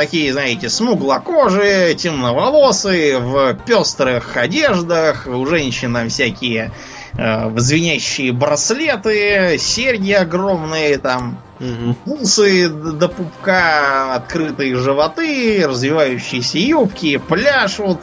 Такие, 0.00 0.32
знаете, 0.32 0.70
смуглокожие, 0.70 1.94
темноволосые, 1.94 3.18
в 3.18 3.52
пестрых 3.66 4.34
одеждах, 4.34 5.26
у 5.26 5.44
женщин 5.44 5.92
там 5.92 6.08
всякие 6.08 6.72
э, 7.18 7.58
звенящие 7.58 8.32
браслеты, 8.32 9.58
серьги 9.58 10.12
огромные, 10.12 10.96
там, 10.96 11.38
угу. 11.60 11.94
пулсы 12.06 12.70
до 12.70 13.08
пупка, 13.08 14.14
открытые 14.14 14.74
животы, 14.76 15.66
развивающиеся 15.68 16.56
юбки, 16.56 17.18
пляшут, 17.18 17.98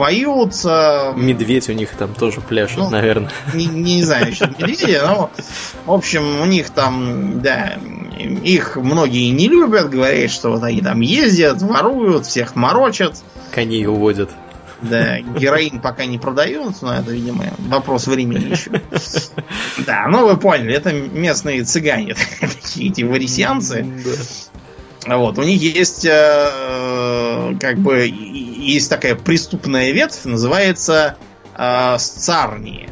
поют. 0.00 0.54
Медведь 0.64 1.68
у 1.68 1.72
них 1.74 1.90
там 1.90 2.14
тоже 2.14 2.40
пляшет, 2.40 2.78
ну, 2.78 2.88
наверное. 2.88 3.30
Не, 3.52 3.66
не 3.66 4.02
знаю 4.02 4.28
насчет 4.28 4.58
медведя, 4.58 5.02
но, 5.06 5.30
в 5.84 5.92
общем, 5.92 6.40
у 6.40 6.46
них 6.46 6.70
там, 6.70 7.42
да, 7.42 7.74
их 8.18 8.76
многие 8.76 9.28
не 9.28 9.46
любят, 9.46 9.90
говорят, 9.90 10.30
что 10.30 10.52
вот 10.52 10.62
они 10.62 10.80
там 10.80 11.02
ездят, 11.02 11.60
воруют, 11.60 12.24
всех 12.24 12.56
морочат. 12.56 13.22
Коней 13.52 13.86
уводят. 13.86 14.30
Да, 14.80 15.20
героин 15.20 15.80
пока 15.80 16.06
не 16.06 16.18
продают, 16.18 16.80
но 16.80 16.94
это, 16.94 17.10
видимо, 17.10 17.44
вопрос 17.58 18.06
времени 18.06 18.52
еще. 18.52 18.80
Да, 19.84 20.06
ну 20.08 20.26
вы 20.26 20.38
поняли, 20.38 20.74
это 20.74 20.92
местные 20.92 21.62
цыгане, 21.64 22.14
такие 22.40 22.88
эти 22.88 23.02
варисианцы. 23.02 23.84
Вот, 25.06 25.38
у 25.38 25.42
них 25.42 25.60
есть 25.60 26.04
э, 26.04 27.56
как 27.58 27.78
бы 27.78 28.06
есть 28.60 28.90
такая 28.90 29.14
преступная 29.14 29.92
ветвь, 29.92 30.24
называется 30.24 31.16
э, 31.56 31.96
сцарни. 31.98 32.88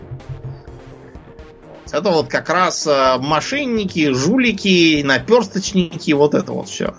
Это 1.90 2.10
вот 2.10 2.28
как 2.28 2.50
раз 2.50 2.86
э, 2.86 3.16
мошенники, 3.18 4.12
жулики, 4.12 5.02
наперсточники, 5.02 6.12
вот 6.12 6.34
это 6.34 6.52
вот 6.52 6.68
все. 6.68 6.94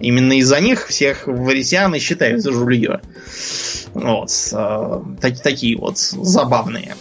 Именно 0.00 0.38
из-за 0.38 0.60
них 0.60 0.86
всех 0.86 1.26
варисианы 1.26 1.98
считают 1.98 2.42
за 2.42 2.52
жулье. 2.52 3.00
Вот. 3.92 4.30
Э, 4.52 5.02
так, 5.20 5.40
такие 5.40 5.76
вот 5.76 5.98
забавные. 5.98 6.94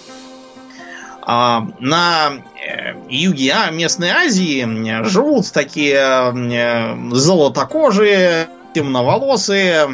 А, 1.26 1.70
на 1.80 2.44
э, 2.56 2.96
юге 3.10 3.54
а, 3.54 3.72
местной 3.72 4.10
Азии 4.10 5.04
живут 5.06 5.52
такие 5.54 5.96
э, 5.96 7.12
золотокожие, 7.12 8.50
темноволосые, 8.74 9.88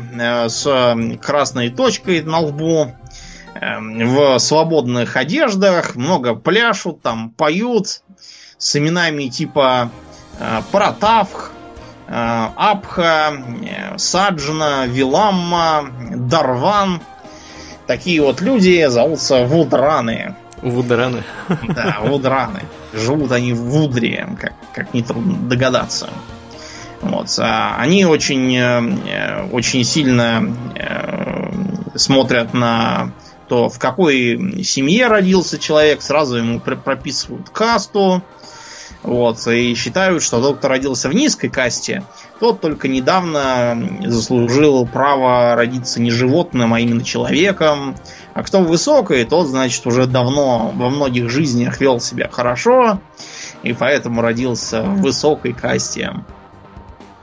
с 0.49 0.97
красной 1.21 1.69
точкой 1.69 2.21
на 2.21 2.39
лбу, 2.39 2.93
в 3.55 4.37
свободных 4.39 5.17
одеждах, 5.17 5.95
много 5.95 6.35
пляшут, 6.35 7.01
там 7.01 7.31
поют 7.31 8.01
с 8.57 8.75
именами 8.75 9.27
типа 9.27 9.91
Протавх, 10.71 11.51
Абха, 12.07 13.33
Саджна, 13.97 14.85
Виламма, 14.87 15.91
Дарван. 16.15 17.01
Такие 17.85 18.21
вот 18.21 18.41
люди 18.41 18.87
зовутся 18.87 19.45
Вудраны. 19.45 20.35
Вудраны. 20.61 21.23
Да, 21.63 21.97
Вудраны. 22.01 22.61
Живут 22.93 23.31
они 23.31 23.53
в 23.53 23.61
Вудре, 23.61 24.27
как, 24.39 24.53
как 24.73 24.93
нетрудно 24.93 25.35
догадаться. 25.49 26.09
Вот. 27.01 27.27
А 27.39 27.75
они 27.77 28.05
очень, 28.05 28.55
э, 28.55 29.49
очень 29.51 29.83
сильно 29.83 30.53
э, 30.75 31.51
смотрят 31.95 32.53
на 32.53 33.11
то, 33.47 33.69
в 33.69 33.79
какой 33.79 34.63
семье 34.63 35.07
родился 35.07 35.57
человек, 35.57 36.01
сразу 36.01 36.37
ему 36.37 36.59
прописывают 36.59 37.49
касту, 37.49 38.23
вот, 39.01 39.47
и 39.47 39.75
считают, 39.75 40.21
что 40.21 40.41
тот, 40.41 40.57
кто 40.57 40.67
родился 40.67 41.07
в 41.09 41.13
низкой 41.15 41.47
касте, 41.47 42.03
тот 42.39 42.59
только 42.59 42.87
недавно 42.89 43.99
заслужил 44.05 44.85
право 44.85 45.55
родиться 45.55 46.01
не 46.01 46.11
животным, 46.11 46.73
а 46.73 46.79
именно 46.81 47.03
человеком. 47.03 47.95
А 48.33 48.43
кто 48.43 48.59
высокий, 48.61 49.23
тот, 49.23 49.47
значит, 49.47 49.85
уже 49.87 50.05
давно 50.05 50.73
во 50.75 50.89
многих 50.89 51.29
жизнях 51.29 51.79
вел 51.79 52.01
себя 52.01 52.29
хорошо, 52.29 52.99
и 53.63 53.73
поэтому 53.73 54.21
родился 54.21 54.83
в 54.83 55.01
высокой 55.01 55.53
касте. 55.53 56.13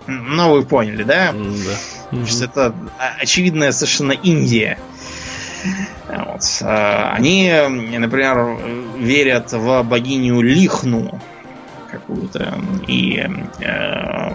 Ну, 0.06 0.52
вы 0.52 0.64
поняли, 0.64 1.02
да? 1.02 1.32
Да. 1.32 2.16
Значит, 2.16 2.42
это 2.42 2.74
очевидная 3.18 3.72
совершенно 3.72 4.12
Индия. 4.12 4.78
Вот. 6.08 6.42
А, 6.62 7.12
они, 7.14 7.50
например, 7.98 8.58
верят 8.98 9.52
в 9.52 9.82
богиню 9.82 10.40
Лихну 10.40 11.20
какую-то 11.90 12.58
и 12.86 13.26
э, 13.60 14.32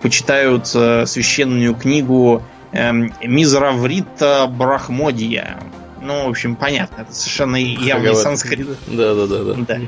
почитают 0.00 0.70
э, 0.74 1.06
священную 1.06 1.74
книгу 1.74 2.42
э, 2.72 2.92
Мизраврита 3.22 4.46
Брахмодия. 4.48 5.58
Ну, 6.00 6.26
в 6.26 6.30
общем, 6.30 6.56
понятно, 6.56 7.02
это 7.02 7.12
совершенно 7.12 7.56
явный 7.56 8.14
санскрит. 8.14 8.68
Да, 8.86 9.14
да, 9.14 9.26
да, 9.26 9.44
да. 9.44 9.54
Да. 9.54 9.80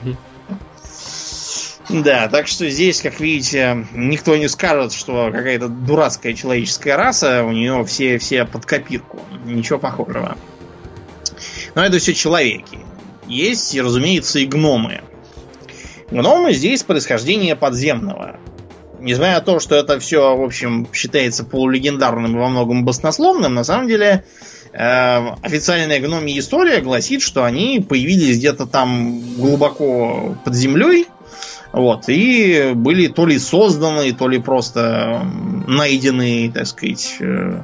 Да, 1.89 2.29
так 2.29 2.49
что 2.49 2.69
здесь, 2.69 3.01
как 3.01 3.19
видите, 3.19 3.87
никто 3.95 4.37
не 4.37 4.49
скажет, 4.49 4.93
что 4.93 5.31
какая-то 5.33 5.69
дурацкая 5.69 6.35
человеческая 6.35 6.97
раса, 6.97 7.45
у 7.45 7.53
нее 7.53 7.83
все, 7.87 8.19
все 8.19 8.45
под 8.45 8.67
копирку. 8.67 9.21
Ничего 9.47 9.79
похожего. 9.79 10.37
Но 11.75 11.85
это 11.85 11.99
все 11.99 12.13
человеки. 12.15 12.79
Есть, 13.27 13.79
разумеется, 13.79 14.39
и 14.39 14.47
гномы. 14.47 15.03
Гномы 16.11 16.53
здесь 16.53 16.83
происхождение 16.83 17.57
подземного 17.57 18.39
несмотря 19.01 19.35
на 19.35 19.41
то, 19.41 19.61
что 19.61 19.75
это 19.77 19.99
все, 19.99 20.37
в 20.37 20.43
общем, 20.43 20.89
считается 20.93 21.45
полулегендарным 21.45 22.37
и 22.37 22.39
во 22.39 22.49
многом 22.49 22.85
баснословным, 22.85 23.55
на 23.55 23.65
самом 23.65 23.89
деле 23.89 24.25
э, 24.73 25.29
официальная 25.43 26.01
гномия 26.01 26.39
история 26.39 26.81
гласит, 26.81 27.23
что 27.23 27.45
они 27.45 27.85
появились 27.87 28.39
где-то 28.39 28.67
там 28.67 29.21
глубоко 29.37 30.37
под 30.45 30.55
землей, 30.55 31.07
вот, 31.73 32.09
и 32.09 32.73
были 32.75 33.09
то 33.09 33.27
ли 33.27 33.39
созданы, 33.39 34.13
то 34.13 34.29
ли 34.29 34.39
просто 34.39 35.23
найдены, 35.67 36.51
так 36.53 36.67
сказать, 36.67 37.17
э, 37.21 37.61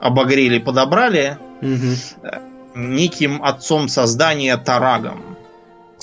обогрели, 0.00 0.58
подобрали 0.58 1.36
угу. 1.60 2.30
неким 2.74 3.42
отцом 3.42 3.88
создания 3.88 4.56
Тарагом. 4.56 5.36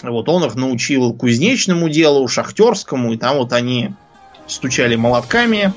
Вот 0.03 0.27
он 0.27 0.43
их 0.43 0.55
научил 0.55 1.13
кузнечному 1.13 1.87
делу, 1.87 2.27
шахтерскому, 2.27 3.13
и 3.13 3.17
там 3.17 3.37
вот 3.37 3.53
они 3.53 3.93
стучали 4.45 4.95
молотками, 4.95 5.73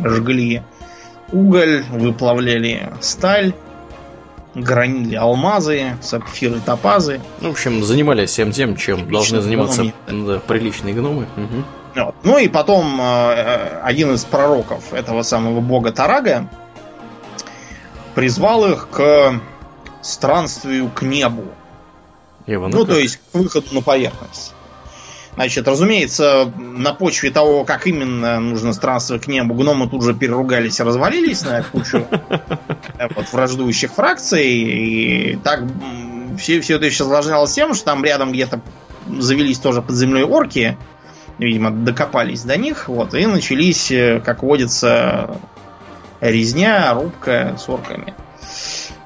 жгли 0.00 0.62
уголь, 1.32 1.84
выплавляли 1.90 2.88
сталь, 3.00 3.52
гранили 4.54 5.14
алмазы, 5.14 5.96
сапфиры, 6.00 6.60
топазы. 6.60 7.20
Ну, 7.40 7.48
в 7.48 7.52
общем, 7.52 7.82
занимались 7.82 8.30
всем 8.30 8.52
тем, 8.52 8.76
чем 8.76 8.96
Приличные 8.96 9.12
должны 9.12 9.40
заниматься 9.40 9.92
гномы, 10.06 10.34
да. 10.34 10.40
приличные 10.40 10.94
гномы. 10.94 11.26
Угу. 11.36 11.64
Вот. 12.04 12.14
Ну 12.22 12.38
и 12.38 12.48
потом 12.48 13.00
э, 13.00 13.80
один 13.82 14.14
из 14.14 14.24
пророков 14.24 14.92
этого 14.92 15.22
самого 15.22 15.60
бога 15.60 15.92
Тарага 15.92 16.48
призвал 18.14 18.70
их 18.70 18.88
к 18.90 19.40
странствию 20.00 20.90
к 20.90 21.02
небу. 21.02 21.44
Ну, 22.46 22.68
ну 22.68 22.84
то 22.84 22.98
есть 22.98 23.16
к 23.16 23.34
выходу 23.34 23.66
на 23.72 23.82
поверхность. 23.82 24.54
Значит, 25.34 25.66
разумеется, 25.66 26.52
на 26.58 26.92
почве 26.92 27.30
того, 27.30 27.64
как 27.64 27.86
именно 27.86 28.38
нужно 28.38 28.74
странствовать 28.74 29.24
к 29.24 29.28
небу, 29.28 29.54
гномы 29.54 29.88
тут 29.88 30.02
же 30.02 30.12
переругались 30.14 30.78
и 30.78 30.82
развалились 30.82 31.42
на 31.42 31.62
кучу 31.62 32.06
вот, 33.16 33.32
враждующих 33.32 33.92
фракций. 33.92 34.46
И 34.46 35.36
так 35.42 35.62
все, 36.38 36.60
все 36.60 36.76
это 36.76 36.84
еще 36.84 37.04
осложнялось 37.04 37.52
тем, 37.52 37.72
что 37.74 37.86
там 37.86 38.04
рядом 38.04 38.32
где-то 38.32 38.60
завелись 39.08 39.58
тоже 39.58 39.80
под 39.80 39.96
землей 39.96 40.24
орки. 40.24 40.76
Видимо, 41.38 41.70
докопались 41.70 42.42
до 42.42 42.58
них. 42.58 42.88
Вот, 42.88 43.14
и 43.14 43.24
начались, 43.26 43.90
э, 43.90 44.20
как 44.20 44.42
водится, 44.42 45.38
резня, 46.20 46.92
рубка 46.92 47.56
с 47.58 47.68
орками. 47.70 48.14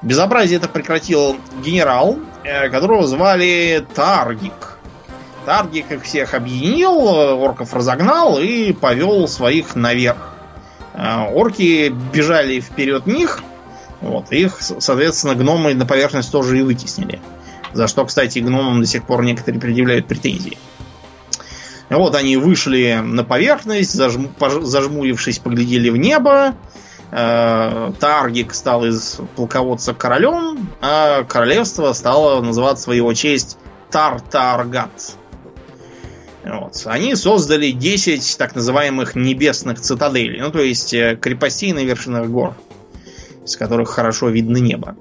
Безобразие 0.01 0.57
это 0.57 0.67
прекратил 0.67 1.37
генерал, 1.63 2.19
э, 2.43 2.69
которого 2.69 3.07
звали 3.07 3.85
Таргик. 3.95 4.76
Таргик 5.47 5.93
их 5.93 6.03
всех 6.03 6.33
объединил, 6.33 6.97
орков 6.97 7.73
разогнал 7.73 8.37
и 8.37 8.73
повел 8.73 9.29
своих 9.29 9.77
наверх. 9.77 10.17
А, 10.93 11.29
орки 11.29 11.87
бежали 11.87 12.59
вперед 12.59 13.07
них, 13.07 13.39
вот, 14.01 14.29
их, 14.33 14.57
соответственно, 14.59 15.35
гномы 15.35 15.73
на 15.73 15.85
поверхность 15.85 16.33
тоже 16.33 16.59
и 16.59 16.63
вытеснили. 16.63 17.21
За 17.71 17.87
что, 17.87 18.03
кстати, 18.03 18.39
гномам 18.39 18.81
до 18.81 18.87
сих 18.87 19.05
пор 19.05 19.23
некоторые 19.23 19.61
предъявляют 19.61 20.07
претензии. 20.07 20.57
Вот 21.89 22.13
они 22.15 22.35
вышли 22.35 22.99
на 23.01 23.23
поверхность, 23.23 23.93
зажму, 23.93 24.31
зажмурившись, 24.41 25.39
поглядели 25.39 25.89
в 25.89 25.95
небо. 25.95 26.55
Э, 27.11 27.93
Таргик 28.01 28.53
стал 28.53 28.83
из 28.83 29.21
полководца 29.37 29.93
королем, 29.93 30.67
а 30.81 31.23
королевство 31.23 31.93
стало 31.93 32.41
называть 32.41 32.85
в 32.85 32.91
его 32.91 33.13
честь 33.13 33.57
Тартаргат. 33.89 35.15
Вот. 36.47 36.81
Они 36.85 37.15
создали 37.15 37.71
10 37.71 38.37
так 38.37 38.55
называемых 38.55 39.15
небесных 39.15 39.81
цитаделей, 39.81 40.39
ну 40.41 40.51
то 40.51 40.59
есть 40.59 40.93
э, 40.93 41.17
крепостей 41.19 41.73
на 41.73 41.83
вершинах 41.83 42.27
гор, 42.27 42.55
с 43.45 43.57
которых 43.57 43.89
хорошо 43.89 44.29
видно 44.29 44.57
небо. 44.57 44.95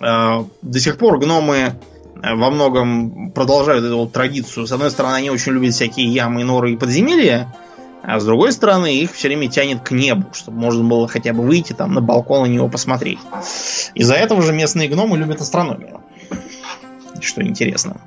Э, 0.00 0.44
до 0.62 0.80
сих 0.80 0.98
пор 0.98 1.18
гномы 1.18 1.56
э, 1.56 2.34
во 2.34 2.50
многом 2.50 3.30
продолжают 3.30 3.84
эту 3.84 3.98
вот 3.98 4.12
традицию. 4.12 4.66
С 4.66 4.72
одной 4.72 4.90
стороны, 4.90 5.16
они 5.16 5.30
очень 5.30 5.52
любят 5.52 5.74
всякие 5.74 6.06
ямы, 6.06 6.44
норы 6.44 6.72
и 6.72 6.76
подземелья. 6.76 7.54
А 8.02 8.20
с 8.20 8.24
другой 8.24 8.52
стороны, 8.52 8.96
их 8.96 9.12
все 9.12 9.28
время 9.28 9.48
тянет 9.48 9.82
к 9.82 9.90
небу, 9.90 10.28
чтобы 10.32 10.58
можно 10.58 10.84
было 10.84 11.08
хотя 11.08 11.32
бы 11.32 11.42
выйти 11.42 11.72
там 11.72 11.92
на 11.92 12.00
балкон 12.00 12.42
на 12.42 12.52
него 12.52 12.68
посмотреть. 12.68 13.18
Из-за 13.94 14.14
этого 14.14 14.40
же 14.40 14.52
местные 14.52 14.88
гномы 14.88 15.18
любят 15.18 15.40
астрономию. 15.40 16.00
Что 17.20 17.42
интересно. 17.42 18.00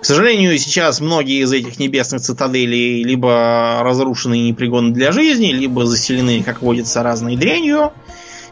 К 0.00 0.04
сожалению, 0.04 0.56
сейчас 0.58 1.00
многие 1.00 1.42
из 1.42 1.52
этих 1.52 1.78
небесных 1.78 2.22
цитаделей 2.22 3.04
либо 3.04 3.80
разрушены 3.82 4.38
и 4.38 4.48
непригодны 4.48 4.92
для 4.92 5.12
жизни, 5.12 5.52
либо 5.52 5.84
заселены, 5.84 6.42
как 6.42 6.62
водится, 6.62 7.02
разной 7.02 7.36
дрянью, 7.36 7.92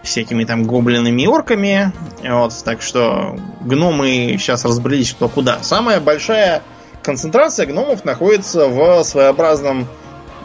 всякими 0.02 0.44
там 0.44 0.64
гоблинами 0.64 1.22
и 1.22 1.26
орками. 1.26 1.92
Вот, 2.22 2.52
так 2.64 2.82
что 2.82 3.38
гномы 3.62 4.36
сейчас 4.38 4.66
разбрелись 4.66 5.12
кто 5.12 5.30
куда. 5.30 5.62
Самая 5.62 6.00
большая 6.00 6.62
концентрация 7.02 7.64
гномов 7.64 8.04
находится 8.04 8.68
в 8.68 9.02
своеобразном 9.02 9.86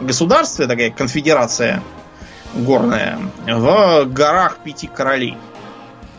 государстве, 0.00 0.66
такая 0.66 0.90
конфедерация 0.90 1.82
горная, 2.54 3.18
в 3.46 4.06
горах 4.06 4.58
Пяти 4.64 4.86
Королей. 4.86 5.36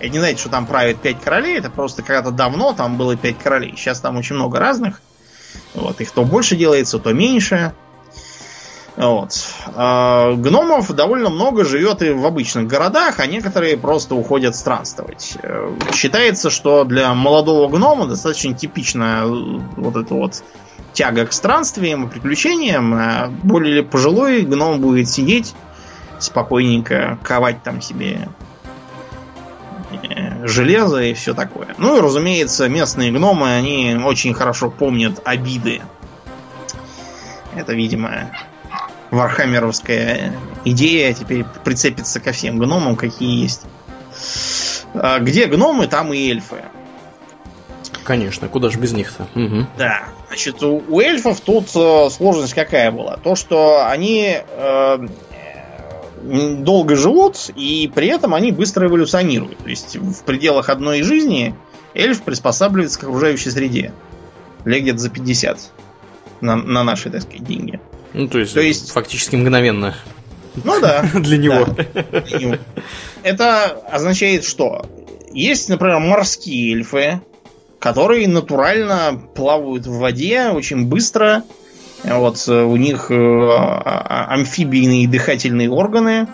Я 0.06 0.12
не 0.12 0.20
знаете, 0.20 0.40
что 0.40 0.50
там 0.50 0.68
правят 0.68 0.98
пять 1.02 1.20
королей, 1.20 1.58
это 1.58 1.72
просто 1.72 2.04
когда-то 2.04 2.30
давно 2.30 2.74
там 2.74 2.96
было 2.96 3.16
пять 3.16 3.40
королей. 3.40 3.74
Сейчас 3.76 4.00
там 4.00 4.18
очень 4.18 4.36
много 4.36 4.60
разных. 4.60 5.02
Вот, 5.74 6.00
их 6.00 6.12
то 6.12 6.24
больше 6.24 6.56
делается, 6.56 7.00
то 7.00 7.12
меньше. 7.12 7.74
Вот. 8.98 9.32
А 9.74 10.34
гномов 10.34 10.94
довольно 10.94 11.32
много 11.32 11.66
живет 11.66 12.04
и 12.04 12.12
в 12.12 12.24
обычных 12.24 12.68
городах, 12.68 13.20
а 13.20 13.26
некоторые 13.26 13.78
просто 13.78 14.14
уходят 14.14 14.56
странствовать. 14.56 15.40
Э, 15.42 15.76
считается, 15.92 16.52
что 16.52 16.84
для 16.84 17.12
молодого 17.16 17.68
гнома 17.68 18.06
достаточно 18.06 18.54
типичная 18.54 19.26
вот 19.26 19.96
эта 19.96 20.14
вот 20.14 20.44
тяга 20.94 21.26
к 21.26 21.34
странствиям 21.34 22.06
и 22.06 22.12
приключениям. 22.12 22.94
А 22.94 23.32
более 23.42 23.82
пожилой 23.82 24.44
гном 24.44 24.82
будет 24.82 25.10
сидеть 25.10 25.56
спокойненько, 26.20 27.18
ковать 27.24 27.64
там 27.64 27.82
себе 27.82 28.30
Э, 28.30 28.55
железо 30.46 31.02
и 31.02 31.14
все 31.14 31.34
такое. 31.34 31.76
Ну 31.78 31.98
и, 31.98 32.02
разумеется, 32.02 32.70
местные 32.70 33.12
гномы, 33.12 33.56
они 33.56 34.00
очень 34.04 34.34
хорошо 34.34 34.70
помнят 34.70 35.20
обиды. 35.26 35.82
Это, 37.56 37.74
видимо, 37.74 38.32
вархаммеровская 39.12 40.34
идея 40.66 41.14
теперь 41.14 41.46
прицепится 41.64 42.20
ко 42.20 42.32
всем 42.32 42.60
гномам, 42.60 42.96
какие 42.96 43.42
есть. 43.42 43.64
А 44.94 45.20
где 45.20 45.48
гномы, 45.48 45.88
там 45.88 46.14
и 46.14 46.30
эльфы. 46.30 46.64
Конечно, 48.04 48.48
куда 48.48 48.70
же 48.70 48.78
без 48.78 48.94
них-то? 48.94 49.28
Угу. 49.38 49.66
Да. 49.78 50.04
Значит, 50.28 50.62
у, 50.62 51.00
эльфов 51.00 51.42
тут 51.42 51.70
э, 51.76 52.10
сложность 52.12 52.54
какая 52.54 52.92
была? 52.92 53.18
То, 53.18 53.36
что 53.36 53.88
они 53.88 54.38
э, 54.48 55.08
долго 56.26 56.96
живут, 56.96 57.50
и 57.56 57.92
при 57.94 58.08
этом 58.08 58.34
они 58.34 58.52
быстро 58.52 58.88
эволюционируют. 58.88 59.58
То 59.60 59.70
есть 59.70 59.96
в 59.96 60.24
пределах 60.24 60.70
одной 60.70 61.04
жизни 61.04 61.56
эльф 61.94 62.24
приспосабливается 62.24 63.00
к 63.00 63.04
окружающей 63.04 63.52
среде. 63.52 63.94
Лет 64.66 64.82
где-то 64.82 64.98
за 65.00 65.10
50 65.10 65.60
на, 66.42 66.56
на 66.56 66.84
наши, 66.84 67.10
так 67.10 67.22
сказать, 67.22 67.44
деньги. 67.44 67.80
Ну, 68.14 68.28
то 68.28 68.40
есть, 68.40 68.54
то 68.54 68.62
есть 68.62 68.92
фактически 68.92 69.36
мгновенно. 69.36 69.96
Ну 70.64 70.80
да. 70.80 71.06
Для 71.14 71.38
него. 71.38 71.66
Для 71.66 72.40
него. 72.40 72.58
Это 73.24 73.66
означает 73.92 74.46
что? 74.46 74.86
Есть, 75.34 75.70
например, 75.70 76.00
морские 76.00 76.74
эльфы, 76.74 77.22
которые 77.80 78.28
натурально 78.28 79.22
плавают 79.36 79.86
в 79.86 79.98
воде 79.98 80.50
очень 80.50 80.86
быстро, 80.86 81.44
вот 82.08 82.48
э, 82.48 82.64
у 82.64 82.76
них 82.78 83.10
э, 83.10 83.16
а, 83.16 83.82
а, 83.82 84.34
амфибийные 84.34 85.08
дыхательные 85.08 85.70
органы. 85.70 86.28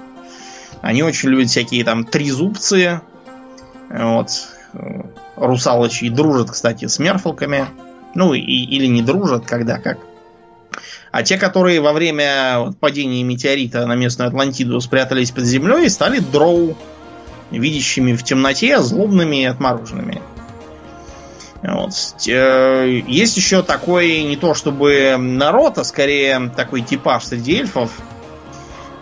Они 0.82 1.04
очень 1.04 1.30
любят 1.30 1.50
всякие 1.50 1.84
там 1.84 2.04
трезубцы. 2.04 3.02
Вот. 3.90 4.30
Э, 4.74 5.04
русалочи 5.38 6.10
дружат, 6.10 6.52
кстати, 6.52 6.88
с 6.88 7.00
мерфолками. 7.00 7.66
Ну, 8.16 8.34
и, 8.34 8.42
или 8.42 8.88
не 8.88 9.02
дружат, 9.02 9.46
когда 9.46 9.78
как. 9.78 10.00
А 11.12 11.24
те, 11.24 11.38
которые 11.38 11.82
во 11.82 11.94
время 11.94 12.74
падения 12.80 13.24
метеорита 13.24 13.86
на 13.86 13.96
местную 13.96 14.30
Атлантиду 14.30 14.80
спрятались 14.82 15.32
под 15.32 15.44
землей, 15.44 15.90
стали 15.90 16.20
дроу, 16.20 16.78
видящими 17.52 18.14
в 18.14 18.24
темноте, 18.24 18.82
злобными 18.82 19.42
и 19.42 19.46
отмороженными. 19.46 20.22
Вот. 21.64 21.92
Э, 22.28 23.02
есть 23.08 23.38
еще 23.38 23.62
такой, 23.62 24.24
не 24.24 24.36
то 24.36 24.54
чтобы 24.54 25.16
народ, 25.18 25.78
а 25.78 25.84
скорее 25.84 26.52
такой 26.56 26.82
типаж 26.82 27.26
среди 27.26 27.60
эльфов. 27.60 27.92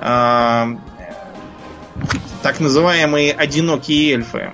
А, 0.01 0.69
так 2.41 2.59
называемые 2.59 3.33
одинокие 3.33 4.13
эльфы. 4.13 4.51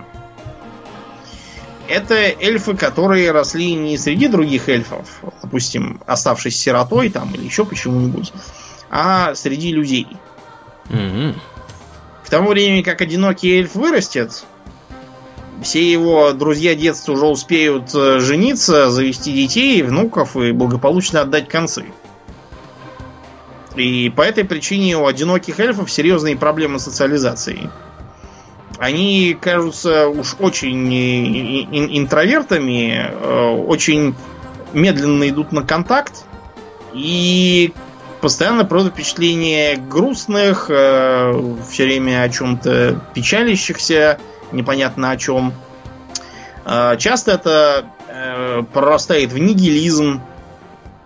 Это 1.87 2.15
эльфы, 2.15 2.75
которые 2.75 3.31
росли 3.31 3.73
не 3.73 3.97
среди 3.97 4.27
других 4.27 4.69
эльфов, 4.69 5.21
допустим, 5.43 6.01
оставшись 6.07 6.57
сиротой 6.57 7.09
там 7.09 7.33
или 7.35 7.43
еще 7.43 7.63
почему-нибудь, 7.63 8.33
а 8.89 9.35
среди 9.35 9.71
людей. 9.71 10.07
Mm-hmm. 10.89 11.35
К 12.25 12.29
тому 12.29 12.49
времени, 12.49 12.81
как 12.81 13.01
одинокий 13.01 13.55
эльф 13.59 13.75
вырастет, 13.75 14.45
все 15.61 15.91
его 15.91 16.31
друзья 16.33 16.75
детства 16.75 17.13
уже 17.13 17.25
успеют 17.25 17.93
э, 17.93 18.19
жениться, 18.19 18.89
завести 18.89 19.31
детей, 19.31 19.81
внуков 19.81 20.35
и 20.35 20.51
благополучно 20.51 21.21
отдать 21.21 21.47
концы. 21.47 21.85
И 23.75 24.11
по 24.15 24.21
этой 24.21 24.45
причине 24.45 24.97
у 24.97 25.05
одиноких 25.05 25.59
эльфов 25.59 25.91
серьезные 25.91 26.37
проблемы 26.37 26.79
социализации. 26.79 27.69
Они 28.77 29.37
кажутся 29.39 30.07
уж 30.07 30.35
очень 30.39 30.93
интровертами, 31.97 33.09
э, 33.09 33.49
очень 33.67 34.15
медленно 34.73 35.29
идут 35.29 35.51
на 35.51 35.63
контакт 35.63 36.25
и 36.93 37.73
постоянно 38.21 38.65
продают 38.65 38.93
впечатление 38.93 39.77
грустных, 39.77 40.67
э, 40.69 41.55
все 41.69 41.83
время 41.83 42.23
о 42.23 42.29
чем-то 42.29 43.01
печалящихся, 43.13 44.19
непонятно 44.51 45.11
о 45.11 45.17
чем. 45.17 45.53
А, 46.65 46.95
часто 46.95 47.31
это 47.31 47.85
э, 48.07 48.63
прорастает 48.73 49.31
в 49.31 49.37
нигилизм, 49.37 50.21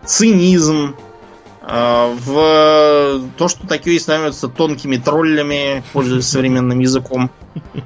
цинизм, 0.05 0.95
а, 1.61 2.15
в 2.17 3.29
то, 3.37 3.47
что 3.47 3.67
такие 3.67 3.99
становятся 3.99 4.47
тонкими 4.47 4.97
троллями, 4.97 5.83
пользуясь 5.93 6.25
современным 6.29 6.79
языком. 6.79 7.29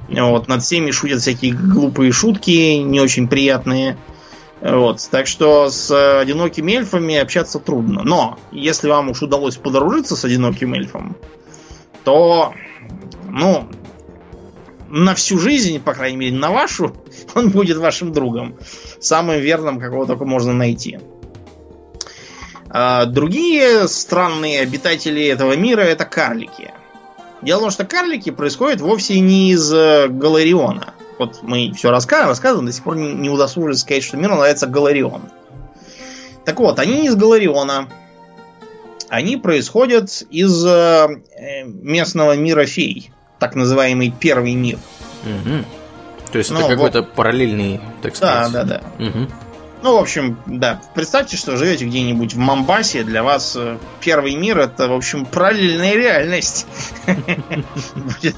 Вот, 0.08 0.48
над 0.48 0.62
всеми 0.62 0.90
шутят 0.90 1.20
всякие 1.20 1.52
глупые 1.52 2.12
шутки, 2.12 2.76
не 2.78 3.00
очень 3.00 3.28
приятные. 3.28 3.96
Вот, 4.60 5.06
так 5.10 5.26
что 5.26 5.68
с 5.68 5.90
одинокими 6.20 6.72
эльфами 6.72 7.16
общаться 7.16 7.58
трудно. 7.58 8.02
Но, 8.04 8.38
если 8.52 8.88
вам 8.88 9.10
уж 9.10 9.20
удалось 9.20 9.56
подружиться 9.56 10.16
с 10.16 10.24
одиноким 10.24 10.72
эльфом, 10.72 11.16
то, 12.04 12.54
ну, 13.28 13.68
на 14.94 15.16
всю 15.16 15.40
жизнь, 15.40 15.80
по 15.80 15.92
крайней 15.92 16.16
мере, 16.16 16.36
на 16.36 16.52
вашу, 16.52 16.94
он 17.34 17.50
будет 17.50 17.78
вашим 17.78 18.12
другом. 18.12 18.56
Самым 19.00 19.40
верным, 19.40 19.80
какого 19.80 20.06
только 20.06 20.24
можно 20.24 20.52
найти. 20.52 21.00
А 22.70 23.04
другие 23.06 23.88
странные 23.88 24.60
обитатели 24.60 25.26
этого 25.26 25.56
мира 25.56 25.80
это 25.80 26.04
карлики. 26.04 26.72
Дело 27.42 27.58
в 27.58 27.62
том, 27.62 27.70
что 27.72 27.84
карлики 27.84 28.30
происходят 28.30 28.80
вовсе 28.80 29.18
не 29.18 29.50
из 29.50 29.72
э, 29.72 30.06
Галариона. 30.08 30.94
Вот 31.18 31.40
мы 31.42 31.72
все 31.72 31.90
рассказываем, 31.90 32.30
рассказываем, 32.30 32.66
до 32.66 32.72
сих 32.72 32.84
пор 32.84 32.96
не, 32.96 33.28
удосужились 33.28 33.80
сказать, 33.80 34.04
что 34.04 34.16
мир 34.16 34.30
называется 34.30 34.66
Галарион. 34.66 35.22
Так 36.44 36.58
вот, 36.60 36.78
они 36.78 37.00
не 37.00 37.06
из 37.08 37.16
Галариона. 37.16 37.88
Они 39.08 39.36
происходят 39.36 40.22
из 40.30 40.64
э, 40.64 41.08
местного 41.64 42.36
мира 42.36 42.64
фей 42.64 43.10
так 43.44 43.56
называемый 43.56 44.10
первый 44.10 44.54
мир. 44.54 44.78
Угу. 45.24 45.64
То 46.32 46.38
есть 46.38 46.50
ну, 46.50 46.60
это 46.60 46.68
какой-то 46.70 47.02
вот... 47.02 47.12
параллельный, 47.12 47.78
так 48.00 48.16
сказать. 48.16 48.52
Да, 48.52 48.64
да, 48.64 48.80
да. 48.98 49.04
Угу. 49.04 49.28
Ну, 49.82 49.98
в 49.98 50.00
общем, 50.00 50.38
да, 50.46 50.80
представьте, 50.94 51.36
что 51.36 51.58
живете 51.58 51.84
где-нибудь 51.84 52.32
в 52.32 52.38
Мамбасе, 52.38 53.04
для 53.04 53.22
вас 53.22 53.54
э, 53.54 53.76
первый 54.00 54.34
мир 54.34 54.58
это, 54.58 54.88
в 54.88 54.94
общем, 54.94 55.26
параллельная 55.26 55.94
реальность. 55.94 56.66
Будет. 57.94 58.36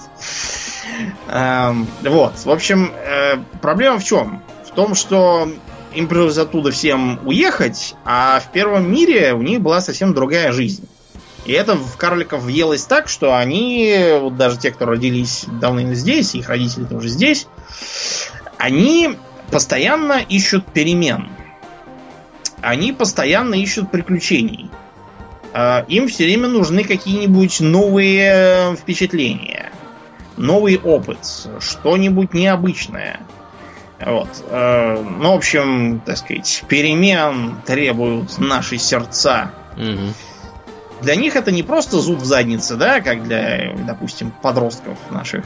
Эм, 1.28 1.86
вот, 2.02 2.32
в 2.44 2.50
общем, 2.50 2.92
э, 2.92 3.36
проблема 3.62 4.00
в 4.00 4.04
чем? 4.04 4.42
В 4.64 4.72
том, 4.72 4.96
что 4.96 5.48
им 5.94 6.08
пришлось 6.08 6.36
оттуда 6.36 6.72
всем 6.72 7.20
уехать, 7.24 7.94
а 8.04 8.40
в 8.40 8.50
первом 8.50 8.90
мире 8.90 9.32
у 9.32 9.42
них 9.42 9.60
была 9.60 9.80
совсем 9.80 10.14
другая 10.14 10.50
жизнь. 10.50 10.88
И 11.46 11.52
это 11.52 11.76
в 11.76 11.96
карликов 11.96 12.42
въелось 12.42 12.84
так, 12.84 13.08
что 13.08 13.36
они, 13.36 14.04
вот 14.20 14.36
даже 14.36 14.58
те, 14.58 14.72
кто 14.72 14.84
родились 14.84 15.44
давно 15.46 15.94
здесь, 15.94 16.34
их 16.34 16.48
родители 16.48 16.84
тоже 16.84 17.08
здесь, 17.08 17.46
они 18.58 19.16
постоянно 19.52 20.20
ищут 20.28 20.66
перемен. 20.66 21.28
Они 22.62 22.92
постоянно 22.92 23.54
ищут 23.54 23.92
приключений. 23.92 24.70
э, 25.54 25.84
им 25.86 26.08
все 26.08 26.24
время 26.24 26.48
нужны 26.48 26.82
какие-нибудь 26.82 27.60
новые 27.60 28.74
впечатления, 28.74 29.70
новый 30.36 30.78
опыт, 30.78 31.18
что-нибудь 31.60 32.34
необычное. 32.34 33.20
Вот. 34.00 34.28
Э, 34.48 35.00
ну, 35.00 35.32
в 35.32 35.36
общем, 35.36 36.00
так 36.04 36.16
сказать, 36.16 36.64
перемен 36.66 37.56
требуют 37.64 38.36
наши 38.38 38.78
сердца. 38.78 39.52
Мгм. 39.76 40.12
Для 41.02 41.16
них 41.16 41.36
это 41.36 41.52
не 41.52 41.62
просто 41.62 42.00
зуб 42.00 42.20
в 42.20 42.24
заднице, 42.24 42.76
да, 42.76 43.00
как 43.00 43.22
для, 43.24 43.74
допустим, 43.86 44.32
подростков 44.42 44.98
наших. 45.10 45.44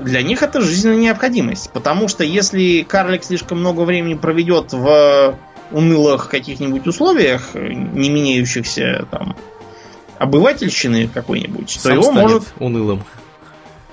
Для 0.00 0.22
них 0.22 0.42
это 0.42 0.60
жизненная 0.60 0.96
необходимость. 0.96 1.70
Потому 1.70 2.08
что 2.08 2.24
если 2.24 2.82
карлик 2.82 3.22
слишком 3.24 3.60
много 3.60 3.82
времени 3.82 4.14
проведет 4.14 4.72
в 4.72 5.36
унылых 5.70 6.28
каких-нибудь 6.28 6.86
условиях, 6.86 7.54
не 7.54 8.10
меняющихся 8.10 9.06
там 9.10 9.36
обывательщины 10.18 11.08
какой-нибудь, 11.08 11.80
то 11.82 11.90
его 11.90 12.12
может 12.12 12.44
унылым. 12.58 13.04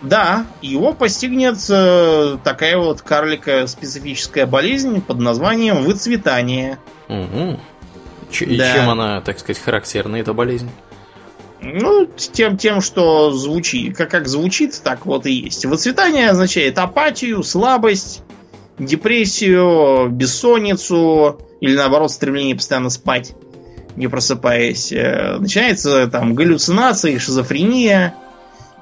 да, 0.02 0.46
его 0.62 0.94
постигнет 0.94 1.58
э, 1.70 2.38
такая 2.44 2.78
вот 2.78 3.02
карлика 3.02 3.66
специфическая 3.68 4.46
болезнь 4.46 5.02
под 5.02 5.20
названием 5.20 5.84
выцветание. 5.84 6.78
Мгм. 7.08 7.60
Ч- 8.32 8.46
И 8.46 8.58
Да. 8.58 8.74
чем 8.74 8.90
она, 8.90 9.22
так 9.22 9.40
сказать, 9.40 9.62
характерна, 9.62 10.18
эта 10.18 10.34
болезнь? 10.34 10.70
Ну, 11.62 12.06
тем, 12.06 12.58
тем, 12.58 12.80
что 12.82 13.32
звучит, 13.32 13.98
как, 13.98 14.10
как 14.10 14.28
звучит, 14.28 14.80
так 14.84 15.06
вот 15.06 15.26
и 15.26 15.32
есть. 15.34 15.66
Выцветание 15.66 16.30
означает 16.30 16.78
апатию, 16.80 17.44
слабость, 17.44 18.22
депрессию, 18.78 20.08
бессонницу 20.10 21.40
или 21.60 21.76
наоборот 21.76 22.12
стремление 22.12 22.56
постоянно 22.56 22.90
спать, 22.90 23.34
не 23.98 24.08
просыпаясь. 24.08 24.92
Э, 24.94 25.38
Начинается 25.40 26.08
там 26.08 26.34
галлюцинации, 26.36 27.18
шизофрения. 27.18 28.16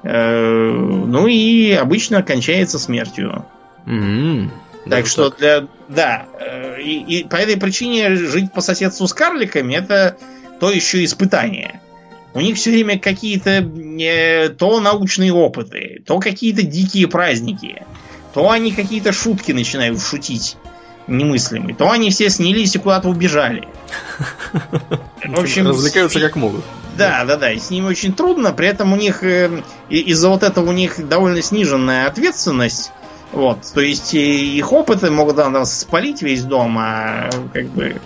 э, 0.04 0.70
Ну 0.70 1.26
и 1.26 1.72
обычно 1.72 2.22
кончается 2.22 2.78
смертью. 2.78 3.44
М, 3.86 4.52
Так 4.84 4.88
даже 4.90 5.06
что 5.06 5.30
для... 5.30 5.66
Да. 5.88 6.26
И, 6.78 7.20
и 7.20 7.24
по 7.24 7.36
этой 7.36 7.56
причине 7.56 8.14
жить 8.16 8.52
по 8.52 8.60
соседству 8.60 9.06
с 9.06 9.12
карликами 9.12 9.74
это 9.74 10.16
то 10.60 10.70
еще 10.70 11.04
испытание. 11.04 11.80
У 12.34 12.40
них 12.40 12.56
все 12.56 12.70
время 12.70 12.98
какие-то 12.98 13.50
э, 13.50 14.48
то 14.50 14.80
научные 14.80 15.32
опыты, 15.32 16.02
то 16.06 16.18
какие-то 16.18 16.62
дикие 16.62 17.08
праздники, 17.08 17.82
то 18.34 18.50
они 18.50 18.72
какие-то 18.72 19.12
шутки 19.12 19.52
начинают 19.52 20.00
шутить 20.00 20.56
немыслимые, 21.06 21.74
то 21.74 21.90
они 21.90 22.10
все 22.10 22.28
снялись 22.28 22.76
и 22.76 22.78
куда-то 22.78 23.08
убежали. 23.08 23.66
В 25.24 25.40
общем, 25.40 25.66
развлекаются 25.66 26.20
как 26.20 26.36
могут. 26.36 26.64
да, 26.96 27.24
да, 27.24 27.36
да. 27.36 27.52
И 27.52 27.58
с 27.58 27.70
ними 27.70 27.86
очень 27.86 28.12
трудно. 28.12 28.52
При 28.52 28.68
этом 28.68 28.92
у 28.92 28.96
них 28.96 29.22
э, 29.22 29.62
из-за 29.88 30.28
вот 30.28 30.42
этого 30.42 30.68
у 30.68 30.72
них 30.72 31.08
довольно 31.08 31.40
сниженная 31.42 32.06
ответственность. 32.06 32.92
Вот, 33.32 33.58
то 33.74 33.80
есть 33.80 34.14
их 34.14 34.72
опыты 34.72 35.10
могут 35.10 35.36
там, 35.36 35.64
спалить 35.66 36.22
весь 36.22 36.44
дом, 36.44 36.78
а 36.78 37.28
как 37.52 37.66
бы 37.66 38.00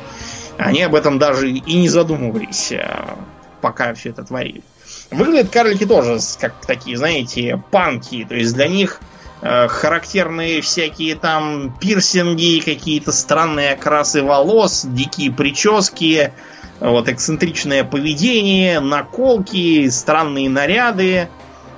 они 0.58 0.82
об 0.82 0.94
этом 0.94 1.18
даже 1.18 1.50
и 1.50 1.74
не 1.74 1.88
задумывались, 1.88 2.72
а, 2.72 3.18
пока 3.60 3.94
все 3.94 4.10
это 4.10 4.24
творили. 4.24 4.62
Выглядят 5.10 5.50
карлики 5.50 5.86
тоже 5.86 6.18
как 6.40 6.54
такие, 6.66 6.96
знаете, 6.96 7.62
панки. 7.70 8.24
То 8.28 8.34
есть 8.34 8.54
для 8.54 8.66
них 8.66 9.00
э, 9.42 9.68
характерные 9.68 10.60
всякие 10.60 11.16
там 11.16 11.76
пирсинги, 11.78 12.60
какие-то 12.64 13.12
странные 13.12 13.72
окрасы 13.72 14.22
волос, 14.22 14.84
дикие 14.84 15.30
прически, 15.30 16.32
вот, 16.80 17.08
эксцентричное 17.08 17.84
поведение, 17.84 18.80
наколки, 18.80 19.88
странные 19.88 20.48
наряды. 20.48 21.28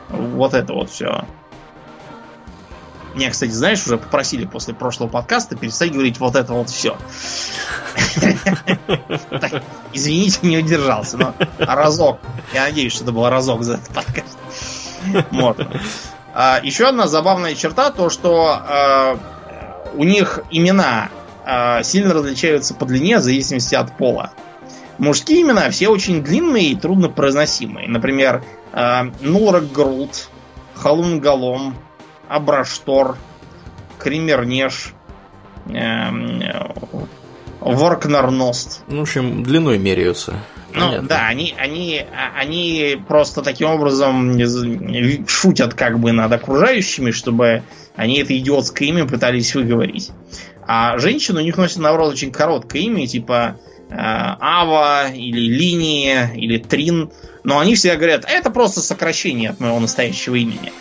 Вот 0.09 0.55
это 0.55 0.73
вот 0.73 0.91
все. 0.91 1.25
Меня, 3.15 3.31
кстати, 3.31 3.53
знаешь, 3.53 3.85
уже 3.87 3.97
попросили 3.97 4.45
после 4.45 4.75
прошлого 4.75 5.09
подкаста 5.09 5.57
перестать 5.57 5.93
говорить 5.93 6.19
вот 6.19 6.35
это 6.35 6.53
вот 6.53 6.69
все. 6.69 6.97
Извините, 9.93 10.41
не 10.43 10.59
удержался, 10.59 11.17
но 11.17 11.35
разок. 11.59 12.19
Я 12.53 12.65
надеюсь, 12.65 12.93
что 12.93 13.05
это 13.05 13.13
был 13.13 13.29
разок 13.29 13.63
за 13.63 13.75
этот 13.75 13.89
подкаст. 13.91 14.37
Можно. 15.31 15.81
А, 16.33 16.61
еще 16.63 16.89
одна 16.89 17.07
забавная 17.07 17.55
черта, 17.55 17.91
то 17.91 18.11
что 18.11 18.49
а, 18.51 19.19
у 19.95 20.03
них 20.03 20.41
имена 20.51 21.11
а, 21.45 21.83
сильно 21.85 22.15
различаются 22.15 22.75
по 22.75 22.85
длине 22.87 23.19
в 23.19 23.23
зависимости 23.23 23.77
от 23.77 23.97
пола. 23.97 24.33
Мужские 24.99 25.43
имена 25.43 25.71
все 25.71 25.89
очень 25.89 26.23
длинные 26.23 26.71
и 26.71 26.77
трудно 26.77 27.09
произносимые. 27.09 27.89
Например, 27.89 28.45
э, 28.73 29.03
Нурак 29.23 29.73
Грут, 29.73 30.29
Халунгалом, 30.77 31.77
Абраштор, 32.29 33.17
Кримернеш, 33.99 34.93
эм, 35.67 36.41
э, 36.41 36.69
Воркнарност. 37.61 38.83
Ну, 38.89 38.99
в 38.99 39.03
общем, 39.03 39.43
длиной 39.43 39.79
меряются. 39.79 40.35
Ну 40.75 40.89
Понятно. 40.89 41.09
да, 41.09 41.27
они, 41.29 41.55
они, 41.57 42.05
а- 42.13 42.39
они 42.39 43.01
просто 43.07 43.43
таким 43.43 43.69
образом 43.69 44.37
шутят 45.29 45.75
как 45.75 46.01
бы 46.01 46.11
над 46.13 46.33
окружающими, 46.33 47.13
чтобы 47.13 47.63
они 47.95 48.19
это 48.19 48.37
идиотское 48.37 48.89
имя 48.89 49.07
пытались 49.07 49.55
выговорить. 49.55 50.11
А 50.67 50.99
женщины 50.99 51.41
у 51.41 51.45
них 51.45 51.57
носят, 51.57 51.79
наоборот, 51.79 52.13
очень 52.13 52.33
короткое 52.33 52.83
имя, 52.83 53.07
типа 53.07 53.57
э, 53.89 53.95
Ава 53.97 55.11
или 55.13 55.41
Линия 55.41 56.33
или 56.35 56.59
Трин. 56.59 57.11
Но 57.45 57.61
они 57.61 57.77
всегда 57.77 57.97
говорят, 57.97 58.25
это 58.27 58.51
просто 58.51 58.81
сокращение 58.81 59.51
от 59.51 59.61
моего 59.61 59.79
настоящего 59.79 60.35
имени. 60.35 60.73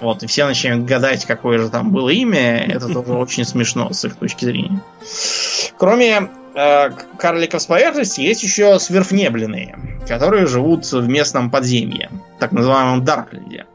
Вот, 0.00 0.22
и 0.22 0.26
все 0.26 0.46
начинают 0.46 0.84
гадать, 0.84 1.24
какое 1.24 1.58
же 1.58 1.70
там 1.70 1.90
было 1.90 2.10
имя. 2.10 2.64
Это 2.66 2.88
тоже 2.88 3.12
очень 3.14 3.44
смешно 3.44 3.92
с 3.92 4.04
их 4.04 4.16
точки 4.16 4.44
зрения. 4.44 4.80
Кроме 5.78 6.30
э, 6.54 6.90
карликов 7.18 7.62
с 7.62 7.66
поверхности, 7.66 8.20
есть 8.20 8.42
еще 8.42 8.78
сверхнебленные, 8.78 9.98
которые 10.06 10.46
живут 10.46 10.90
в 10.90 11.08
местном 11.08 11.50
подземье, 11.50 12.10
так 12.38 12.52
называемом 12.52 13.04
Даркленде. 13.04 13.66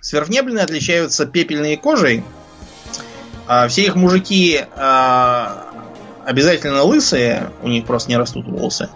Сверхнебленные 0.00 0.64
отличаются 0.64 1.26
пепельной 1.26 1.76
кожей. 1.76 2.24
А 3.46 3.66
все 3.68 3.82
их 3.82 3.96
мужики 3.96 4.64
а, 4.76 5.66
обязательно 6.24 6.84
лысые, 6.84 7.50
у 7.62 7.68
них 7.68 7.84
просто 7.84 8.10
не 8.10 8.16
растут 8.16 8.46
волосы. 8.46 8.88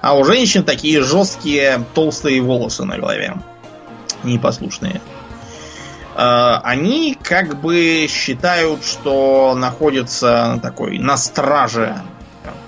А 0.00 0.16
у 0.16 0.24
женщин 0.24 0.64
такие 0.64 1.02
жесткие, 1.02 1.82
толстые 1.94 2.40
волосы 2.42 2.84
на 2.84 2.98
голове. 2.98 3.34
Непослушные. 4.24 5.00
А, 6.16 6.60
Они 6.64 7.16
как 7.20 7.60
бы 7.60 8.06
считают, 8.08 8.84
что 8.84 9.54
находятся 9.56 10.58
такой 10.62 10.98
на 10.98 11.16
страже 11.16 12.00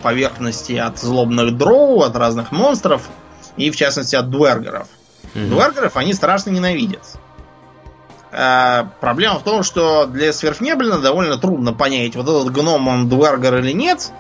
поверхности 0.03 0.73
от 0.73 0.99
злобных 0.99 1.57
дроу, 1.57 2.03
от 2.03 2.17
разных 2.17 2.53
монстров, 2.53 3.09
и 3.57 3.71
в 3.71 3.77
частности 3.77 4.17
от 4.17 4.31
дуэргеров. 4.31 4.89
Мгм. 5.35 5.51
Дуэргеров 5.51 5.97
они 5.97 6.13
страшно 6.13 6.51
ненавидят. 6.51 7.03
А, 8.33 8.89
проблема 9.01 9.39
в 9.39 9.43
том, 9.45 9.63
что 9.63 10.07
для 10.07 10.33
сверхнеблина 10.33 10.99
довольно 10.99 11.39
трудно 11.39 11.73
понять, 11.73 12.17
вот 12.17 12.29
этот 12.29 12.53
гном 12.53 12.89
он 12.89 13.09
дуэргер 13.09 13.59
или 13.59 13.73
нет. 13.73 14.11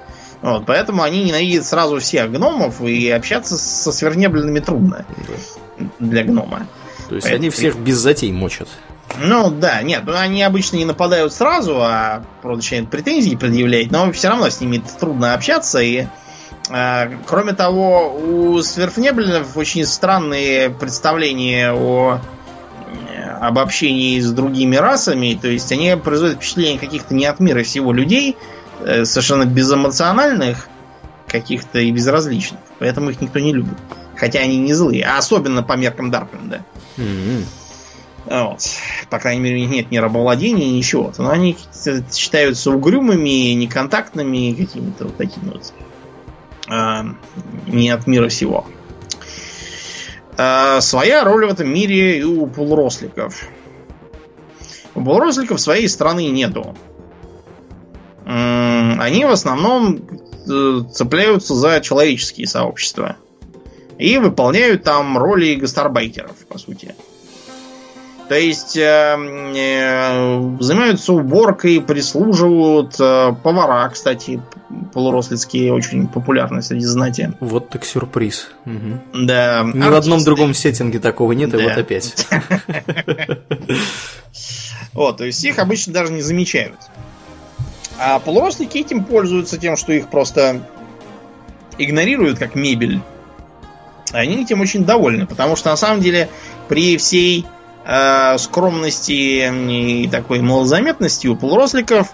Вот, 0.43 0.66
поэтому 0.66 1.03
они 1.03 1.24
ненавидят 1.24 1.64
сразу 1.64 1.99
всех 1.99 2.30
гномов, 2.30 2.80
и 2.82 3.11
общаться 3.11 3.57
со 3.57 3.91
сверхнеблинами 3.91 4.61
трудно 4.61 5.05
Да. 5.78 5.87
для 5.99 6.24
гнома. 6.24 6.66
То 7.09 7.14
есть 7.14 7.26
Поэтому- 7.26 7.42
они 7.42 7.50
всех 7.50 7.76
без 7.76 7.96
затей 7.96 8.32
мочат. 8.32 8.68
Ну 9.18 9.50
да, 9.50 9.82
нет, 9.82 10.02
ну 10.04 10.14
они 10.16 10.42
обычно 10.42 10.76
не 10.76 10.84
нападают 10.84 11.32
сразу, 11.32 11.80
а 11.80 12.24
начинают 12.42 12.90
претензии 12.90 13.36
предъявлять, 13.36 13.90
но 13.90 14.11
все 14.12 14.28
равно 14.28 14.50
с 14.50 14.61
ними 14.61 14.82
трудно 14.98 15.34
общаться. 15.34 15.78
И 15.78 16.07
э, 16.70 17.16
кроме 17.26 17.52
того, 17.52 18.12
у 18.14 18.61
сверхнеблинов 18.62 19.57
очень 19.57 19.86
странные 19.86 20.70
представления 20.70 21.72
о 21.72 22.20
об 23.40 23.59
общении 23.59 24.18
с 24.18 24.32
другими 24.32 24.76
расами, 24.76 25.38
то 25.40 25.48
есть 25.48 25.70
они 25.72 25.94
производят 25.96 26.36
впечатление 26.36 26.78
каких-то 26.78 27.14
не 27.14 27.26
от 27.26 27.40
мира 27.40 27.62
всего 27.62 27.92
людей, 27.92 28.36
э, 28.80 29.04
совершенно 29.04 29.44
безэмоциональных 29.44 30.68
каких-то 31.28 31.78
и 31.78 31.90
безразличных. 31.90 32.61
Поэтому 32.78 33.11
их 33.11 33.20
никто 33.20 33.38
не 33.38 33.52
любит. 33.52 33.76
Хотя 34.16 34.40
они 34.40 34.59
не 34.59 34.72
злые, 34.72 35.04
а 35.04 35.18
особенно 35.18 35.62
по 35.62 35.74
меркам 35.74 36.11
Даркленда. 36.11 36.64
Мгм. 36.97 37.44
Вот. 38.26 38.61
По 39.09 39.18
крайней 39.18 39.40
мере, 39.40 39.57
у 39.57 39.59
них 39.61 39.70
нет 39.70 39.90
ни 39.90 39.99
рабовладения, 39.99 40.68
ничего. 40.68 41.12
Но 41.18 41.30
они 41.30 41.57
считаются 42.12 42.70
угрюмыми, 42.72 43.53
неконтактными, 43.53 44.53
какими-то 44.53 45.05
вот 45.05 45.16
такими 45.16 45.51
вот. 45.51 45.72
а, 46.68 47.07
не 47.66 47.90
от 47.90 48.07
мира 48.07 48.28
всего. 48.28 48.66
А, 50.36 50.80
своя 50.80 51.22
роль 51.24 51.47
в 51.47 51.53
этом 51.53 51.72
мире 51.72 52.18
и 52.18 52.22
у 52.24 52.47
полуросликов. 52.47 53.49
У 54.94 55.05
полуросликов 55.05 55.61
своей 55.61 55.88
страны 55.88 56.26
нету. 56.28 56.74
Они 58.24 59.24
в 59.24 59.30
основном 59.30 60.01
э, 60.49 60.80
цепляются 60.92 61.55
за 61.55 61.80
человеческие 61.80 62.49
сообщества. 62.49 63.16
И 63.99 64.18
выполняют 64.18 64.82
там 64.82 65.16
роли 65.16 65.55
гастарбайтеров, 65.55 66.36
по 66.49 66.59
сути. 66.59 66.94
То 68.28 68.34
есть 68.34 68.76
э, 68.76 68.82
э, 68.82 70.57
занимаются 70.59 71.12
уборкой, 71.12 71.80
прислуживают. 71.80 72.97
Э, 72.99 73.32
повара, 73.42 73.88
кстати, 73.88 74.42
полурослицкие 74.92 75.72
очень 75.72 76.09
популярны 76.09 76.61
среди 76.61 76.86
знати. 76.86 77.32
Вот 77.38 77.68
так 77.68 77.84
сюрприз. 77.84 78.49
Угу. 78.64 79.24
Да. 79.26 79.62
Ни 79.62 79.68
артисты. 79.68 79.90
в 79.90 79.94
одном 79.94 80.24
другом 80.24 80.55
сеттинге 80.55 80.99
такого 80.99 81.32
нет, 81.32 81.51
да. 81.51 81.59
и 81.59 81.68
вот 81.68 81.78
опять. 81.78 82.26
Вот, 84.92 85.18
то 85.18 85.26
есть 85.26 85.44
их 85.44 85.59
обычно 85.59 85.92
даже 85.92 86.11
не 86.11 86.22
замечают. 86.22 86.78
А 87.99 88.18
полурослики 88.18 88.78
этим 88.78 89.05
пользуются 89.05 89.59
тем, 89.59 89.76
что 89.76 89.92
их 89.92 90.09
просто 90.09 90.66
игнорируют 91.76 92.38
как 92.38 92.55
мебель. 92.55 93.03
Они 94.12 94.42
этим 94.42 94.61
очень 94.61 94.84
довольны, 94.84 95.26
потому 95.26 95.57
что 95.57 95.70
на 95.70 95.76
самом 95.76 96.00
деле 96.00 96.28
при 96.68 96.96
всей 96.96 97.46
э, 97.84 98.38
скромности 98.38 100.02
и 100.02 100.09
такой 100.09 100.40
малозаметности 100.40 101.26
у 101.26 101.36
полуросликов 101.36 102.09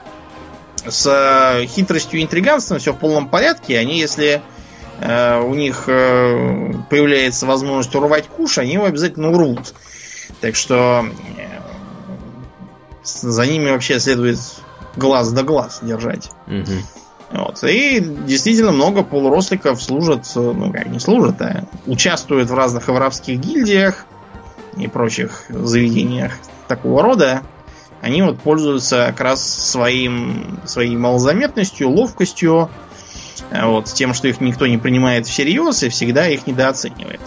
с 0.86 1.06
э, 1.06 1.66
хитростью 1.66 2.20
и 2.20 2.22
интриганством 2.22 2.78
все 2.78 2.92
в 2.92 2.98
полном 2.98 3.28
порядке. 3.28 3.78
Они, 3.78 3.98
если 3.98 4.42
э, 5.00 5.40
у 5.40 5.54
них 5.54 5.84
э, 5.86 6.72
появляется 6.90 7.46
возможность 7.46 7.94
урвать 7.94 8.26
куш, 8.26 8.58
они 8.58 8.74
его 8.74 8.86
обязательно 8.86 9.30
урвут. 9.30 9.74
Так 10.40 10.56
что 10.56 11.06
э, 11.38 11.60
за 13.04 13.46
ними 13.46 13.70
вообще 13.70 14.00
следует 14.00 14.38
глаз 14.96 15.32
да 15.32 15.42
глаз 15.42 15.80
держать. 15.82 16.30
Угу. 16.46 17.01
Вот. 17.32 17.64
И 17.64 18.00
действительно 18.00 18.72
много 18.72 19.02
полуросликов 19.02 19.82
служат, 19.82 20.30
ну 20.34 20.70
как 20.70 20.86
не 20.86 21.00
служат, 21.00 21.40
а 21.40 21.64
участвуют 21.86 22.50
в 22.50 22.54
разных 22.54 22.88
воровских 22.88 23.38
гильдиях 23.38 24.04
и 24.76 24.86
прочих 24.86 25.44
заведениях 25.48 26.32
такого 26.68 27.02
рода. 27.02 27.42
Они 28.02 28.20
вот 28.20 28.40
пользуются 28.40 29.06
как 29.08 29.20
раз 29.20 29.42
своим, 29.42 30.60
своей 30.66 30.96
малозаметностью, 30.96 31.88
ловкостью, 31.88 32.68
вот, 33.50 33.86
тем, 33.86 34.12
что 34.12 34.28
их 34.28 34.40
никто 34.40 34.66
не 34.66 34.76
принимает 34.76 35.26
всерьез 35.26 35.82
и 35.82 35.88
всегда 35.88 36.28
их 36.28 36.46
недооценивает. 36.46 37.20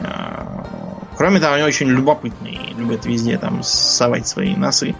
А, 0.00 0.66
кроме 1.16 1.40
того, 1.40 1.54
они 1.54 1.64
очень 1.64 1.88
любопытные, 1.88 2.74
любят 2.76 3.06
везде 3.06 3.38
там 3.38 3.62
совать 3.62 4.28
свои 4.28 4.54
носы. 4.54 4.94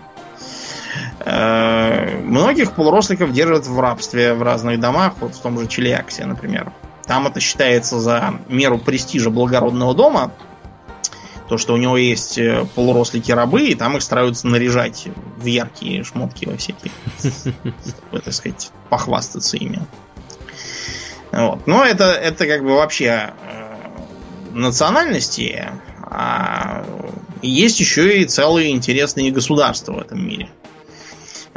Э, 1.29 2.21
многих 2.21 2.73
полуросликов 2.73 3.33
держат 3.33 3.67
в 3.67 3.81
рабстве 3.81 4.33
в 4.33 4.43
разных 4.43 4.79
домах, 4.79 5.15
вот 5.19 5.35
в 5.35 5.41
том 5.41 5.59
же 5.59 5.67
Челиаксе, 5.67 6.25
например. 6.25 6.73
Там 7.05 7.27
это 7.27 7.41
считается 7.41 7.99
за 7.99 8.35
меру 8.49 8.79
престижа 8.79 9.31
благородного 9.31 9.93
дома. 9.93 10.33
То, 11.49 11.59
что 11.59 11.75
у 11.75 11.79
него 11.79 11.97
есть 11.97 12.39
э, 12.39 12.65
полурослики 12.77 13.33
рабы, 13.33 13.67
и 13.67 13.75
там 13.75 13.97
их 13.97 14.03
стараются 14.05 14.47
наряжать 14.47 15.09
в 15.37 15.45
яркие 15.45 16.05
шмотки 16.05 16.47
во 16.47 16.57
всякие. 16.57 16.93
Чтобы, 17.19 18.21
так 18.21 18.33
сказать, 18.33 18.71
похвастаться 18.89 19.57
ими. 19.57 19.81
Вот. 21.33 21.67
Но 21.67 21.85
это, 21.85 22.05
это 22.05 22.47
как 22.47 22.63
бы 22.63 22.77
вообще 22.77 23.33
э, 23.51 23.77
национальности, 24.53 25.73
а 26.05 26.87
есть 27.43 27.81
еще 27.81 28.21
и 28.21 28.25
целые 28.27 28.71
интересные 28.71 29.33
государства 29.33 29.95
в 29.95 29.99
этом 29.99 30.25
мире. 30.25 30.51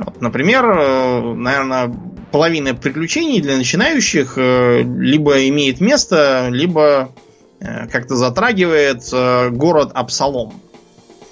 Вот, 0.05 0.21
например, 0.21 0.65
э, 0.65 1.33
наверное, 1.33 1.93
половина 2.31 2.73
приключений 2.73 3.41
для 3.41 3.57
начинающих 3.57 4.37
э, 4.37 4.81
либо 4.83 5.47
имеет 5.47 5.81
место, 5.81 6.47
либо 6.49 7.11
э, 7.59 7.87
как-то 7.87 8.15
затрагивает 8.15 9.03
город 9.51 9.91
Апсалом. 9.93 10.53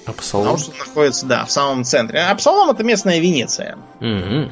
Апсалом? 0.06 0.46
Потому 0.46 0.58
что 0.58 0.78
находится, 0.78 1.26
да, 1.26 1.46
в 1.46 1.52
самом 1.52 1.84
центре. 1.84 2.20
Апсалом 2.20 2.70
это 2.70 2.84
местная 2.84 3.20
Венеция. 3.20 3.78
Угу. 4.00 4.52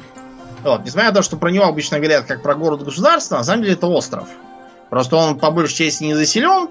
Вот, 0.64 0.84
несмотря 0.84 1.10
на 1.10 1.14
то, 1.14 1.22
что 1.22 1.36
про 1.36 1.50
него 1.50 1.64
обычно 1.64 1.98
говорят 1.98 2.26
как 2.26 2.42
про 2.42 2.54
город-государство, 2.54 3.36
на 3.36 3.44
самом 3.44 3.62
деле 3.62 3.74
это 3.74 3.86
остров. 3.86 4.28
Просто 4.90 5.16
он 5.16 5.38
по 5.38 5.50
большей 5.50 5.76
части 5.76 6.04
не 6.04 6.14
заселен, 6.14 6.68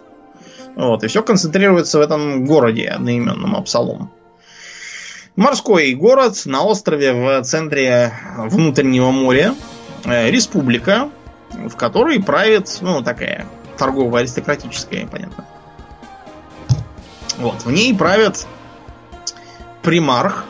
вот, 0.76 1.04
и 1.04 1.08
все 1.08 1.24
концентрируется 1.24 2.00
в 2.00 2.02
этом 2.02 2.46
городе 2.46 2.88
одноименном 2.88 3.56
Апсалом. 3.56 4.12
Морской 5.36 5.94
город 5.94 6.44
на 6.46 6.64
острове 6.64 7.14
в 7.14 7.44
центре 7.44 8.14
внутреннего 8.38 9.12
моря. 9.12 9.54
Э, 10.06 10.30
республика, 10.30 11.10
в 11.52 11.76
которой 11.76 12.22
правит, 12.24 12.78
ну, 12.82 13.04
такая 13.04 13.46
торгово-аристократическая, 13.78 15.08
понятно. 15.08 15.46
Вот, 17.38 17.66
в 17.66 17.72
ней 17.72 17.94
правит 17.94 18.48
примарх, 19.82 20.46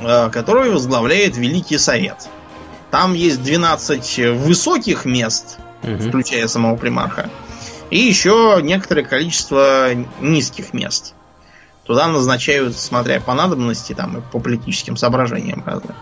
э, 0.00 0.28
который 0.30 0.70
возглавляет 0.70 1.36
Великий 1.36 1.78
Совет. 1.78 2.28
Там 2.90 3.14
есть 3.14 3.42
12 3.42 4.34
высоких 4.34 5.06
мест, 5.06 5.58
угу. 5.82 5.96
включая 5.96 6.46
самого 6.46 6.76
примарха, 6.76 7.30
и 7.88 7.98
еще 7.98 8.60
некоторое 8.62 9.04
количество 9.04 9.88
низких 10.20 10.74
мест. 10.74 11.14
Туда 11.84 12.06
назначают, 12.06 12.76
смотря 12.76 13.20
по 13.20 13.34
надобности, 13.34 13.92
там, 13.92 14.18
и 14.18 14.20
по 14.20 14.38
политическим 14.38 14.96
соображениям 14.96 15.62
разных. 15.66 15.96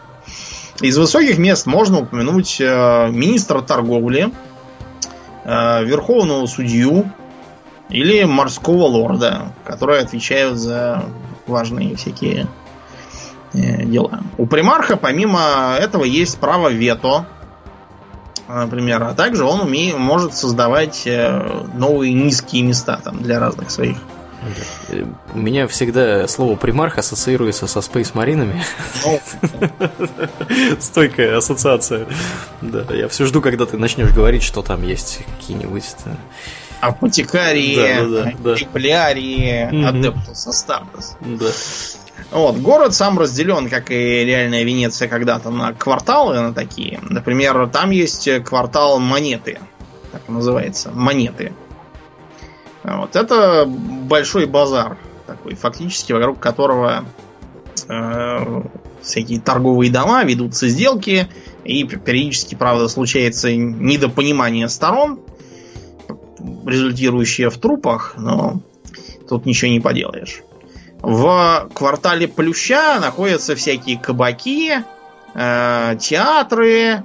Из 0.81 0.97
высоких 0.97 1.39
мест 1.39 1.67
можно 1.67 2.01
упомянуть 2.01 2.61
э, 2.61 3.09
министра 3.11 3.61
торговли, 3.61 4.31
э, 5.45 5.85
верховного 5.85 6.47
судью 6.47 7.11
или 7.89 8.25
морского 8.25 8.85
лорда, 8.85 9.53
которые 9.65 10.01
отвечают 10.01 10.59
за 10.59 11.05
важные 11.47 11.97
всякие 11.97 12.47
э, 13.53 13.85
дела. 13.85 14.21
У 14.39 14.47
примарха, 14.47 14.97
помимо 14.97 15.77
этого, 15.79 16.05
есть 16.05 16.39
право 16.39 16.69
вето, 16.69 17.27
например, 18.49 19.03
а 19.03 19.15
также 19.15 19.45
он 19.45 19.61
умеет, 19.61 19.99
может 19.99 20.35
создавать 20.35 21.07
э, 21.07 21.67
новые 21.75 22.13
низкие 22.13 22.63
места 22.63 23.01
там, 23.03 23.23
для 23.23 23.39
разных 23.39 23.71
своих 23.71 23.99
у 25.35 25.39
меня 25.39 25.67
всегда 25.69 26.27
слово 26.29 26.57
примарх 26.57 26.99
ассоциируется 26.99 27.67
со 27.67 27.81
Space 27.81 28.11
Маринами. 28.15 28.63
Ну. 29.05 29.21
Стойкая 30.81 31.37
ассоциация. 31.37 32.07
Да, 32.63 32.85
я 32.95 33.09
все 33.09 33.27
жду, 33.27 33.41
когда 33.41 33.67
ты 33.67 33.77
начнешь 33.77 34.13
говорить, 34.13 34.43
что 34.43 34.63
там 34.63 34.83
есть 34.83 35.21
какие-нибудь 35.39 35.85
апотекарии, 36.81 37.77
да, 37.77 38.25
да, 38.25 38.33
да. 38.43 39.89
адептус 39.89 40.47
астартес. 40.47 41.17
Да. 41.21 41.51
Вот, 42.31 42.57
город 42.57 42.95
сам 42.95 43.19
разделен, 43.19 43.69
как 43.69 43.91
и 43.91 44.25
реальная 44.25 44.63
Венеция 44.63 45.09
когда-то, 45.09 45.51
на 45.51 45.73
кварталы 45.73 46.41
на 46.41 46.55
такие. 46.55 47.01
Например, 47.03 47.69
там 47.69 47.91
есть 47.91 48.29
квартал 48.45 48.99
монеты. 48.99 49.59
Так 50.13 50.29
называется. 50.29 50.91
Монеты. 50.93 51.53
Вот. 52.83 53.17
Это 53.17 53.67
большой 53.67 54.47
базар 54.47 54.97
такой, 55.27 55.55
фактически, 55.55 56.13
вокруг 56.13 56.41
которого 56.41 57.05
э, 57.89 58.63
всякие 59.03 59.41
торговые 59.41 59.91
дома, 59.91 60.25
ведутся 60.25 60.69
сделки, 60.69 61.29
и 61.65 61.85
периодически, 61.85 62.55
правда, 62.55 62.89
случается 62.89 63.55
недопонимание 63.55 64.69
сторон, 64.69 65.21
результирующее 66.67 67.51
в 67.51 67.59
трупах, 67.59 68.15
но 68.17 68.61
тут 69.29 69.47
ничего 69.47 69.71
не 69.71 69.81
поделаешь. 69.81 70.43
В 71.03 71.71
квартале 71.75 72.29
Плюща 72.29 72.99
находятся 73.01 73.55
всякие 73.55 73.99
кабаки, 73.99 74.83
э, 75.35 75.97
театры, 76.01 77.05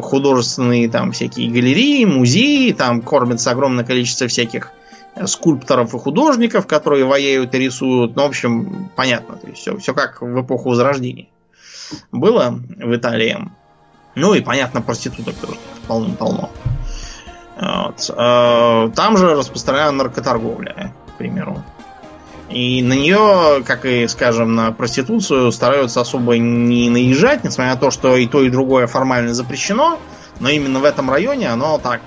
художественные 0.00 0.88
там 0.88 1.12
всякие 1.12 1.50
галереи, 1.50 2.04
музеи, 2.04 2.72
там 2.72 3.02
кормится 3.02 3.50
огромное 3.50 3.84
количество 3.84 4.26
всяких 4.26 4.70
э, 5.14 5.26
скульпторов 5.26 5.94
и 5.94 5.98
художников, 5.98 6.66
которые 6.66 7.04
вояют 7.04 7.54
и 7.54 7.58
рисуют. 7.58 8.16
Ну, 8.16 8.22
в 8.22 8.26
общем, 8.26 8.90
понятно. 8.96 9.36
То 9.36 9.48
есть 9.48 9.60
все, 9.60 9.76
все 9.76 9.94
как 9.94 10.22
в 10.22 10.40
эпоху 10.40 10.70
Возрождения 10.70 11.28
было 12.10 12.58
в 12.78 12.94
Италии. 12.94 13.38
Ну 14.14 14.34
и, 14.34 14.40
понятно, 14.40 14.82
проституток 14.82 15.34
тоже 15.36 15.56
полным-полно. 15.86 16.50
Вот. 17.60 18.10
Э, 18.16 18.90
там 18.94 19.16
же 19.16 19.34
распространена 19.34 19.92
наркоторговля, 19.92 20.94
к 21.08 21.18
примеру. 21.18 21.62
И 22.52 22.82
на 22.82 22.92
нее, 22.92 23.62
как 23.64 23.84
и, 23.84 24.06
скажем, 24.08 24.54
на 24.54 24.72
проституцию, 24.72 25.50
стараются 25.52 26.00
особо 26.00 26.36
не 26.38 26.90
наезжать, 26.90 27.44
несмотря 27.44 27.74
на 27.74 27.80
то, 27.80 27.90
что 27.90 28.16
и 28.16 28.26
то, 28.26 28.42
и 28.42 28.50
другое 28.50 28.86
формально 28.86 29.34
запрещено, 29.34 29.98
но 30.40 30.48
именно 30.48 30.80
в 30.80 30.84
этом 30.84 31.10
районе 31.10 31.48
оно 31.48 31.78
так 31.78 32.00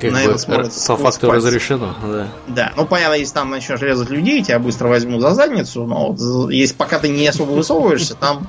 как 0.00 0.12
на 0.12 0.22
это 0.22 0.38
смотрится. 0.38 0.86
По 0.88 0.96
факту 0.96 1.28
пальцем. 1.28 1.46
разрешено, 1.46 1.94
да. 2.02 2.28
Да, 2.48 2.72
ну 2.76 2.86
понятно, 2.86 3.14
если 3.14 3.34
там 3.34 3.50
начнешь 3.50 3.80
резать 3.80 4.10
людей, 4.10 4.42
тебя 4.42 4.58
быстро 4.58 4.88
возьмут 4.88 5.20
за 5.20 5.34
задницу, 5.34 5.84
но 5.84 6.12
вот 6.12 6.50
если 6.50 6.74
пока 6.74 6.98
ты 6.98 7.08
не 7.08 7.26
особо 7.26 7.52
высовываешься, 7.52 8.14
там 8.14 8.48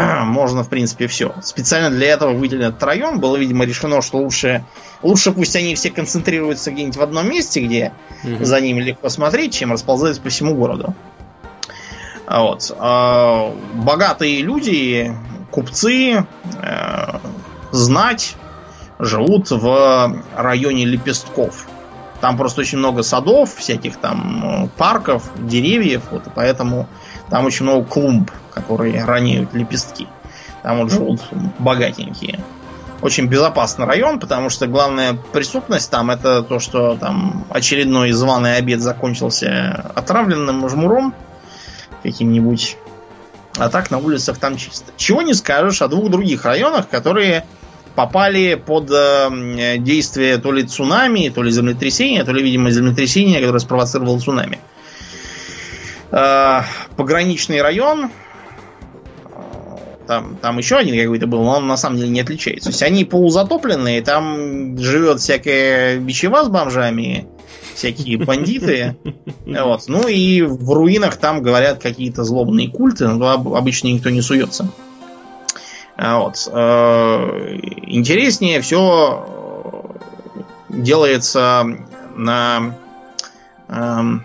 можно, 0.24 0.62
в 0.62 0.68
принципе, 0.68 1.06
все. 1.06 1.34
Специально 1.42 1.90
для 1.90 2.08
этого 2.08 2.32
выделен 2.32 2.68
этот 2.68 2.82
район. 2.82 3.20
Было, 3.20 3.36
видимо, 3.36 3.64
решено, 3.64 4.02
что 4.02 4.18
лучше, 4.18 4.64
лучше 5.02 5.32
пусть 5.32 5.56
они 5.56 5.74
все 5.74 5.90
концентрируются 5.90 6.70
где-нибудь 6.70 6.96
в 6.96 7.02
одном 7.02 7.28
месте, 7.28 7.60
где 7.60 7.92
угу. 8.24 8.44
за 8.44 8.60
ними 8.60 8.80
легко 8.80 9.08
смотреть, 9.08 9.54
чем 9.54 9.72
расползаются 9.72 10.22
по 10.22 10.28
всему 10.28 10.54
городу. 10.54 10.94
Вот. 12.26 12.74
А 12.78 13.52
богатые 13.74 14.42
люди, 14.42 15.12
купцы, 15.50 16.24
э, 16.62 17.18
знать 17.72 18.36
живут 19.00 19.50
в 19.50 20.22
районе 20.36 20.84
лепестков. 20.84 21.66
Там 22.20 22.36
просто 22.36 22.60
очень 22.60 22.78
много 22.78 23.02
садов, 23.02 23.54
всяких 23.56 23.96
там 23.96 24.64
э, 24.64 24.68
парков, 24.76 25.30
деревьев, 25.38 26.02
вот, 26.10 26.26
и 26.26 26.30
поэтому 26.32 26.86
там 27.30 27.46
очень 27.46 27.64
много 27.64 27.84
клумб, 27.84 28.30
которые 28.52 29.04
роняют 29.04 29.54
лепестки. 29.54 30.06
Там 30.62 30.78
вот 30.78 30.90
живут 30.90 31.20
богатенькие. 31.58 32.40
Очень 33.02 33.26
безопасный 33.26 33.86
район, 33.86 34.20
потому 34.20 34.50
что 34.50 34.66
главная 34.66 35.14
преступность 35.14 35.90
там 35.90 36.10
это 36.10 36.42
то, 36.42 36.58
что 36.58 36.96
там 36.96 37.46
очередной 37.50 38.12
званый 38.12 38.56
обед 38.56 38.80
закончился 38.80 39.90
отравленным 39.94 40.68
жмуром 40.68 41.14
каким-нибудь. 42.02 42.76
А 43.56 43.70
так 43.70 43.90
на 43.90 43.98
улицах 43.98 44.38
там 44.38 44.56
чисто. 44.56 44.92
Чего 44.96 45.22
не 45.22 45.34
скажешь 45.34 45.80
о 45.80 45.88
двух 45.88 46.10
других 46.10 46.44
районах, 46.44 46.88
которые 46.88 47.46
попали 47.94 48.54
под 48.54 48.90
э, 48.90 49.76
действие 49.78 50.38
то 50.38 50.52
ли 50.52 50.62
цунами, 50.62 51.28
то 51.28 51.42
ли 51.42 51.50
землетрясения, 51.50 52.24
то 52.24 52.32
ли, 52.32 52.42
видимо, 52.42 52.70
землетрясения, 52.70 53.40
которое 53.40 53.58
спровоцировало 53.58 54.20
цунами. 54.20 54.60
Э, 56.10 56.62
пограничный 56.96 57.62
район, 57.62 58.10
там, 60.10 60.34
там 60.42 60.58
еще 60.58 60.74
один 60.74 61.00
какой-то 61.00 61.28
был, 61.28 61.44
но 61.44 61.58
он 61.58 61.68
на 61.68 61.76
самом 61.76 61.98
деле 61.98 62.08
не 62.08 62.20
отличается. 62.20 62.64
То 62.64 62.70
есть 62.70 62.82
они 62.82 63.04
полузатопленные, 63.04 64.02
там 64.02 64.76
живет 64.76 65.20
всякая 65.20 66.00
бичева 66.00 66.42
с 66.42 66.48
бомжами, 66.48 67.28
всякие 67.76 68.18
бандиты. 68.18 68.96
Вот. 69.46 69.84
Ну 69.86 70.08
и 70.08 70.42
в 70.42 70.72
руинах 70.72 71.16
там 71.16 71.42
говорят 71.42 71.80
какие-то 71.80 72.24
злобные 72.24 72.68
культы, 72.68 73.06
но 73.06 73.30
обычно 73.30 73.86
никто 73.88 74.10
не 74.10 74.20
суется. 74.20 74.68
А 75.96 76.18
вот. 76.18 76.48
Э, 76.52 77.58
интереснее 77.86 78.60
все 78.60 79.96
делается 80.68 81.66
на 82.16 82.76
эм, 83.68 84.24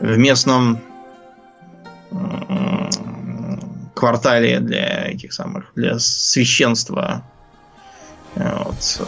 в 0.00 0.16
местном 0.16 0.80
квартале 4.02 4.58
для 4.58 5.06
этих 5.06 5.32
самых 5.32 5.70
для 5.76 6.00
священства 6.00 7.22
вот. 8.34 9.00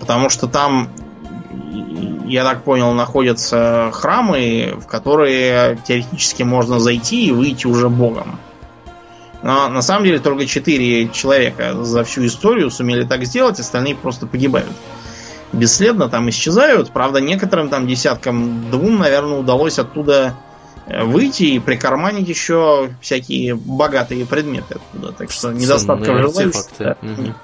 Потому 0.00 0.30
что 0.30 0.46
там 0.46 0.88
я 2.24 2.42
так 2.44 2.64
понял, 2.64 2.92
находятся 2.94 3.90
храмы, 3.92 4.74
в 4.80 4.86
которые 4.86 5.78
теоретически 5.86 6.42
можно 6.42 6.78
зайти 6.78 7.26
и 7.26 7.32
выйти 7.32 7.66
уже 7.66 7.90
богом. 7.90 8.38
Но 9.42 9.68
на 9.68 9.82
самом 9.82 10.04
деле 10.04 10.18
только 10.20 10.46
четыре 10.46 11.10
человека 11.10 11.84
за 11.84 12.02
всю 12.04 12.24
историю 12.24 12.70
сумели 12.70 13.04
так 13.04 13.24
сделать, 13.26 13.60
остальные 13.60 13.96
просто 13.96 14.26
погибают. 14.26 14.72
Бесследно 15.52 16.08
там 16.08 16.30
исчезают. 16.30 16.90
Правда, 16.90 17.20
некоторым 17.20 17.68
там 17.68 17.86
десяткам 17.86 18.70
двум, 18.70 18.98
наверное, 18.98 19.38
удалось 19.38 19.78
оттуда 19.78 20.34
выйти 21.04 21.44
и 21.44 21.58
прикарманить 21.58 22.28
еще 22.28 22.90
всякие 23.00 23.54
богатые 23.54 24.26
предметы 24.26 24.74
оттуда. 24.74 25.12
Так 25.12 25.30
что 25.30 25.52
недостатка 25.52 26.16
желающих. 26.18 26.64
Да. 26.78 26.96
Угу. 27.02 27.34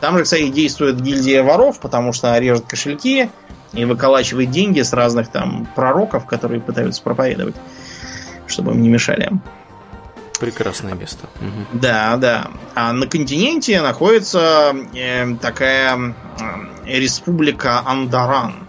Там 0.00 0.18
же, 0.18 0.24
кстати, 0.24 0.48
действует 0.48 1.00
гильдия 1.00 1.42
воров, 1.42 1.78
потому 1.78 2.12
что 2.12 2.36
режет 2.36 2.66
кошельки 2.66 3.30
и 3.72 3.84
выколачивает 3.84 4.50
деньги 4.50 4.80
с 4.82 4.92
разных 4.92 5.28
там 5.28 5.66
пророков, 5.76 6.26
которые 6.26 6.60
пытаются 6.60 7.02
проповедовать, 7.02 7.54
чтобы 8.46 8.72
им 8.72 8.82
не 8.82 8.88
мешали. 8.88 9.30
Прекрасное 10.40 10.94
место. 10.94 11.28
Угу. 11.40 11.78
Да, 11.80 12.16
да. 12.16 12.48
А 12.74 12.92
на 12.92 13.06
континенте 13.06 13.80
находится 13.80 14.74
э, 14.92 15.36
такая 15.36 15.96
э, 15.96 16.98
республика 16.98 17.80
Андаран, 17.86 18.68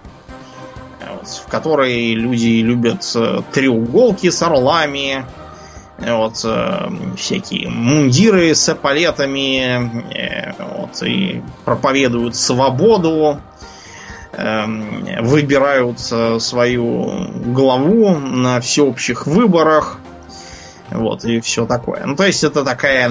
в 1.24 1.50
которой 1.50 2.14
люди 2.14 2.62
любят 2.62 3.04
э, 3.16 3.42
треуголки 3.52 4.30
с 4.30 4.42
орлами, 4.42 5.26
вот, 6.00 6.42
э, 6.44 6.90
всякие 7.18 7.70
мундиры 7.70 8.54
с 8.54 8.70
эполетами, 8.70 10.04
э, 10.14 10.54
вот, 10.60 11.02
и 11.04 11.42
проповедуют 11.66 12.36
свободу, 12.36 13.40
э, 14.34 14.66
выбирают 15.22 16.00
свою 16.00 17.28
главу 17.46 18.18
на 18.18 18.60
всеобщих 18.60 19.28
выборах, 19.28 20.00
вот, 20.90 21.26
и 21.26 21.40
все 21.40 21.66
такое. 21.66 22.06
Ну, 22.06 22.16
то 22.16 22.26
есть 22.26 22.44
это 22.44 22.64
такая 22.64 23.10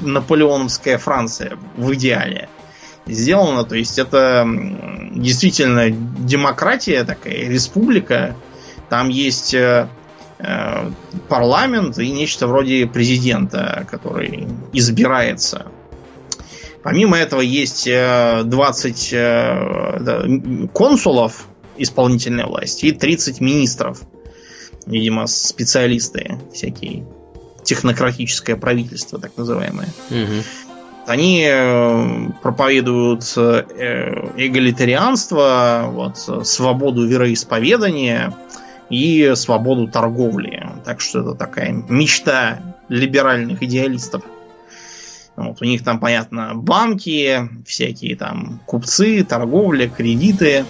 наполеоновская 0.00 0.98
Франция 0.98 1.58
в 1.76 1.94
идеале 1.94 2.48
сделана. 3.08 3.64
То 3.64 3.74
есть 3.76 3.98
это 3.98 4.46
действительно 5.12 5.90
демократия 5.90 7.04
такая, 7.04 7.48
республика. 7.48 8.36
Там 8.88 9.08
есть 9.08 9.54
э, 9.54 9.88
э, 10.38 10.90
парламент 11.28 11.98
и 11.98 12.10
нечто 12.10 12.46
вроде 12.46 12.86
президента, 12.86 13.86
который 13.90 14.46
избирается. 14.72 15.66
Помимо 16.82 17.18
этого 17.18 17.40
есть 17.40 17.84
20 17.86 19.08
э, 19.12 20.68
консулов 20.72 21.46
исполнительной 21.76 22.44
власти 22.46 22.86
и 22.86 22.92
30 22.92 23.40
министров. 23.40 24.00
Видимо, 24.86 25.26
специалисты 25.26 26.38
всякие 26.54 27.06
технократическое 27.62 28.56
правительство, 28.56 29.20
так 29.20 29.36
называемое. 29.36 29.88
Угу. 30.10 30.67
Они 31.08 31.48
э, 31.50 32.30
проповедуют 32.42 33.24
э, 33.36 34.30
эгалитарианство, 34.36 35.86
вот, 35.90 36.46
свободу 36.46 37.06
вероисповедания 37.06 38.34
и 38.90 39.32
свободу 39.34 39.88
торговли. 39.88 40.68
Так 40.84 41.00
что 41.00 41.20
это 41.20 41.34
такая 41.34 41.72
мечта 41.88 42.60
либеральных 42.90 43.62
идеалистов. 43.62 44.22
Вот, 45.36 45.62
у 45.62 45.64
них 45.64 45.82
там, 45.82 45.98
понятно, 45.98 46.52
банки, 46.54 47.48
всякие 47.64 48.14
там 48.14 48.60
купцы, 48.66 49.24
торговля, 49.24 49.88
кредиты. 49.88 50.66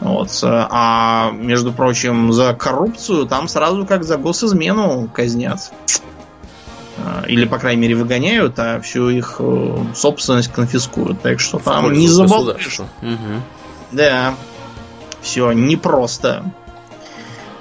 Вот. 0.00 0.38
А 0.42 1.30
между 1.32 1.72
прочим, 1.72 2.32
за 2.32 2.52
коррупцию 2.52 3.26
там 3.26 3.48
сразу 3.48 3.86
как 3.86 4.04
за 4.04 4.18
госизмену 4.18 5.08
казнят. 5.08 5.72
А, 7.04 7.24
или, 7.26 7.44
по 7.44 7.58
крайней 7.58 7.82
мере, 7.82 7.96
выгоняют, 7.96 8.58
а 8.58 8.80
всю 8.80 9.08
их 9.08 9.36
э, 9.38 9.84
собственность 9.94 10.52
конфискуют. 10.52 11.20
Так 11.22 11.40
что 11.40 11.58
там 11.58 11.92
не 11.92 12.08
заболтаешь. 12.08 12.80
Угу. 12.80 13.42
Да. 13.92 14.34
Все 15.20 15.52
непросто. 15.52 16.44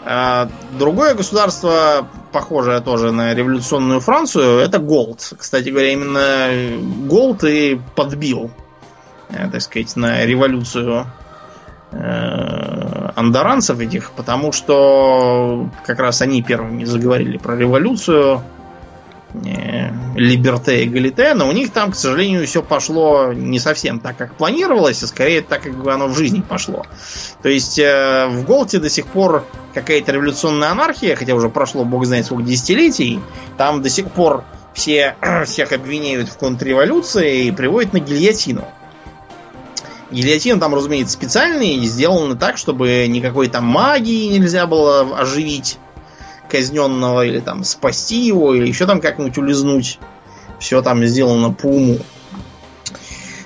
А, 0.03 0.49
другое 0.77 1.15
государство, 1.15 2.07
похожее 2.31 2.81
тоже 2.81 3.11
на 3.11 3.33
революционную 3.33 3.99
Францию, 3.99 4.59
это 4.59 4.79
Галт. 4.79 5.33
Кстати 5.37 5.69
говоря, 5.69 5.91
именно 5.93 6.49
Галт 7.07 7.43
и 7.43 7.79
подбил, 7.95 8.51
э, 9.29 9.49
так 9.49 9.61
сказать, 9.61 9.95
на 9.95 10.25
революцию 10.25 11.07
э, 11.91 13.09
андоранцев 13.15 13.79
этих, 13.79 14.11
потому 14.11 14.51
что 14.51 15.69
как 15.85 15.99
раз 15.99 16.21
они 16.21 16.41
первыми 16.41 16.83
заговорили 16.83 17.37
про 17.37 17.55
революцию, 17.55 18.43
Либерте 19.33 20.83
и 20.83 20.89
Галите, 20.89 21.33
но 21.33 21.47
у 21.47 21.51
них 21.51 21.71
там, 21.71 21.91
к 21.91 21.95
сожалению, 21.95 22.45
все 22.45 22.61
пошло 22.61 23.31
не 23.33 23.59
совсем 23.59 23.99
так, 23.99 24.17
как 24.17 24.35
планировалось, 24.35 25.01
а 25.03 25.07
скорее 25.07 25.41
так, 25.41 25.61
как 25.63 25.87
оно 25.87 26.07
в 26.07 26.17
жизни 26.17 26.41
пошло. 26.41 26.85
То 27.41 27.49
есть 27.49 27.79
э, 27.79 28.27
в 28.27 28.43
Голте 28.45 28.79
до 28.79 28.89
сих 28.89 29.07
пор 29.07 29.45
какая-то 29.73 30.11
революционная 30.11 30.71
анархия, 30.71 31.15
хотя 31.15 31.33
уже 31.33 31.49
прошло 31.49 31.85
бог 31.85 32.05
знает 32.05 32.25
сколько 32.25 32.43
десятилетий, 32.43 33.19
там 33.57 33.81
до 33.81 33.89
сих 33.89 34.11
пор 34.11 34.43
все, 34.73 35.15
всех 35.45 35.71
обвиняют 35.71 36.29
в 36.29 36.37
контрреволюции 36.37 37.45
и 37.45 37.51
приводят 37.51 37.93
на 37.93 37.99
гильотину. 37.99 38.67
Гильотина 40.11 40.59
там, 40.59 40.75
разумеется, 40.75 41.13
специальный, 41.13 41.77
сделана 41.85 42.35
так, 42.35 42.57
чтобы 42.57 43.07
никакой 43.07 43.47
там 43.47 43.63
магии 43.63 44.27
нельзя 44.27 44.67
было 44.67 45.17
оживить 45.17 45.77
казненного, 46.51 47.25
или 47.25 47.39
там 47.39 47.63
спасти 47.63 48.25
его, 48.25 48.53
или 48.53 48.67
еще 48.67 48.85
там 48.85 48.99
как-нибудь 49.01 49.37
улизнуть. 49.37 49.99
Все 50.59 50.81
там 50.81 51.03
сделано 51.05 51.51
по 51.51 51.65
уму. 51.65 51.99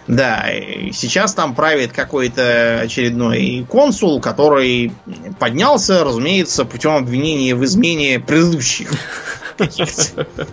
Да, 0.07 0.45
сейчас 0.91 1.33
там 1.33 1.55
правит 1.55 1.91
какой-то 1.91 2.81
очередной 2.81 3.65
консул, 3.67 4.21
который 4.21 4.91
поднялся, 5.39 6.03
разумеется, 6.03 6.65
путем 6.65 6.91
обвинения 6.91 7.55
в 7.55 7.63
измене 7.65 8.19
предыдущих 8.19 8.91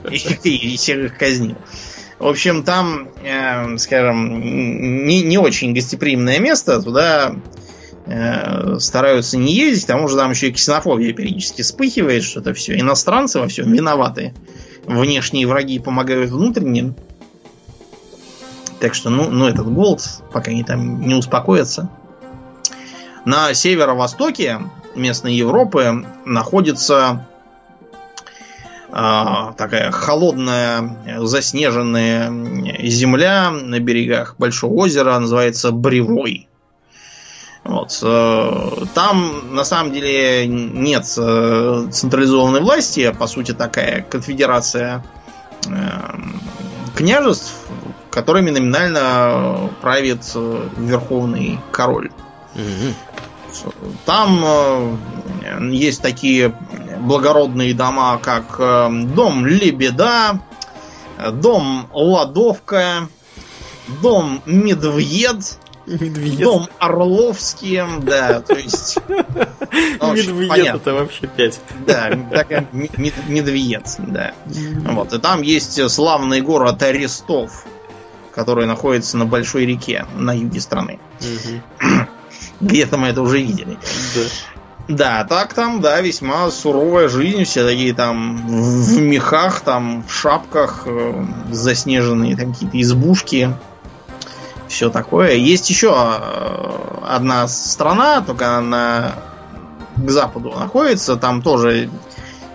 и 0.05 0.77
всех 0.77 0.99
их 0.99 1.19
казнил. 1.19 1.57
В 2.19 2.29
общем, 2.29 2.63
там, 2.63 3.09
э, 3.25 3.77
скажем, 3.79 4.41
не, 5.05 5.23
не 5.23 5.39
очень 5.39 5.75
гостеприимное 5.75 6.39
место, 6.39 6.81
туда 6.81 7.35
стараются 8.05 9.39
не 9.39 9.55
ездить, 9.55 9.87
потому 9.87 10.09
что 10.09 10.17
там 10.19 10.31
еще 10.33 10.49
и 10.49 10.53
ксенофобия 10.53 11.13
периодически 11.13 11.63
вспыхивает, 11.63 12.25
что 12.25 12.41
это 12.41 12.53
все 12.53 12.79
иностранцы 12.79 13.39
во 13.39 13.49
всем 13.49 13.71
виноваты. 13.73 14.35
Внешние 14.85 15.47
враги 15.47 15.79
помогают 15.79 16.31
внутренним. 16.31 16.97
Так 18.81 18.95
что, 18.95 19.11
ну, 19.11 19.31
ну 19.31 19.47
этот 19.47 19.73
голод, 19.73 20.03
пока 20.33 20.51
они 20.51 20.65
там 20.65 21.03
не 21.03 21.15
успокоятся. 21.15 21.89
На 23.25 23.55
северо-востоке 23.55 24.59
местной 24.97 25.35
Европы 25.35 26.05
находится 26.25 27.29
э, 28.89 29.53
такая 29.57 29.93
холодная, 29.93 30.97
заснеженная 31.21 32.33
земля 32.83 33.53
на 33.53 33.79
берегах 33.79 34.35
большого 34.39 34.75
озера, 34.75 35.17
называется 35.21 35.71
Бревой. 35.71 36.49
Вот. 37.65 37.99
Э, 38.03 38.85
там 38.95 39.55
на 39.55 39.65
самом 39.65 39.93
деле 39.93 40.47
нет 40.47 41.05
э, 41.17 41.87
централизованной 41.93 42.61
власти, 42.61 43.15
по 43.17 43.27
сути 43.27 43.53
такая 43.53 44.03
конфедерация 44.03 45.05
э, 45.67 45.71
княжеств, 46.97 47.55
которыми 48.11 48.51
номинально 48.51 49.71
правит 49.81 50.25
верховный 50.77 51.61
король. 51.71 52.11
Там 54.05 54.99
есть 55.71 56.03
такие 56.03 56.55
благородные 57.01 57.75
дома, 57.75 58.19
как 58.19 58.59
дом 59.15 59.47
Лебеда, 59.47 60.41
дом 61.33 61.89
Ладовка, 61.93 63.09
дом 64.03 64.43
Медвед, 64.45 65.59
Медведь. 65.87 66.39
Дом 66.39 66.69
Орловский, 66.79 67.81
да, 68.03 68.41
то 68.41 68.55
есть... 68.55 68.99
Медведь 69.09 70.67
это 70.67 70.95
вообще 70.95 71.27
пять. 71.27 71.61
Да, 71.87 72.11
такая 72.31 72.67
медведь, 72.73 73.97
да. 73.99 74.33
Вот, 74.47 75.13
и 75.13 75.19
там 75.19 75.43
есть 75.43 75.91
славный 75.91 76.41
город 76.41 76.83
Арестов, 76.83 77.65
который 78.33 78.67
находится 78.67 79.17
на 79.17 79.27
большой 79.27 79.67
реке 79.67 80.07
на 80.17 80.33
юге 80.37 80.61
страны. 80.61 80.99
Где-то 82.61 82.97
мы 82.97 83.09
это 83.09 83.23
уже 83.23 83.43
видели. 83.43 83.77
Да. 84.89 85.25
Так 85.25 85.55
там, 85.55 85.81
да, 85.81 86.01
весьма 86.01 86.51
суровая 86.51 87.09
жизнь, 87.09 87.45
все 87.45 87.65
такие 87.65 87.95
там 87.95 88.47
в 88.47 89.01
мехах, 89.01 89.61
там 89.61 90.05
в 90.07 90.13
шапках, 90.13 90.83
э, 90.87 91.25
заснеженные 91.51 92.37
там 92.37 92.53
какие-то 92.53 92.81
избушки, 92.81 93.55
все 94.73 94.91
такое. 94.91 95.35
Есть 95.35 95.71
еще 95.71 95.95
э, 95.95 97.05
одна 97.07 97.47
страна, 97.47 98.23
только 98.23 98.57
она 98.57 99.15
к 99.97 100.11
западу 100.11 100.51
находится, 100.51 101.17
там 101.17 101.43
тоже 101.43 101.91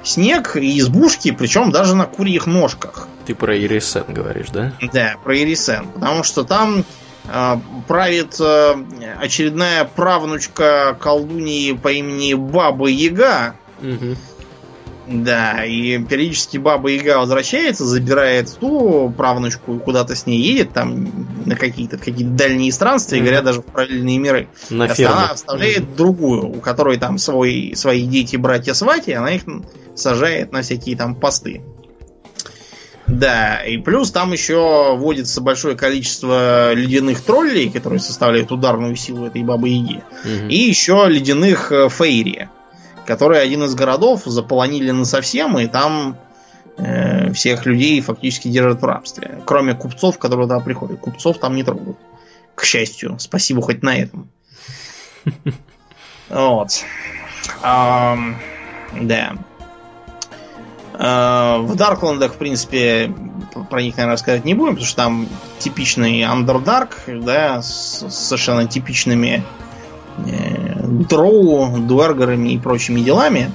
снег 0.04 0.56
и 0.56 0.80
избушки, 0.80 1.32
причем 1.32 1.72
даже 1.72 1.96
на 1.96 2.06
курьих 2.06 2.48
ножках. 2.48 3.08
Ты 3.26 3.36
про 3.36 3.58
Ирисен 3.58 4.06
говоришь, 4.08 4.48
да? 4.52 4.74
Да, 4.92 5.16
про 5.24 5.38
Ирисен, 5.38 5.88
потому 5.94 6.24
что 6.24 6.44
там 6.44 6.84
э, 7.26 7.56
правит 7.88 8.40
э, 8.40 8.76
очередная 9.22 9.86
правнучка 9.86 10.98
колдуньи 11.00 11.74
по 11.74 11.90
имени 11.90 12.34
Баба 12.34 12.88
Яга. 12.88 13.56
Угу. 13.82 14.16
Да, 15.08 15.64
и 15.64 16.04
периодически 16.04 16.58
Баба 16.58 16.90
Яга 16.90 17.20
возвращается, 17.20 17.86
забирает 17.86 18.54
ту 18.60 19.10
правнучку 19.16 19.76
и 19.76 19.80
куда-то 19.80 20.16
с 20.16 20.26
ней 20.26 20.42
едет, 20.42 20.74
там 20.74 21.08
на 21.46 21.56
какие-то 21.56 21.98
какие-то 21.98 22.34
дальние 22.34 22.74
странствия, 22.74 23.20
mm-hmm. 23.20 23.24
говорят, 23.24 23.46
даже 23.46 23.62
в 23.62 23.66
параллельные 23.66 24.18
миры. 24.18 24.50
На 24.70 24.86
Она 24.86 25.30
оставляет 25.30 25.84
mm-hmm. 25.84 25.96
другую, 25.96 26.50
у 26.50 26.60
которой 26.60 26.98
там 26.98 27.18
свой, 27.20 27.72
свои 27.76 28.06
дети, 28.06 28.36
братья, 28.36 28.74
свати, 28.74 29.14
она 29.14 29.32
их 29.32 29.44
сажает 29.96 30.52
на 30.52 30.62
всякие 30.62 30.98
там 30.98 31.16
посты. 31.16 31.62
Да, 33.08 33.64
и 33.64 33.78
плюс 33.78 34.12
там 34.12 34.34
еще 34.34 34.98
вводится 34.98 35.40
большое 35.40 35.78
количество 35.78 36.74
ледяных 36.74 37.22
троллей, 37.22 37.70
которые 37.70 38.02
составляют 38.02 38.52
ударную 38.52 38.98
силу 38.98 39.28
этой 39.28 39.44
бабы 39.44 39.70
Яги. 39.70 40.04
Угу. 40.26 40.50
И 40.50 40.58
еще 40.58 41.06
ледяных 41.08 41.72
э, 41.72 41.88
фейри 41.88 42.50
который 43.08 43.42
один 43.42 43.64
из 43.64 43.74
городов 43.74 44.24
заполонили 44.26 44.92
на 44.92 45.06
совсем, 45.06 45.58
и 45.58 45.68
там 45.68 46.18
э, 46.78 47.32
всех 47.32 47.66
людей 47.66 48.02
фактически 48.02 48.50
держат 48.50 48.82
в 48.82 48.86
рабстве. 48.86 49.42
Кроме 49.46 49.74
купцов, 49.74 50.20
которые 50.20 50.48
туда 50.48 50.60
приходят. 50.60 51.00
Купцов 51.00 51.40
там 51.40 51.56
не 51.56 51.64
трогают. 51.64 51.98
К 52.54 52.66
счастью. 52.66 53.16
Спасибо 53.20 53.62
хоть 53.62 53.82
на 53.82 53.98
этом. 53.98 54.30
Вот. 56.30 56.84
Да. 57.62 59.38
В 60.94 61.76
Даркландах, 61.76 62.34
в 62.34 62.38
принципе, 62.38 63.14
про 63.70 63.82
них, 63.82 63.96
наверное, 63.96 64.16
рассказать 64.16 64.44
не 64.44 64.54
будем, 64.54 64.74
потому 64.74 64.88
что 64.88 64.96
там 64.98 65.30
типичный 65.60 66.24
Underdark, 66.24 67.22
да, 67.24 67.62
с 67.62 68.06
совершенно 68.10 68.68
типичными 68.68 69.42
э, 69.42 69.67
дроу, 70.18 71.78
дуэргерами 71.80 72.50
и 72.50 72.58
прочими 72.58 73.02
делами. 73.02 73.52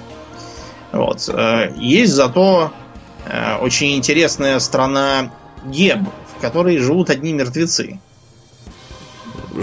Вот. 0.92 1.28
Э, 1.28 1.72
есть 1.76 2.12
зато 2.12 2.72
э, 3.26 3.56
очень 3.56 3.96
интересная 3.96 4.58
страна 4.58 5.32
Геб, 5.64 6.00
в 6.36 6.40
которой 6.40 6.78
живут 6.78 7.10
одни 7.10 7.32
мертвецы. 7.32 7.98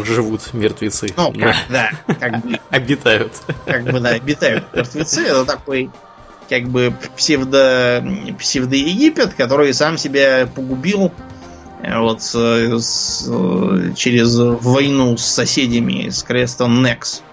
Живут 0.05 0.53
мертвецы. 0.53 1.13
Ну, 1.15 1.33
как, 1.33 1.55
да, 1.69 1.91
как 2.19 2.41
бы... 2.43 2.59
Обитают. 2.69 3.33
Как 3.65 3.83
бы, 3.83 3.99
да, 3.99 4.09
обитают 4.09 4.65
мертвецы. 4.73 5.21
Это 5.21 5.45
такой 5.45 5.89
как 6.47 6.67
бы 6.67 6.93
псевдо, 7.15 8.03
псевдо-Египет, 8.39 9.33
который 9.35 9.73
сам 9.73 9.97
себя 9.97 10.47
погубил 10.53 11.07
э, 11.07 11.11
вот 11.81 12.21
с, 12.21 12.33
через 13.95 14.37
войну 14.37 15.17
с 15.17 15.25
соседями 15.25 16.09
с 16.09 16.23
крестом 16.23 16.83
Некс. 16.83 17.23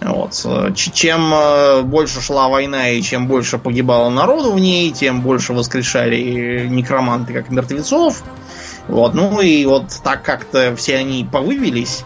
Вот. 0.00 0.32
Чем 0.74 1.32
э, 1.32 1.82
больше 1.82 2.20
шла 2.20 2.48
война 2.48 2.88
и 2.90 3.02
чем 3.02 3.28
больше 3.28 3.58
погибало 3.58 4.10
народу 4.10 4.52
в 4.52 4.58
ней, 4.58 4.90
тем 4.90 5.20
больше 5.20 5.52
воскрешали 5.52 6.66
некроманты 6.68 7.32
как 7.32 7.50
мертвецов. 7.50 8.24
Вот. 8.88 9.14
Ну 9.14 9.40
и 9.40 9.64
вот 9.64 9.84
так 10.02 10.22
как-то 10.22 10.74
все 10.76 10.96
они 10.96 11.24
повывелись. 11.30 12.02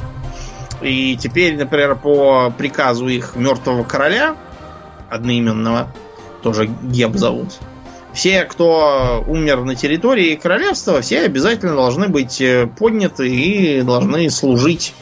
И 0.83 1.17
теперь, 1.17 1.57
например, 1.57 1.97
по 1.97 2.51
приказу 2.51 3.09
их 3.09 3.35
мертвого 3.35 3.83
короля, 3.83 4.37
одноименного, 5.09 5.89
тоже 6.43 6.69
Геб 6.83 7.17
зовут, 7.17 7.55
все, 8.17 8.45
кто 8.45 9.23
умер 9.27 9.65
на 9.65 9.77
территории 9.77 10.37
королевства, 10.37 11.03
все 11.03 11.21
обязательно 11.21 11.75
должны 11.77 12.09
быть 12.09 12.41
э, 12.41 12.67
подняты 12.67 13.29
и 13.29 13.83
должны 13.83 14.31
служить 14.31 14.95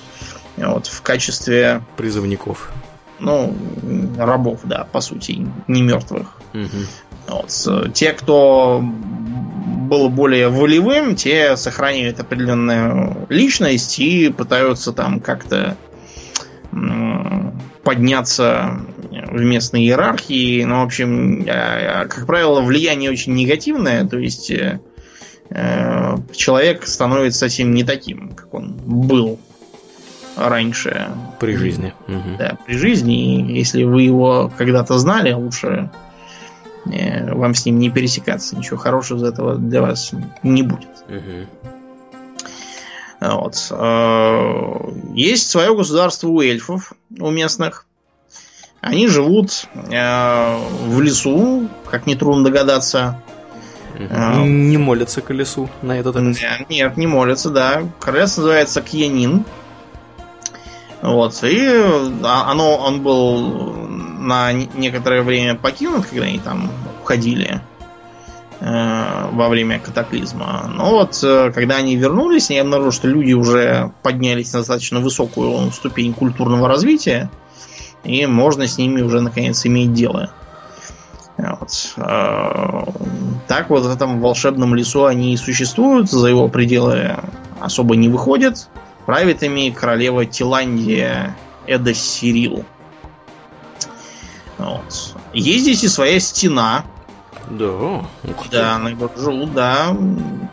вот, 0.56 0.88
в 0.88 1.00
качестве 1.00 1.82
призывников. 1.96 2.72
Ну, 3.20 3.56
рабов, 4.18 4.62
да, 4.64 4.88
по 4.90 5.00
сути, 5.00 5.46
не 5.68 5.82
мертвых. 5.82 6.40
Угу. 6.54 6.66
Вот. 7.28 7.94
Те, 7.94 8.12
кто 8.12 8.82
был 8.82 10.08
более 10.08 10.48
волевым, 10.48 11.14
те 11.14 11.56
сохраняют 11.56 12.18
определенную 12.18 13.28
личность 13.28 14.00
и 14.00 14.28
пытаются 14.28 14.92
там 14.92 15.20
как-то 15.20 15.76
подняться 17.84 18.80
в 19.34 19.42
местной 19.42 19.82
иерархии. 19.82 20.62
Ну, 20.62 20.80
в 20.80 20.84
общем, 20.84 21.44
а, 21.48 22.02
а, 22.02 22.06
как 22.06 22.26
правило, 22.26 22.60
влияние 22.60 23.10
очень 23.10 23.34
негативное, 23.34 24.06
то 24.06 24.18
есть 24.18 24.50
э, 24.50 24.80
э, 25.50 26.16
человек 26.32 26.86
становится 26.86 27.40
совсем 27.40 27.74
не 27.74 27.84
таким, 27.84 28.30
как 28.30 28.54
он 28.54 28.72
был 28.72 29.40
раньше. 30.36 31.08
При 31.40 31.56
жизни. 31.56 31.92
Да, 32.38 32.58
при 32.64 32.76
жизни. 32.76 33.40
И 33.40 33.58
если 33.58 33.82
вы 33.82 34.02
его 34.02 34.52
когда-то 34.56 34.98
знали, 34.98 35.32
лучше 35.32 35.90
э, 36.86 37.34
вам 37.34 37.54
с 37.54 37.66
ним 37.66 37.78
не 37.80 37.90
пересекаться. 37.90 38.56
Ничего 38.56 38.76
хорошего 38.76 39.18
из 39.18 39.24
этого 39.24 39.56
для 39.56 39.82
вас 39.82 40.12
не 40.42 40.62
будет. 40.62 41.04
Угу. 41.08 41.46
Вот. 43.20 43.54
Есть 45.14 45.48
свое 45.48 45.74
государство 45.74 46.28
у 46.28 46.40
эльфов, 46.40 46.92
у 47.18 47.30
местных. 47.30 47.86
Они 48.84 49.08
живут 49.08 49.66
э, 49.74 50.58
в 50.86 51.00
лесу, 51.00 51.68
как 51.90 52.06
нетрудно 52.06 52.44
догадаться. 52.44 53.22
Не 53.98 54.76
молятся 54.76 55.22
колесу 55.22 55.70
на 55.80 55.98
этот 55.98 56.16
раз. 56.16 56.36
Нет, 56.68 56.96
не 56.96 57.06
молятся, 57.06 57.50
да. 57.50 57.82
Колес 58.00 58.36
называется 58.36 58.82
Кьянин. 58.82 59.44
Вот, 61.00 61.42
и 61.44 61.66
а, 62.24 62.50
оно, 62.50 62.76
он 62.76 63.02
был 63.02 63.38
на 64.18 64.52
некоторое 64.52 65.22
время 65.22 65.54
покинут, 65.54 66.06
когда 66.06 66.24
они 66.24 66.38
там 66.38 66.70
уходили 67.02 67.60
э, 68.60 69.28
во 69.30 69.48
время 69.48 69.78
катаклизма. 69.78 70.70
Но 70.74 70.90
вот, 70.90 71.20
э, 71.22 71.52
когда 71.52 71.76
они 71.76 71.96
вернулись, 71.96 72.50
я 72.50 72.62
обнаружил, 72.62 72.92
что 72.92 73.08
люди 73.08 73.34
уже 73.34 73.92
поднялись 74.02 74.52
на 74.54 74.60
достаточно 74.60 75.00
высокую 75.00 75.70
ступень 75.72 76.14
культурного 76.14 76.68
развития, 76.68 77.30
и 78.04 78.26
можно 78.26 78.66
с 78.66 78.78
ними 78.78 79.02
уже 79.02 79.20
наконец 79.20 79.64
иметь 79.66 79.92
дело. 79.92 80.30
Вот. 81.36 81.94
Э, 81.96 82.84
так 83.48 83.70
вот 83.70 83.84
в 83.84 83.90
этом 83.90 84.20
волшебном 84.20 84.74
лесу 84.74 85.04
они 85.04 85.34
и 85.34 85.36
существуют, 85.36 86.10
за 86.10 86.28
его 86.28 86.48
пределы 86.48 87.16
особо 87.60 87.96
не 87.96 88.08
выходят. 88.08 88.68
Правит 89.06 89.42
ими 89.42 89.70
королева 89.70 90.24
Тиландия 90.24 91.36
Эда 91.66 91.92
Сирил. 91.92 92.64
Вот. 94.58 95.16
Есть 95.32 95.62
здесь 95.64 95.84
и 95.84 95.88
своя 95.88 96.20
стена. 96.20 96.84
Да. 97.50 98.04
Да, 98.50 98.78
на 98.78 98.90
живут, 99.16 99.52
да. 99.52 99.96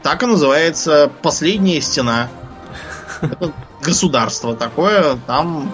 Так 0.03 0.23
и 0.23 0.25
называется 0.25 1.11
последняя 1.21 1.79
стена. 1.79 2.29
Это 3.21 3.53
государство 3.81 4.55
такое. 4.55 5.17
Там 5.27 5.71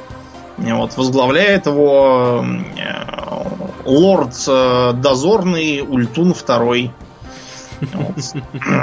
вот, 0.57 0.97
возглавляет 0.97 1.65
его 1.67 2.43
э, 2.77 3.07
лорд 3.85 4.35
э, 4.47 4.93
дозорный 4.93 5.81
Ультун 5.81 6.33
второй. 6.33 6.91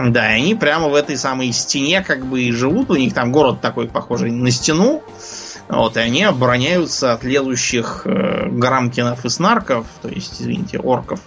Да, 0.07 0.37
и 0.37 0.41
они 0.41 0.55
прямо 0.55 0.89
в 0.89 0.95
этой 0.95 1.17
самой 1.17 1.53
стене 1.53 2.01
как 2.03 2.25
бы 2.25 2.43
и 2.43 2.53
живут. 2.53 2.91
У 2.91 2.97
них 2.97 3.13
там 3.13 3.33
город 3.33 3.61
такой 3.61 3.89
похожий 3.89 4.31
на 4.31 4.53
стену. 4.53 5.03
Вот, 5.69 5.97
и 5.97 6.01
они 6.01 6.23
обороняются 6.23 7.15
от 7.15 7.25
лезущих 7.25 8.03
э, 8.05 8.49
грамкинов 8.51 9.25
и 9.25 9.29
снарков, 9.31 9.87
то 10.03 10.09
есть, 10.09 10.41
извините, 10.41 10.79
орков. 10.79 11.21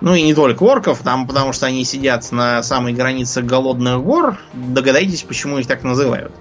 Ну 0.00 0.14
и 0.14 0.22
не 0.22 0.34
только 0.34 0.62
орков, 0.62 1.00
там, 1.04 1.26
потому 1.26 1.52
что 1.52 1.66
они 1.66 1.84
сидят 1.84 2.30
на 2.32 2.62
самой 2.62 2.94
границе 2.94 3.42
голодных 3.42 4.02
гор. 4.02 4.38
Догадайтесь, 4.54 5.22
почему 5.22 5.58
их 5.58 5.66
так 5.66 5.82
называют. 5.84 6.32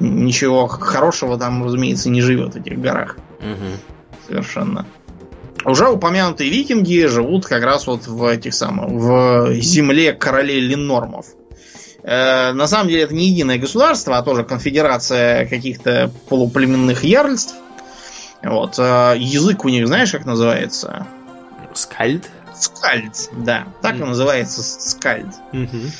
Ничего 0.00 0.66
хорошего 0.66 1.38
там, 1.38 1.64
разумеется, 1.64 2.10
не 2.10 2.20
живет 2.20 2.54
в 2.54 2.56
этих 2.56 2.80
горах. 2.80 3.18
Угу. 3.40 4.26
Совершенно. 4.26 4.86
Уже 5.64 5.88
упомянутые 5.88 6.50
викинги 6.50 7.06
живут 7.06 7.46
как 7.46 7.62
раз 7.62 7.86
вот 7.86 8.06
в 8.06 8.24
этих 8.24 8.54
самых, 8.54 8.90
в 8.90 9.54
земле 9.60 10.12
королей 10.12 10.60
Ленормов. 10.60 11.26
Э, 12.02 12.52
на 12.52 12.66
самом 12.66 12.88
деле 12.88 13.02
это 13.02 13.14
не 13.14 13.26
единое 13.26 13.58
государство, 13.58 14.16
а 14.16 14.22
тоже 14.22 14.44
конфедерация 14.44 15.46
каких-то 15.46 16.10
полуплеменных 16.28 17.04
ярльств. 17.04 17.54
Вот. 18.42 18.78
Э, 18.78 19.14
язык 19.18 19.64
у 19.64 19.68
них, 19.68 19.86
знаешь, 19.86 20.12
как 20.12 20.24
называется? 20.24 21.06
Скальд? 21.74 22.30
Скальд, 22.54 23.30
да. 23.32 23.66
Так 23.82 23.96
mm. 23.96 24.02
и 24.02 24.04
называется 24.04 24.62
скальд. 24.62 25.28
Mm-hmm. 25.52 25.90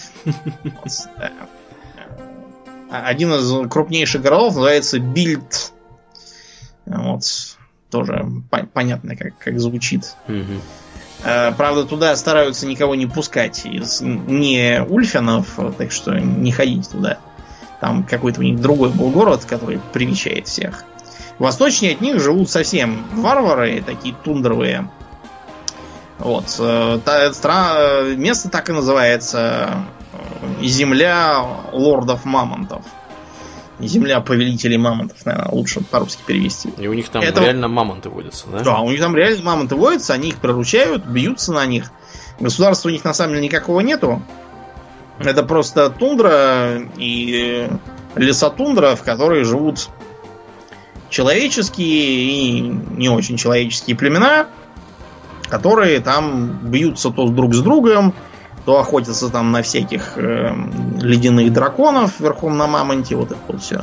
Вот, 0.64 1.08
да. 1.18 1.32
Один 2.90 3.34
из 3.34 3.68
крупнейших 3.68 4.22
городов 4.22 4.54
называется 4.54 4.98
Бильд. 4.98 5.72
Вот. 6.86 7.22
Тоже 7.90 8.26
по- 8.50 8.66
понятно, 8.66 9.16
как, 9.16 9.38
как 9.38 9.58
звучит. 9.60 10.14
Mm-hmm. 10.26 11.54
Правда, 11.56 11.84
туда 11.84 12.14
стараются 12.16 12.66
никого 12.66 12.94
не 12.94 13.06
пускать 13.06 13.66
из 13.66 14.00
не 14.00 14.82
ульфинов, 14.88 15.58
так 15.76 15.90
что 15.90 16.18
не 16.18 16.52
ходите 16.52 16.88
туда. 16.90 17.18
Там 17.80 18.04
какой-то 18.04 18.40
у 18.40 18.44
них 18.44 18.60
другой 18.60 18.90
был 18.90 19.10
город, 19.10 19.44
который 19.44 19.80
привечает 19.92 20.46
всех. 20.46 20.84
Восточнее 21.38 21.92
от 21.92 22.00
них 22.00 22.20
живут 22.20 22.50
совсем 22.50 23.04
варвары, 23.12 23.82
такие 23.84 24.14
тундровые. 24.24 24.90
Вот. 26.18 26.56
Э, 26.58 26.98
та, 27.04 27.32
страна, 27.32 28.14
место 28.16 28.48
так 28.48 28.68
и 28.68 28.72
называется 28.72 29.84
Земля 30.62 31.44
лордов 31.72 32.24
мамонтов. 32.24 32.82
Земля 33.80 34.20
повелителей 34.20 34.76
мамонтов, 34.76 35.24
наверное, 35.24 35.52
лучше 35.52 35.80
по-русски 35.80 36.20
перевести. 36.26 36.70
И 36.78 36.88
у 36.88 36.94
них 36.94 37.08
там 37.08 37.22
Это... 37.22 37.40
реально 37.42 37.68
мамонты 37.68 38.08
водятся, 38.08 38.46
да? 38.50 38.60
Да, 38.60 38.80
у 38.80 38.90
них 38.90 39.00
там 39.00 39.14
реально 39.14 39.42
мамонты 39.44 39.76
водятся, 39.76 40.14
они 40.14 40.30
их 40.30 40.38
приручают, 40.38 41.06
бьются 41.06 41.52
на 41.52 41.64
них. 41.64 41.90
Государства 42.40 42.88
у 42.88 42.92
них 42.92 43.04
на 43.04 43.14
самом 43.14 43.34
деле 43.34 43.46
никакого 43.46 43.80
нету. 43.80 44.20
Это 45.20 45.42
просто 45.42 45.90
тундра 45.90 46.80
и 46.96 47.68
лесотундра, 48.16 48.96
в 48.96 49.02
которой 49.02 49.44
живут 49.44 49.88
человеческие 51.10 51.86
и 51.86 52.60
не 52.60 53.08
очень 53.08 53.36
человеческие 53.36 53.96
племена, 53.96 54.46
которые 55.48 56.00
там 56.00 56.58
бьются 56.62 57.10
то 57.10 57.28
друг 57.28 57.54
с 57.54 57.60
другом, 57.60 58.14
то 58.68 58.78
охотятся 58.78 59.30
там 59.30 59.50
на 59.50 59.62
всяких 59.62 60.18
э, 60.18 60.54
ледяных 61.00 61.50
драконов 61.54 62.20
верхом 62.20 62.58
на 62.58 62.66
мамонте, 62.66 63.16
вот 63.16 63.30
это 63.30 63.40
вот 63.48 63.62
все. 63.62 63.82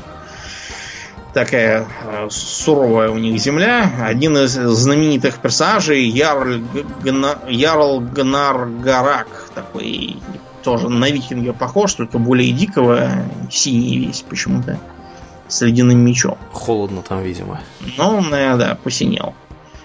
Такая 1.34 1.88
э, 2.04 2.28
суровая 2.30 3.10
у 3.10 3.18
них 3.18 3.40
земля. 3.40 3.90
Один 4.04 4.38
из 4.38 4.52
знаменитых 4.52 5.40
персонажей 5.40 6.08
Ярл, 6.08 6.62
Гна, 7.04 7.40
Ярл 7.48 8.00
Гнар 8.00 8.68
Гарак, 8.68 9.50
такой 9.56 10.18
тоже 10.64 10.88
на 10.88 11.10
викинга 11.10 11.54
похож, 11.54 11.96
только 11.96 12.20
более 12.20 12.52
дикого, 12.52 13.10
синий 13.50 13.98
весь 13.98 14.22
почему-то, 14.22 14.80
с 15.48 15.62
ледяным 15.62 15.98
мечом. 15.98 16.38
Холодно 16.52 17.02
там, 17.02 17.24
видимо. 17.24 17.60
Ну, 17.98 18.24
да, 18.30 18.56
да, 18.56 18.78
посинел. 18.84 19.34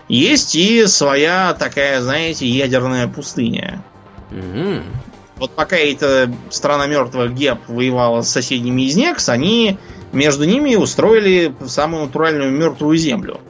Есть 0.09 0.57
и 0.57 0.87
своя 0.87 1.57
такая, 1.59 2.03
знаете, 2.03 2.47
ядерная 2.47 3.09
пустыня. 3.09 3.83
Угу. 4.31 4.83
Вот 5.37 5.53
пока 5.53 5.77
эта 5.77 6.31
страна 6.51 6.87
мертвых 6.87 7.35
Геб 7.35 7.59
воевала 7.69 8.21
с 8.23 8.31
соседними 8.31 8.83
из 8.83 8.97
Некс, 8.97 9.29
они 9.29 9.79
между 10.13 10.45
ними 10.45 10.75
устроили 10.75 11.55
самую 11.67 12.07
натуральную 12.07 12.51
мертвую 12.51 12.99
землю, 12.99 13.41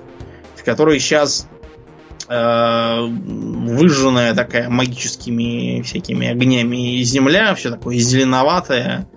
в 0.55 0.63
которой 0.63 1.01
сейчас 1.01 1.49
э, 2.29 3.01
выжженная 3.01 4.35
такая 4.35 4.69
магическими 4.69 5.83
всякими 5.83 6.29
огнями 6.29 7.03
земля, 7.03 7.55
все 7.57 7.71
такое 7.71 7.97
зеленоватое, 7.97 9.09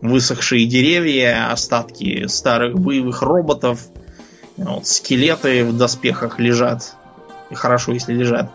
высохшие 0.00 0.66
деревья, 0.66 1.52
остатки 1.52 2.26
старых 2.28 2.78
боевых 2.78 3.20
роботов, 3.20 3.80
вот, 4.56 4.86
скелеты 4.86 5.64
в 5.64 5.76
доспехах 5.76 6.38
лежат. 6.38 6.94
И 7.50 7.54
хорошо, 7.54 7.92
если 7.92 8.14
лежат. 8.14 8.50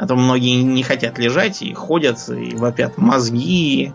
А 0.00 0.06
то 0.06 0.16
многие 0.16 0.62
не 0.62 0.82
хотят 0.82 1.18
лежать 1.18 1.60
и 1.60 1.74
ходят 1.74 2.26
и 2.30 2.56
вопят 2.56 2.96
мозги. 2.96 3.92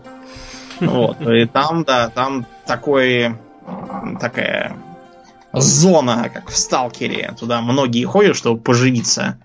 Вот. 0.78 1.20
И 1.20 1.46
там, 1.46 1.82
да, 1.82 2.10
там 2.10 2.46
такой, 2.64 3.34
такая 4.20 4.76
зона, 5.52 6.30
как 6.32 6.48
в 6.48 6.56
Сталкере. 6.56 7.34
Туда 7.36 7.60
многие 7.60 8.04
ходят, 8.04 8.36
чтобы 8.36 8.60
поживиться 8.60 9.38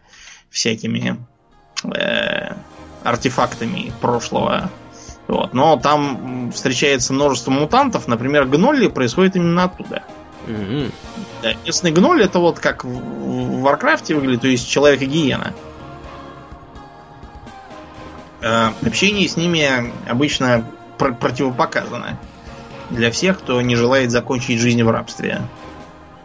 всякими 0.52 1.18
э, 1.84 2.54
артефактами 3.04 3.92
прошлого. 4.00 4.70
Вот. 5.28 5.56
Но 5.56 5.78
там 5.78 6.52
встречается 6.54 7.12
множество 7.12 7.50
мутантов. 7.50 8.08
Например, 8.08 8.46
гнолли 8.46 8.86
происходит 8.86 9.36
именно 9.36 9.64
оттуда. 9.64 10.04
Mm-hmm. 10.46 10.92
Да, 11.42 11.54
местный 11.66 11.92
гнолль 11.92 12.22
это 12.22 12.38
вот 12.38 12.60
как 12.60 12.84
в 12.84 13.62
Warcraft 13.62 14.08
е 14.08 14.14
выглядит, 14.14 14.42
то 14.42 14.48
есть 14.48 14.70
человек 14.70 15.02
и 15.02 15.06
гиена. 15.08 15.56
Э, 15.56 15.71
общение 18.42 19.28
с 19.28 19.38
ними 19.38 19.92
обычно 20.10 20.66
пр- 20.98 21.16
противопоказано 21.16 22.20
для 22.90 23.12
всех, 23.12 23.40
кто 23.40 23.62
не 23.62 23.76
желает 23.76 24.12
закончить 24.12 24.60
жизнь 24.60 24.84
в 24.84 24.90
рабстве 24.90 25.42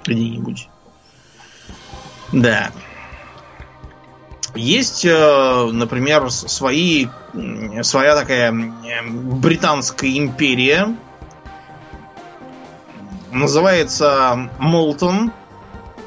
где-нибудь. 0.04 0.68
Да. 2.32 2.70
Есть, 4.54 5.04
э, 5.04 5.68
например, 5.72 6.30
свои, 6.30 7.08
своя 7.82 8.16
такая 8.16 8.52
британская 8.52 10.16
империя. 10.16 10.96
Называется 13.30 14.50
Молтон. 14.58 15.32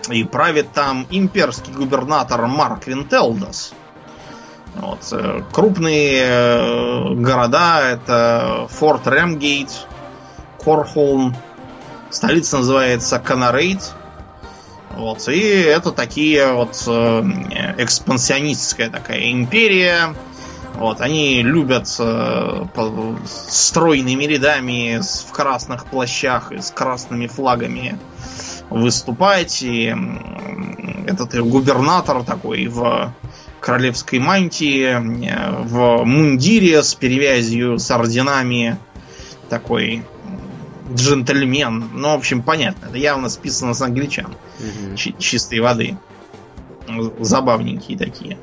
И 0.09 0.23
правит 0.23 0.71
там 0.71 1.05
имперский 1.11 1.71
губернатор 1.71 2.47
Марк 2.47 2.87
Винтелдас. 2.87 3.73
Вот. 4.75 4.99
Э, 5.11 5.41
крупные 5.51 6.23
э, 6.23 7.13
города 7.15 7.81
это 7.81 8.67
Форт 8.69 9.07
Рэмгейт, 9.07 9.87
Корхолм, 10.63 11.35
столица 12.09 12.57
называется 12.57 13.19
Канарейт. 13.19 13.93
Вот. 14.91 15.27
И 15.27 15.39
это 15.39 15.91
такие 15.91 16.51
вот 16.53 16.83
э, 16.87 17.23
экспансионистская 17.77 18.89
такая 18.89 19.31
империя. 19.31 20.15
Вот, 20.75 21.01
они 21.01 21.41
любят 21.41 21.87
стройными 23.27 24.23
рядами 24.23 25.01
в 25.01 25.31
красных 25.33 25.85
плащах 25.87 26.53
и 26.53 26.61
с 26.61 26.71
красными 26.71 27.27
флагами 27.27 27.99
выступать. 28.69 29.61
И 29.61 29.93
этот 31.05 31.37
губернатор 31.41 32.23
такой 32.23 32.67
в 32.67 33.11
королевской 33.59 34.19
мантии, 34.19 34.85
э, 34.85 35.61
в 35.63 36.03
мундире 36.05 36.83
с 36.83 36.95
перевязью, 36.95 37.79
с 37.79 37.89
орденами. 37.91 38.77
Такой 39.49 40.03
джентльмен. 40.93 41.89
Ну, 41.93 42.09
в 42.09 42.17
общем, 42.17 42.41
понятно. 42.41 42.87
Это 42.87 42.97
явно 42.97 43.29
списано 43.29 43.73
с 43.73 43.81
англичан. 43.81 44.35
Угу. 44.59 44.97
чистой 45.19 45.59
воды. 45.59 45.97
Забавненькие 47.19 47.97
такие. 47.97 48.37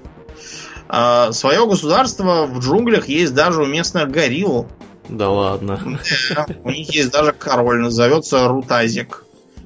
А 0.89 1.33
свое 1.33 1.67
государство 1.67 2.47
в 2.47 2.61
джунглях 2.61 3.09
есть 3.09 3.35
даже 3.35 3.63
у 3.63 3.67
местных 3.67 4.11
горилл. 4.11 4.69
Да 5.09 5.31
ладно. 5.31 6.01
Да, 6.35 6.47
у 6.65 6.71
них 6.71 6.93
есть 6.95 7.11
даже 7.11 7.33
король, 7.33 7.81
назовется 7.81 8.47
Рутазик. 8.49 9.25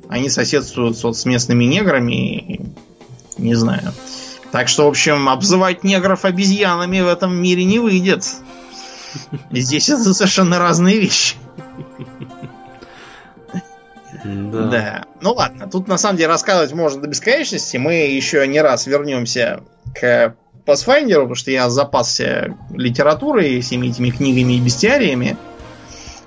Они 0.09 0.28
соседствуют 0.28 1.02
вот 1.02 1.16
с 1.16 1.24
местными 1.24 1.64
неграми. 1.64 2.72
Не 3.39 3.55
знаю. 3.55 3.93
Так 4.52 4.68
что, 4.68 4.86
в 4.86 4.89
общем, 4.89 5.28
обзывать 5.28 5.85
негров 5.85 6.24
обезьянами 6.24 7.01
в 7.01 7.09
этом 7.09 7.35
мире 7.35 7.64
не 7.64 7.78
выйдет. 7.78 8.27
Здесь 9.51 9.89
это 9.89 10.12
совершенно 10.14 10.59
разные 10.59 10.98
вещи. 10.98 11.36
Да. 14.24 14.62
да. 14.64 15.05
Ну 15.20 15.32
ладно, 15.32 15.68
тут 15.68 15.89
на 15.89 15.97
самом 15.97 16.16
деле 16.16 16.28
рассказывать 16.28 16.72
можно 16.72 17.01
до 17.01 17.09
бесконечности. 17.09 17.77
Мы 17.77 17.94
еще 17.94 18.47
не 18.47 18.60
раз 18.60 18.86
вернемся 18.86 19.62
к 19.94 20.35
Pathfinder, 20.66 21.14
потому 21.14 21.35
что 21.35 21.51
я 21.51 21.70
запасся 21.70 22.56
литературой, 22.74 23.60
всеми 23.60 23.89
этими 23.89 24.10
книгами 24.10 24.55
и 24.55 24.60
бестиариями. 24.60 25.36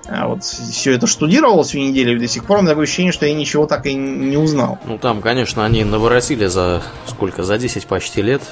А 0.06 0.28
вот 0.28 0.44
все 0.44 0.92
это 0.92 1.06
штудировал 1.06 1.62
всю 1.62 1.78
неделю, 1.78 2.16
и 2.16 2.20
до 2.20 2.28
сих 2.28 2.44
пор 2.44 2.58
у 2.58 2.60
меня 2.60 2.70
такое 2.70 2.84
ощущение, 2.84 3.12
что 3.12 3.26
я 3.26 3.34
ничего 3.34 3.66
так 3.66 3.86
и 3.86 3.94
не 3.94 4.36
узнал. 4.36 4.78
Ну 4.84 4.98
там, 4.98 5.20
конечно, 5.22 5.64
они 5.64 5.84
наворотили 5.84 6.46
за 6.46 6.82
сколько, 7.06 7.42
за 7.42 7.58
10 7.58 7.86
почти 7.86 8.22
лет, 8.22 8.42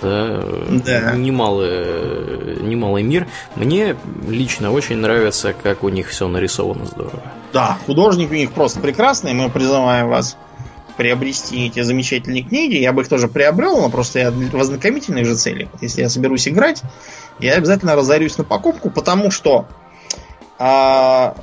да, 0.00 0.42
да. 0.84 1.12
Немалый, 1.12 2.62
немалый 2.62 3.02
мир. 3.02 3.28
Мне 3.56 3.96
лично 4.26 4.72
очень 4.72 4.96
нравится, 4.96 5.54
как 5.60 5.84
у 5.84 5.88
них 5.90 6.08
все 6.08 6.28
нарисовано 6.28 6.86
здорово. 6.86 7.22
Да, 7.52 7.78
художник 7.86 8.30
у 8.30 8.34
них 8.34 8.52
просто 8.52 8.80
прекрасный, 8.80 9.34
мы 9.34 9.50
призываем 9.50 10.08
вас 10.08 10.36
приобрести 10.96 11.66
эти 11.66 11.80
замечательные 11.82 12.42
книги. 12.42 12.76
Я 12.76 12.92
бы 12.92 13.02
их 13.02 13.08
тоже 13.08 13.28
приобрел, 13.28 13.80
но 13.80 13.88
просто 13.88 14.18
я 14.18 14.30
в 14.30 14.56
ознакомительных 14.56 15.24
же 15.24 15.36
целях. 15.36 15.68
Если 15.80 16.02
я 16.02 16.08
соберусь 16.08 16.48
играть, 16.48 16.82
я 17.38 17.54
обязательно 17.54 17.96
разорюсь 17.96 18.36
на 18.38 18.44
покупку, 18.44 18.90
потому 18.90 19.30
что 19.30 19.66
а, 20.64 21.34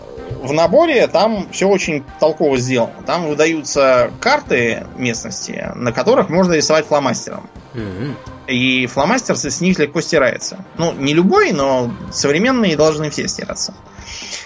в 0.42 0.54
наборе 0.54 1.06
там 1.08 1.50
все 1.52 1.68
очень 1.68 2.06
толково 2.22 2.58
сделано. 2.58 2.94
Там 3.06 3.28
выдаются 3.28 4.12
карты 4.22 4.86
местности, 4.96 5.74
на 5.76 5.92
которых 5.92 6.30
можно 6.30 6.54
рисовать 6.54 6.86
фломастером. 6.88 7.50
Mm-hmm. 7.74 8.16
И 8.48 8.88
фломастер 8.88 9.36
с 9.36 9.60
них 9.60 9.78
легко 9.78 10.00
стирается. 10.00 10.64
Ну, 10.78 10.94
не 10.94 11.14
любой, 11.14 11.52
но 11.52 11.94
современные 12.14 12.78
должны 12.78 13.10
все 13.10 13.28
стираться. 13.28 13.74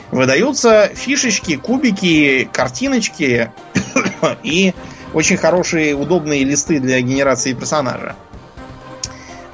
Выдаются 0.10 0.90
фишечки, 0.96 1.56
кубики, 1.56 2.50
картиночки 2.52 3.52
и 4.44 4.74
очень 5.14 5.38
хорошие, 5.38 5.94
удобные 5.94 6.44
листы 6.44 6.80
для 6.80 7.00
генерации 7.02 7.54
персонажа. 7.54 8.16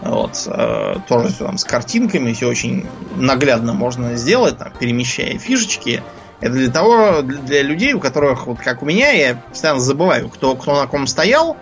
Вот, 0.01 0.47
э, 0.47 0.95
тоже 1.07 1.27
все 1.27 1.45
там 1.45 1.57
с 1.57 1.65
картинками, 1.65 2.31
все 2.31 2.47
очень 2.47 2.85
наглядно 3.15 3.73
можно 3.73 4.15
сделать, 4.15 4.57
там, 4.57 4.71
перемещая 4.79 5.37
фишечки. 5.37 6.01
Это 6.39 6.53
для 6.53 6.71
того, 6.71 7.21
для 7.21 7.63
людей, 7.63 7.93
у 7.93 7.99
которых, 7.99 8.47
вот 8.47 8.59
как 8.59 8.81
у 8.81 8.85
меня, 8.85 9.11
я 9.11 9.35
постоянно 9.35 9.81
забываю, 9.81 10.29
кто, 10.29 10.55
кто 10.55 10.79
на 10.79 10.87
ком 10.87 11.05
стоял 11.05 11.57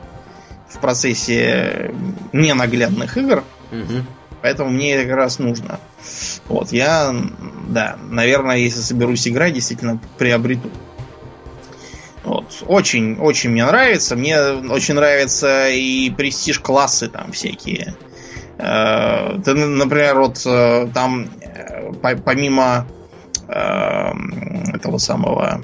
в 0.70 0.78
процессе 0.80 1.96
ненаглядных 2.32 3.18
игр. 3.18 3.44
Угу. 3.72 4.04
Поэтому 4.44 4.70
мне 4.70 4.94
это 4.94 5.08
как 5.08 5.18
раз 5.18 5.40
нужно. 5.40 5.80
Вот, 6.48 6.72
я, 6.72 7.16
да, 7.68 7.98
наверное, 8.10 8.58
если 8.58 8.82
соберусь 8.82 9.28
играть, 9.28 9.54
действительно 9.54 10.00
приобрету. 10.20 10.70
Вот. 12.24 12.64
Очень, 12.68 13.18
очень 13.20 13.52
мне 13.52 13.66
нравится. 13.66 14.16
Мне 14.16 14.40
очень 14.40 14.96
нравятся 14.96 15.70
и 15.70 16.10
престиж 16.10 16.60
классы 16.60 17.08
там 17.08 17.32
всякие. 17.32 17.96
Э, 18.58 19.40
ты, 19.44 19.54
например, 19.54 20.20
вот 20.20 20.42
э, 20.46 20.88
там 20.94 21.28
э, 21.42 22.16
помимо 22.24 22.88
этого 23.48 24.98
самого 24.98 25.62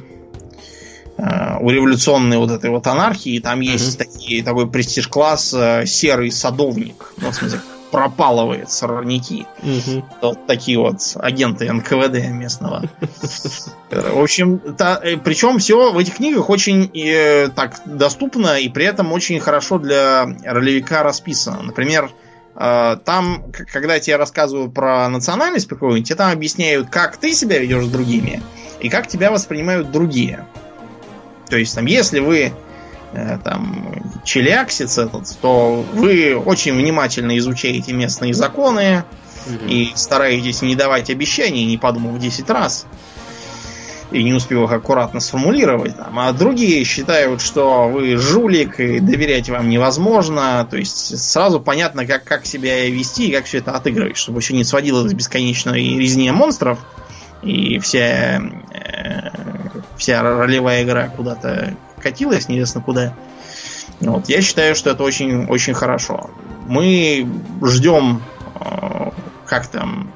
у 1.18 1.70
революционной 1.70 2.38
вот 2.38 2.50
этой 2.50 2.70
вот 2.70 2.88
анархии 2.88 3.40
там 3.40 3.60
есть 3.60 3.96
mm-hmm. 3.96 4.06
такие, 4.06 4.44
такой 4.44 4.70
престиж-класс 4.70 5.50
серый 5.86 6.32
садовник. 6.32 7.14
Ну, 7.18 7.32
в 7.32 7.36
смысле, 7.36 7.60
пропалывает 7.94 8.72
сорняки. 8.72 9.46
Угу. 9.62 10.06
Вот 10.24 10.48
такие 10.48 10.80
вот 10.80 10.98
агенты 11.14 11.72
НКВД 11.72 12.28
местного. 12.30 12.90
В 13.92 14.20
общем, 14.20 14.58
та, 14.76 15.00
причем 15.24 15.60
все 15.60 15.92
в 15.92 15.98
этих 16.00 16.16
книгах 16.16 16.50
очень 16.50 16.90
э, 16.96 17.50
так 17.50 17.82
доступно 17.86 18.58
и 18.58 18.68
при 18.68 18.86
этом 18.86 19.12
очень 19.12 19.40
хорошо 19.40 19.78
для 19.78 20.26
ролевика 20.44 21.04
расписано. 21.04 21.62
Например, 21.62 22.10
там, 22.56 23.46
когда 23.72 24.00
тебе 24.00 24.16
рассказывают 24.16 24.74
про 24.74 25.10
национальность 25.10 25.68
какую-нибудь, 25.68 26.08
тебе 26.08 26.16
там 26.16 26.32
объясняют, 26.32 26.90
как 26.90 27.18
ты 27.18 27.34
себя 27.34 27.58
ведешь 27.58 27.86
с 27.86 27.90
другими 27.90 28.42
и 28.80 28.90
как 28.90 29.08
тебя 29.08 29.32
воспринимают 29.32 29.92
другие. 29.92 30.46
То 31.50 31.58
есть, 31.58 31.76
там, 31.76 31.86
если 31.86 32.20
вы 32.20 32.54
Э, 33.14 33.38
там 33.44 34.02
челяксец 34.24 34.98
этот, 34.98 35.38
то 35.40 35.86
вы 35.94 36.36
очень 36.36 36.74
внимательно 36.74 37.38
изучаете 37.38 37.94
местные 37.94 38.34
законы 38.34 39.04
угу. 39.46 39.66
и 39.68 39.92
стараетесь 39.94 40.64
не 40.64 40.76
давать 40.76 41.12
обещаний, 41.12 41.66
не 41.66 41.78
подумав 41.78 42.18
10 42.18 42.50
раз 42.50 42.88
и 44.14 44.24
не 44.24 44.34
успев 44.34 44.64
их 44.64 44.72
аккуратно 44.72 45.20
сформулировать. 45.20 45.98
Там. 45.98 46.20
А 46.20 46.32
другие 46.32 46.84
считают, 46.84 47.42
что 47.42 47.90
вы 47.90 48.16
жулик 48.16 48.80
и 48.80 49.00
доверять 49.00 49.50
вам 49.50 49.70
невозможно. 49.70 50.66
То 50.70 50.78
есть 50.78 51.20
сразу 51.20 51.60
понятно, 51.60 52.06
как, 52.06 52.24
как 52.24 52.46
себя 52.46 52.88
вести 52.90 53.30
и 53.30 53.34
как 53.34 53.46
все 53.46 53.58
это 53.58 53.72
отыгрывать, 53.72 54.18
чтобы 54.18 54.40
еще 54.40 54.54
не 54.54 54.64
сводило 54.64 55.04
до 55.04 55.14
бесконечной 55.14 55.98
резни 55.98 56.30
монстров 56.32 56.80
и 57.42 57.80
вся, 57.80 58.42
э, 58.72 59.30
вся 59.98 60.22
ролевая 60.22 60.84
игра 60.84 61.10
куда-то 61.10 61.76
катилась 62.02 62.48
неизвестно 62.48 62.82
куда. 62.82 63.16
Вот, 64.00 64.30
я 64.30 64.42
считаю, 64.42 64.76
что 64.76 64.92
это 64.92 65.04
очень, 65.04 65.46
очень 65.46 65.74
хорошо. 65.74 66.30
Мы 66.68 67.28
ждем, 67.64 68.22
э, 68.60 69.10
как 69.46 69.68
там, 69.68 70.12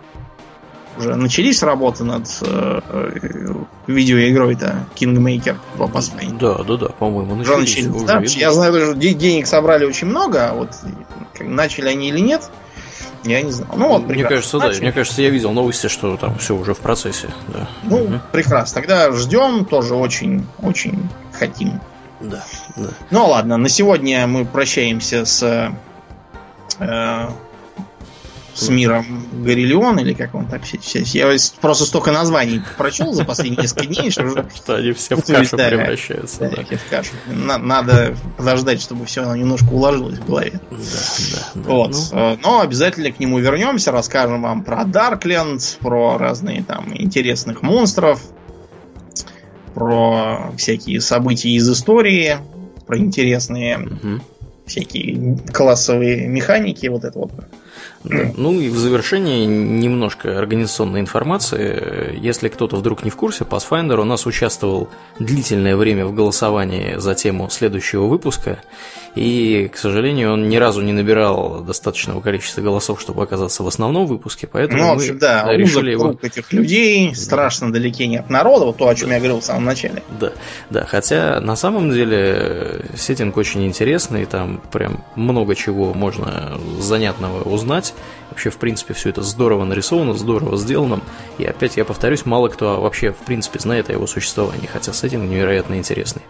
уже 0.98 1.16
начались 1.16 1.64
работы 1.64 2.04
над 2.04 2.28
э, 2.42 3.12
видеоигрой-то 3.88 4.86
Kingmaker 4.96 5.58
по 5.78 5.84
Pathfinder. 5.84 6.38
Да, 6.38 6.64
да, 6.64 6.78
да, 6.78 6.88
по-моему, 6.88 7.36
начались. 7.36 7.78
начались 7.78 7.88
уже 7.88 8.06
да, 8.06 8.22
я 8.24 8.52
знаю, 8.52 8.74
что 8.74 8.96
денег 8.96 9.48
собрали 9.48 9.86
очень 9.86 10.08
много, 10.08 10.50
а 10.50 10.54
вот 10.54 10.72
начали 11.40 11.90
они 11.90 12.10
или 12.10 12.20
нет, 12.20 12.50
я 13.24 13.42
не 13.42 13.52
знаю. 13.52 13.72
Ну 13.76 13.88
вот, 13.90 14.08
Мне 14.08 14.24
кажется, 14.24 14.58
Начали. 14.58 14.76
да. 14.76 14.82
Мне 14.82 14.92
кажется, 14.92 15.22
я 15.22 15.30
видел 15.30 15.52
новости, 15.52 15.88
что 15.88 16.18
там 16.18 16.38
все 16.38 16.56
уже 16.56 16.74
в 16.74 16.80
процессе. 16.80 17.30
Да. 17.48 17.68
Ну, 17.84 18.04
угу. 18.04 18.20
прекрасно. 18.32 18.76
Тогда 18.82 19.12
ждем, 19.12 19.66
тоже 19.66 19.96
очень, 19.96 20.46
очень 20.62 21.10
хотим. 21.34 21.82
Да, 22.20 22.44
да. 22.76 22.90
Ну 23.12 23.28
ладно, 23.28 23.58
на 23.58 23.70
сегодня 23.70 24.26
мы 24.28 24.46
прощаемся 24.46 25.26
с 25.26 25.72
э, 26.80 27.30
с 28.58 28.70
миром 28.70 29.26
Гориллион, 29.44 30.00
или 30.00 30.14
как 30.14 30.34
он 30.36 30.48
так 30.48 30.64
все, 30.64 30.80
Я 31.14 31.36
просто 31.62 31.86
столько 31.86 32.12
названий 32.12 32.62
прочел 32.78 33.14
за 33.14 33.24
последние 33.24 33.64
несколько 33.64 33.86
дней, 33.86 34.10
что 34.10 34.24
уже... 34.24 34.50
Что 34.56 34.76
они 34.76 34.92
все 34.94 35.16
в 35.16 35.24
кашу 35.24 35.58
превращаются. 35.58 36.40
Да, 36.50 36.64
в 36.64 36.90
кашу. 36.90 37.12
Надо 37.28 38.16
подождать, 38.38 38.82
чтобы 38.82 39.06
все 39.06 39.24
немножко 39.34 39.70
уложилось 39.70 40.18
в 40.18 40.26
голове. 40.26 40.60
Да, 40.72 40.78
да. 41.56 41.62
Вот. 41.62 41.96
Ну. 42.12 42.38
Но 42.42 42.62
обязательно 42.62 43.12
к 43.12 43.20
нему 43.20 43.40
вернемся, 43.40 43.92
расскажем 43.92 44.42
вам 44.42 44.64
про 44.64 44.84
Даркленд, 44.86 45.78
про 45.80 46.18
разные 46.18 46.64
там 46.64 46.92
интересных 46.94 47.62
монстров, 47.62 48.22
про 49.74 50.52
всякие 50.58 51.02
события 51.02 51.50
из 51.50 51.70
истории, 51.70 52.38
про 52.88 52.98
интересные 52.98 53.88
всякие 54.66 55.38
классовые 55.54 56.28
механики, 56.28 56.88
вот 56.88 57.04
это 57.04 57.20
вот 57.20 57.32
Да. 57.36 57.48
Ну 58.04 58.60
и 58.60 58.70
в 58.70 58.78
завершение 58.78 59.46
немножко 59.46 60.38
организационной 60.38 61.00
информации. 61.00 62.18
Если 62.20 62.50
кто-то 62.50 62.78
вдруг 62.78 63.04
не 63.04 63.10
в 63.10 63.16
курсе, 63.16 63.44
Pathfinder 63.44 64.00
у 64.00 64.04
нас 64.04 64.26
участвовал 64.26 64.90
длительное 65.20 65.76
время 65.76 66.06
в 66.06 66.14
голосовании 66.14 66.96
за 66.98 67.16
тему 67.16 67.50
следующего 67.50 68.06
выпуска. 68.06 68.60
И, 69.18 69.68
к 69.68 69.78
сожалению, 69.78 70.34
он 70.34 70.48
ни 70.48 70.58
разу 70.58 70.82
не 70.82 70.94
набирал 70.94 71.64
достаточного 71.64 72.22
количества 72.22 72.62
голосов, 72.62 73.02
чтобы 73.02 73.24
оказаться 73.24 73.64
в 73.64 73.68
основном 73.68 74.06
выпуске, 74.06 74.48
поэтому 74.48 74.84
ну, 74.84 74.90
в 74.90 74.98
общем, 74.98 75.16
мы 75.16 75.20
да, 75.20 75.52
решили 75.54 75.92
его... 75.92 76.18
этих 76.22 76.54
людей, 76.54 77.16
страшно 77.16 77.74
далеки 77.74 78.08
не 78.08 78.18
от 78.18 78.30
народа, 78.30 78.66
вот 78.66 78.78
то, 78.78 78.88
о 78.88 78.96
чем 78.96 79.10
да. 79.10 79.16
я 79.16 79.20
говорил 79.20 79.40
в 79.40 79.44
самом 79.44 79.66
начале. 79.66 80.04
Да, 80.20 80.34
да, 80.70 80.86
хотя 80.86 81.40
на 81.42 81.56
самом 81.56 81.92
деле 81.92 82.86
сеттинг 82.96 83.36
очень 83.38 83.66
интересный, 83.66 84.26
там 84.26 84.62
прям 84.72 85.04
много 85.16 85.56
чего 85.56 85.94
можно 85.94 86.60
занятного 86.80 87.42
узнать. 87.42 87.96
Вообще, 88.38 88.52
в 88.52 88.58
принципе, 88.58 88.94
все 88.94 89.10
это 89.10 89.24
здорово 89.24 89.64
нарисовано, 89.64 90.14
здорово 90.14 90.58
сделано. 90.58 91.02
И 91.40 91.44
опять 91.44 91.76
я 91.76 91.84
повторюсь, 91.84 92.24
мало 92.24 92.50
кто 92.50 92.80
вообще, 92.80 93.12
в 93.12 93.26
принципе, 93.26 93.58
знает 93.58 93.90
о 93.90 93.94
его 93.94 94.06
существовании, 94.06 94.70
хотя 94.72 94.94
сеттинг 94.94 95.28
невероятно 95.28 95.74
интересный. 95.74 96.22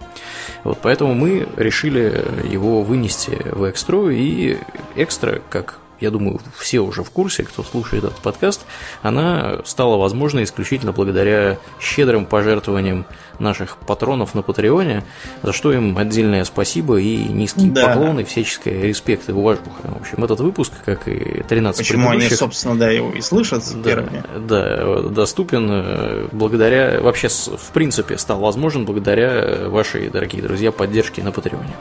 Вот 0.64 0.80
поэтому 0.82 1.14
мы 1.14 1.46
решили 1.58 2.24
его 2.50 2.82
вынести 2.82 3.38
в 3.52 3.62
экстру, 3.64 4.10
и 4.10 4.58
экстра, 4.96 5.42
как 5.50 5.80
я 6.00 6.12
думаю, 6.12 6.40
все 6.58 6.80
уже 6.80 7.04
в 7.04 7.10
курсе, 7.10 7.44
кто 7.44 7.64
слушает 7.64 8.04
этот 8.04 8.18
подкаст, 8.18 8.62
она 9.02 9.60
стала 9.66 9.98
возможной 9.98 10.44
исключительно 10.44 10.92
благодаря 10.92 11.58
щедрым 11.80 12.26
пожертвованиям 12.26 13.06
наших 13.40 13.78
патронов 13.78 14.36
на 14.36 14.42
Патреоне, 14.42 15.04
за 15.44 15.54
что 15.54 15.72
им 15.72 15.98
отдельное 15.98 16.44
спасибо 16.44 16.98
и 16.98 17.18
низкие 17.18 17.72
да. 17.72 17.88
поклоны, 17.88 18.24
всяческое 18.24 18.82
респект 18.84 19.30
и 19.30 19.32
уважуха. 19.32 19.70
В 19.84 20.02
общем, 20.02 20.24
этот 20.24 20.40
выпуск, 20.40 20.72
как 20.86 21.08
и 21.08 21.44
13 21.48 21.80
Почему 21.80 22.10
они, 22.10 22.30
собственно, 22.30 22.78
да, 22.78 22.90
его 22.90 23.12
и 23.12 23.22
слышат 23.22 23.64
да, 23.76 23.90
первыми. 23.90 24.24
Да, 24.48 25.10
доступен 25.10 25.68
э, 25.70 26.28
благодаря, 26.32 27.02
вообще, 27.02 27.30
в 27.30 27.72
принципе, 27.74 28.18
стал 28.18 28.40
возможен 28.40 28.86
благодаря 28.86 29.70
вашей, 29.70 30.10
дорогие 30.10 30.42
друзья, 30.42 30.72
поддержке 30.72 31.24
на 31.24 31.32
Патреоне. 31.32 31.76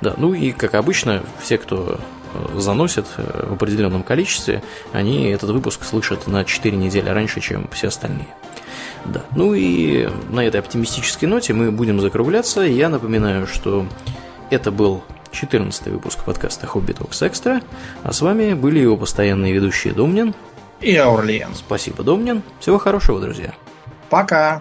Да, 0.00 0.14
ну 0.16 0.34
и, 0.34 0.52
как 0.52 0.74
обычно, 0.74 1.22
все, 1.40 1.58
кто 1.58 1.98
заносит 2.54 3.06
э, 3.16 3.46
в 3.50 3.54
определенном 3.54 4.02
количестве, 4.02 4.62
они 4.92 5.28
этот 5.28 5.50
выпуск 5.50 5.84
слышат 5.84 6.26
на 6.26 6.44
4 6.44 6.76
недели 6.76 7.08
раньше, 7.08 7.40
чем 7.40 7.68
все 7.72 7.88
остальные. 7.88 8.28
Да. 9.04 9.22
Ну 9.34 9.54
и 9.54 10.08
на 10.28 10.40
этой 10.40 10.60
оптимистической 10.60 11.28
ноте 11.28 11.52
мы 11.52 11.70
будем 11.70 12.00
закругляться. 12.00 12.62
Я 12.62 12.88
напоминаю, 12.88 13.46
что 13.46 13.86
это 14.50 14.70
был 14.70 15.02
14 15.32 15.86
выпуск 15.88 16.24
подкаста 16.24 16.66
Хобби 16.66 16.92
Токс 16.92 17.22
Экстра, 17.22 17.62
а 18.02 18.12
с 18.12 18.20
вами 18.20 18.54
были 18.54 18.80
его 18.80 18.96
постоянные 18.96 19.52
ведущие 19.52 19.92
Домнин 19.92 20.34
и 20.80 20.96
Аурлиен. 20.96 21.54
Спасибо, 21.54 22.02
Домнин. 22.02 22.42
Всего 22.60 22.78
хорошего, 22.78 23.20
друзья. 23.20 23.52
Пока. 24.10 24.60